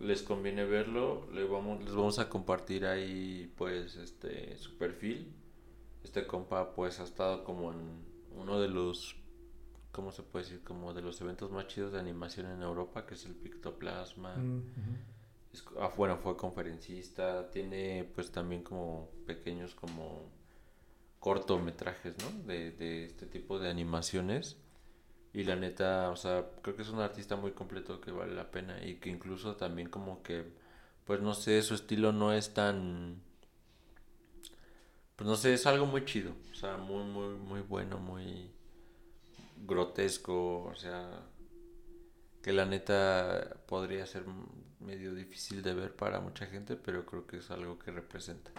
les 0.00 0.22
conviene 0.22 0.64
verlo. 0.64 1.30
Le 1.32 1.44
vamos, 1.44 1.84
les 1.84 1.94
vamos 1.94 2.18
a 2.18 2.28
compartir 2.28 2.84
ahí, 2.84 3.52
pues, 3.56 3.94
este, 3.94 4.58
su 4.58 4.76
perfil. 4.76 5.32
Este 6.02 6.26
compa, 6.26 6.74
pues, 6.74 6.98
ha 6.98 7.04
estado 7.04 7.44
como 7.44 7.72
en 7.72 7.78
uno 8.34 8.60
de 8.60 8.66
los 8.66 9.14
¿cómo 9.92 10.10
se 10.10 10.24
puede 10.24 10.44
decir? 10.44 10.64
Como 10.64 10.92
de 10.92 11.00
los 11.00 11.20
eventos 11.20 11.52
más 11.52 11.68
chidos 11.68 11.92
de 11.92 12.00
animación 12.00 12.46
en 12.46 12.60
Europa, 12.60 13.06
que 13.06 13.14
es 13.14 13.24
el 13.24 13.36
Pictoplasma. 13.36 14.34
Mm, 14.36 14.62
bueno, 15.96 16.18
fue 16.18 16.36
conferencista, 16.36 17.50
tiene 17.50 18.10
pues 18.14 18.30
también 18.30 18.62
como 18.62 19.10
pequeños 19.26 19.74
como 19.74 20.30
cortometrajes, 21.20 22.14
¿no? 22.18 22.44
De, 22.44 22.70
de 22.72 23.06
este 23.06 23.26
tipo 23.26 23.58
de 23.58 23.68
animaciones. 23.70 24.56
Y 25.32 25.44
la 25.44 25.56
neta, 25.56 26.10
o 26.10 26.16
sea, 26.16 26.46
creo 26.62 26.76
que 26.76 26.82
es 26.82 26.88
un 26.88 27.00
artista 27.00 27.36
muy 27.36 27.52
completo 27.52 28.00
que 28.00 28.10
vale 28.10 28.34
la 28.34 28.50
pena 28.50 28.82
y 28.84 28.96
que 28.96 29.10
incluso 29.10 29.56
también 29.56 29.88
como 29.90 30.22
que, 30.22 30.50
pues 31.04 31.20
no 31.20 31.34
sé, 31.34 31.60
su 31.62 31.74
estilo 31.74 32.12
no 32.12 32.32
es 32.32 32.54
tan... 32.54 33.20
Pues 35.16 35.28
no 35.28 35.36
sé, 35.36 35.54
es 35.54 35.66
algo 35.66 35.86
muy 35.86 36.04
chido, 36.04 36.32
o 36.52 36.54
sea, 36.54 36.76
muy, 36.76 37.04
muy, 37.04 37.34
muy 37.36 37.60
bueno, 37.60 37.98
muy 37.98 38.50
grotesco, 39.66 40.64
o 40.64 40.74
sea, 40.74 41.22
que 42.46 42.52
la 42.52 42.64
neta 42.64 43.56
podría 43.66 44.06
ser 44.06 44.22
medio 44.78 45.12
difícil 45.16 45.64
de 45.64 45.74
ver 45.74 45.96
para 45.96 46.20
mucha 46.20 46.46
gente, 46.46 46.76
pero 46.76 47.04
creo 47.04 47.26
que 47.26 47.38
es 47.38 47.50
algo 47.50 47.76
que 47.76 47.90
representa. 47.90 48.52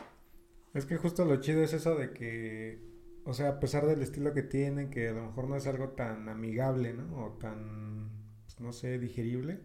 Es 0.73 0.85
que 0.85 0.97
justo 0.97 1.23
lo 1.23 1.37
chido 1.37 1.63
es 1.63 1.71
eso 1.71 1.95
de 1.95 2.11
que, 2.11 2.83
o 3.23 3.33
sea, 3.33 3.47
a 3.47 3.59
pesar 3.61 3.85
del 3.85 4.01
estilo 4.01 4.33
que 4.33 4.43
tiene, 4.43 4.89
que 4.89 5.07
a 5.07 5.13
lo 5.13 5.27
mejor 5.27 5.47
no 5.47 5.55
es 5.55 5.67
algo 5.67 5.91
tan 5.91 6.27
amigable, 6.27 6.91
¿no? 6.91 7.27
O 7.27 7.37
tan, 7.37 8.09
pues, 8.43 8.59
no 8.59 8.73
sé, 8.73 8.99
digerible, 8.99 9.61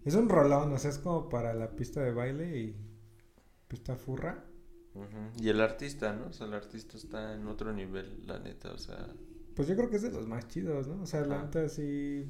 Es 0.06 0.14
un 0.14 0.30
rolón, 0.30 0.72
o 0.72 0.78
sea, 0.78 0.92
es 0.92 1.00
como 1.00 1.30
para 1.30 1.56
la 1.56 1.76
pista 1.76 2.00
de 2.04 2.12
baile 2.12 2.60
y. 2.60 2.76
Pista 3.68 3.96
furra. 3.96 4.46
Y 5.40 5.50
el 5.50 5.62
artista, 5.62 6.14
¿no? 6.14 6.28
O 6.28 6.34
sea, 6.34 6.48
el 6.48 6.54
artista 6.54 6.98
está 6.98 7.34
en 7.36 7.48
otro 7.48 7.74
nivel, 7.74 8.26
la 8.26 8.40
neta, 8.40 8.72
o 8.72 8.78
sea... 8.78 9.08
Pues 9.56 9.68
yo 9.68 9.76
creo 9.76 9.90
que 9.90 9.96
es 9.96 10.04
de 10.04 10.12
los 10.12 10.28
más 10.28 10.48
chidos, 10.48 10.88
¿no? 10.88 11.02
O 11.02 11.06
sea, 11.06 11.22
la 11.26 11.44
neta 11.44 11.68
sí. 11.68 12.26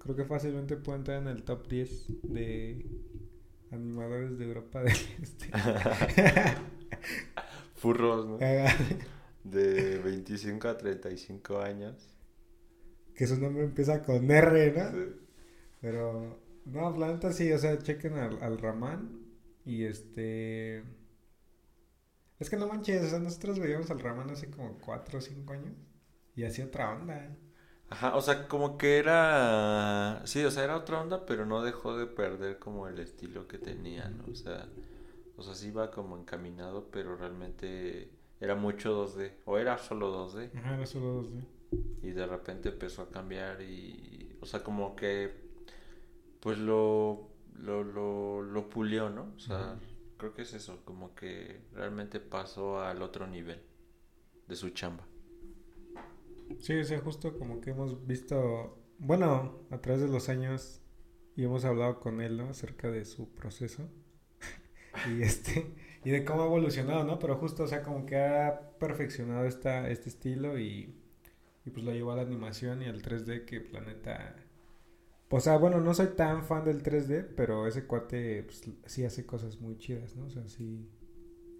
Creo 0.00 0.16
que 0.16 0.24
fácilmente 0.24 0.76
puede 0.76 0.98
entrar 0.98 1.20
en 1.20 1.28
el 1.28 1.42
top 1.42 1.68
10 1.68 2.22
de 2.22 2.86
animadores 3.70 4.38
de 4.38 4.44
Europa 4.46 4.82
del 4.82 4.92
Este. 5.22 5.50
Furros, 7.74 8.26
¿no? 8.26 8.38
De 8.38 9.98
25 9.98 10.68
a 10.68 10.78
35 10.78 11.60
años. 11.60 12.16
que 13.14 13.26
su 13.26 13.38
nombre 13.38 13.64
empieza 13.64 14.02
con 14.02 14.30
R, 14.30 14.72
¿no? 14.72 14.90
Sí. 14.90 15.12
Pero, 15.82 16.38
no, 16.64 16.96
la 16.96 17.12
neta 17.12 17.30
sí, 17.32 17.52
o 17.52 17.58
sea, 17.58 17.78
chequen 17.78 18.14
al, 18.14 18.42
al 18.42 18.58
Ramán 18.58 19.20
y 19.66 19.84
este... 19.84 20.82
Es 22.38 22.50
que 22.50 22.56
no 22.56 22.66
manches, 22.68 23.04
o 23.04 23.08
sea, 23.08 23.18
nosotros 23.18 23.58
veíamos 23.58 23.90
al 23.90 24.00
Ramán 24.00 24.30
hace 24.30 24.50
como 24.50 24.78
4 24.80 25.18
o 25.18 25.22
5 25.22 25.52
años 25.52 25.74
y 26.34 26.44
hacía 26.44 26.66
otra 26.66 26.92
onda. 26.92 27.36
Ajá, 27.90 28.16
o 28.16 28.20
sea, 28.20 28.48
como 28.48 28.76
que 28.76 28.98
era... 28.98 30.22
Sí, 30.24 30.44
o 30.44 30.50
sea, 30.50 30.64
era 30.64 30.76
otra 30.76 31.00
onda, 31.00 31.26
pero 31.26 31.46
no 31.46 31.62
dejó 31.62 31.96
de 31.96 32.06
perder 32.06 32.58
como 32.58 32.88
el 32.88 32.98
estilo 32.98 33.46
que 33.46 33.58
tenía, 33.58 34.08
¿no? 34.08 34.24
O 34.32 34.34
sea, 34.34 34.68
o 35.36 35.42
sea, 35.42 35.54
sí 35.54 35.68
iba 35.68 35.90
como 35.90 36.16
encaminado, 36.18 36.90
pero 36.90 37.16
realmente 37.16 38.10
era 38.40 38.54
mucho 38.56 39.06
2D, 39.06 39.32
o 39.44 39.58
era 39.58 39.78
solo 39.78 40.28
2D, 40.28 40.50
Ajá, 40.56 40.74
era 40.74 40.86
solo 40.86 41.06
dos, 41.06 41.30
¿no? 41.30 41.42
y 42.02 42.10
de 42.10 42.26
repente 42.26 42.68
empezó 42.70 43.02
a 43.02 43.10
cambiar 43.10 43.62
y... 43.62 44.36
O 44.40 44.46
sea, 44.46 44.62
como 44.62 44.94
que... 44.96 45.32
Pues 46.40 46.58
lo... 46.58 47.28
Lo, 47.58 47.84
lo, 47.84 48.42
lo 48.42 48.68
pulió, 48.68 49.10
¿no? 49.10 49.32
O 49.36 49.38
sea, 49.38 49.76
creo 50.24 50.34
que 50.34 50.42
es 50.42 50.54
eso, 50.54 50.82
como 50.86 51.14
que 51.14 51.60
realmente 51.74 52.18
pasó 52.18 52.80
al 52.80 53.02
otro 53.02 53.26
nivel 53.26 53.60
de 54.48 54.56
su 54.56 54.70
chamba. 54.70 55.06
Sí, 56.60 56.78
o 56.78 56.84
sea, 56.84 56.98
justo 57.00 57.38
como 57.38 57.60
que 57.60 57.70
hemos 57.70 58.06
visto, 58.06 58.82
bueno, 58.98 59.66
a 59.70 59.82
través 59.82 60.00
de 60.00 60.08
los 60.08 60.30
años 60.30 60.80
y 61.36 61.44
hemos 61.44 61.66
hablado 61.66 62.00
con 62.00 62.22
él, 62.22 62.38
¿no? 62.38 62.48
Acerca 62.48 62.90
de 62.90 63.04
su 63.04 63.34
proceso 63.34 63.86
y 65.10 65.20
este 65.20 65.74
y 66.04 66.10
de 66.10 66.24
cómo 66.24 66.42
ha 66.42 66.46
evolucionado, 66.46 67.04
¿no? 67.04 67.18
Pero 67.18 67.36
justo, 67.36 67.64
o 67.64 67.66
sea, 67.66 67.82
como 67.82 68.06
que 68.06 68.16
ha 68.16 68.78
perfeccionado 68.78 69.44
esta, 69.44 69.90
este 69.90 70.08
estilo 70.08 70.58
y, 70.58 70.94
y 71.66 71.70
pues 71.70 71.84
lo 71.84 71.92
llevó 71.92 72.12
a 72.12 72.16
la 72.16 72.22
animación 72.22 72.82
y 72.82 72.86
al 72.86 73.02
3D 73.02 73.44
que 73.44 73.60
planeta... 73.60 74.36
O 75.30 75.40
sea, 75.40 75.56
bueno, 75.56 75.80
no 75.80 75.94
soy 75.94 76.08
tan 76.08 76.44
fan 76.44 76.64
del 76.64 76.82
3D, 76.82 77.34
pero 77.36 77.66
ese 77.66 77.86
cuate 77.86 78.44
pues, 78.44 78.62
sí 78.86 79.04
hace 79.04 79.26
cosas 79.26 79.60
muy 79.60 79.76
chidas, 79.78 80.14
¿no? 80.16 80.26
O 80.26 80.30
sea, 80.30 80.46
sí, 80.48 80.88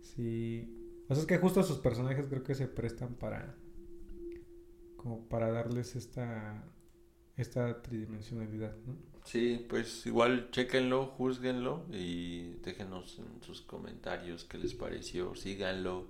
sí... 0.01 1.03
O 1.09 1.15
sea, 1.15 1.23
es 1.23 1.27
que 1.27 1.39
justo 1.39 1.63
sus 1.63 1.79
personajes 1.79 2.27
creo 2.29 2.45
que 2.45 2.55
se 2.55 2.69
prestan 2.69 3.15
para 3.15 3.57
como 4.97 5.29
para 5.29 5.51
darles 5.51 5.97
esta 5.97 6.65
esta 7.37 7.83
tridimensionalidad, 7.83 8.77
¿no? 8.87 8.97
Sí, 9.25 9.67
pues 9.69 10.07
igual 10.07 10.51
chequenlo, 10.51 11.07
juzguenlo 11.07 11.87
y 11.91 12.55
déjenos 12.63 13.19
en 13.19 13.43
sus 13.43 13.63
comentarios 13.63 14.45
qué 14.45 14.59
les 14.59 14.75
pareció, 14.75 15.35
síganlo, 15.35 16.07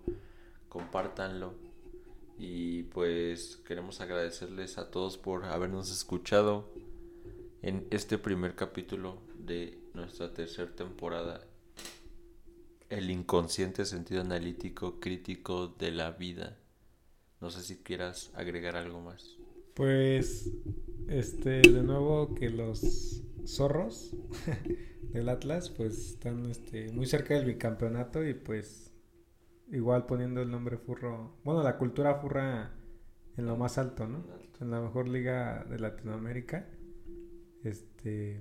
compártanlo 0.69 1.55
y 2.37 2.85
pues 2.85 3.57
queremos 3.67 4.01
agradecerles 4.01 4.79
a 4.79 4.91
todos 4.91 5.17
por 5.17 5.45
habernos 5.45 5.91
escuchado 5.93 6.73
en 7.65 7.87
este 7.91 8.19
primer 8.19 8.55
capítulo 8.55 9.23
de 9.39 9.79
nuestra 9.95 10.35
tercera 10.35 10.71
temporada, 10.77 11.41
el 12.91 13.11
inconsciente 13.11 13.87
sentido 13.87 14.21
analítico 14.21 15.01
crítico 15.01 15.69
de 15.69 15.91
la 15.91 16.11
vida. 16.11 16.59
No 17.41 17.51
sé 17.51 17.63
si 17.63 17.77
quieras 17.77 18.31
agregar 18.35 18.77
algo 18.77 19.01
más. 19.01 19.39
Pues 19.73 20.51
este 21.09 21.63
de 21.63 21.83
nuevo 21.83 22.35
que 22.35 22.51
los 22.51 23.23
zorros 23.47 24.15
del 25.15 25.31
Atlas 25.31 25.71
pues 25.71 26.11
están 26.11 26.45
este 26.51 26.93
muy 26.93 27.07
cerca 27.07 27.33
del 27.33 27.47
bicampeonato 27.47 28.23
y 28.27 28.35
pues 28.35 28.93
igual 29.73 30.05
poniendo 30.05 30.43
el 30.43 30.51
nombre 30.51 30.77
furro, 30.77 31.39
bueno, 31.45 31.63
la 31.63 31.79
cultura 31.79 32.17
furra 32.17 32.75
en 33.39 33.47
lo 33.47 33.57
más 33.57 33.79
alto, 33.79 34.07
¿no? 34.07 34.23
En 34.61 34.71
la 34.71 34.83
mejor 34.83 35.09
liga 35.09 35.65
de 35.65 35.79
Latinoamérica. 35.79 36.69
Este 37.65 38.41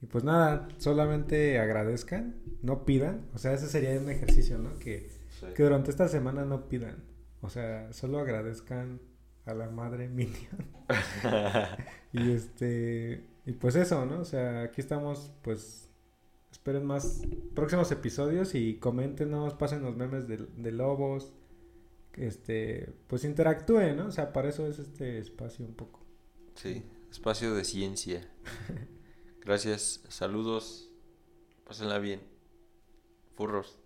y 0.00 0.06
pues 0.06 0.24
nada, 0.24 0.68
solamente 0.78 1.58
agradezcan, 1.60 2.34
no 2.62 2.84
pidan, 2.84 3.26
o 3.34 3.38
sea, 3.38 3.52
ese 3.52 3.68
sería 3.68 3.98
un 4.00 4.10
ejercicio, 4.10 4.58
¿no? 4.58 4.76
Que 4.78 5.10
Sí. 5.40 5.46
que 5.54 5.62
durante 5.62 5.90
esta 5.90 6.08
semana 6.08 6.44
no 6.44 6.68
pidan. 6.68 7.02
O 7.40 7.48
sea, 7.48 7.92
solo 7.92 8.18
agradezcan 8.18 9.00
a 9.46 9.54
la 9.54 9.68
madre 9.70 10.08
Minion. 10.08 10.68
y 12.12 12.32
este. 12.32 13.24
Y 13.46 13.52
pues 13.52 13.74
eso, 13.76 14.06
¿no? 14.06 14.20
O 14.20 14.24
sea, 14.24 14.62
aquí 14.62 14.80
estamos, 14.80 15.32
pues. 15.42 15.88
Esperen 16.50 16.84
más 16.84 17.22
próximos 17.54 17.90
episodios 17.90 18.54
y 18.54 18.74
coméntenos, 18.76 19.54
pasen 19.54 19.82
los 19.82 19.96
memes 19.96 20.28
de, 20.28 20.36
de 20.56 20.70
lobos. 20.72 21.32
Este. 22.14 22.92
Pues 23.08 23.24
interactúen, 23.24 23.96
¿no? 23.96 24.06
O 24.06 24.12
sea, 24.12 24.32
para 24.32 24.48
eso 24.50 24.66
es 24.68 24.78
este 24.78 25.18
espacio 25.18 25.64
un 25.64 25.74
poco. 25.74 26.00
Sí, 26.54 26.84
Espacio 27.12 27.54
de 27.54 27.62
ciencia. 27.64 28.26
Gracias, 29.42 30.00
saludos. 30.08 30.88
Pásenla 31.66 31.98
bien. 31.98 32.22
Furros. 33.36 33.78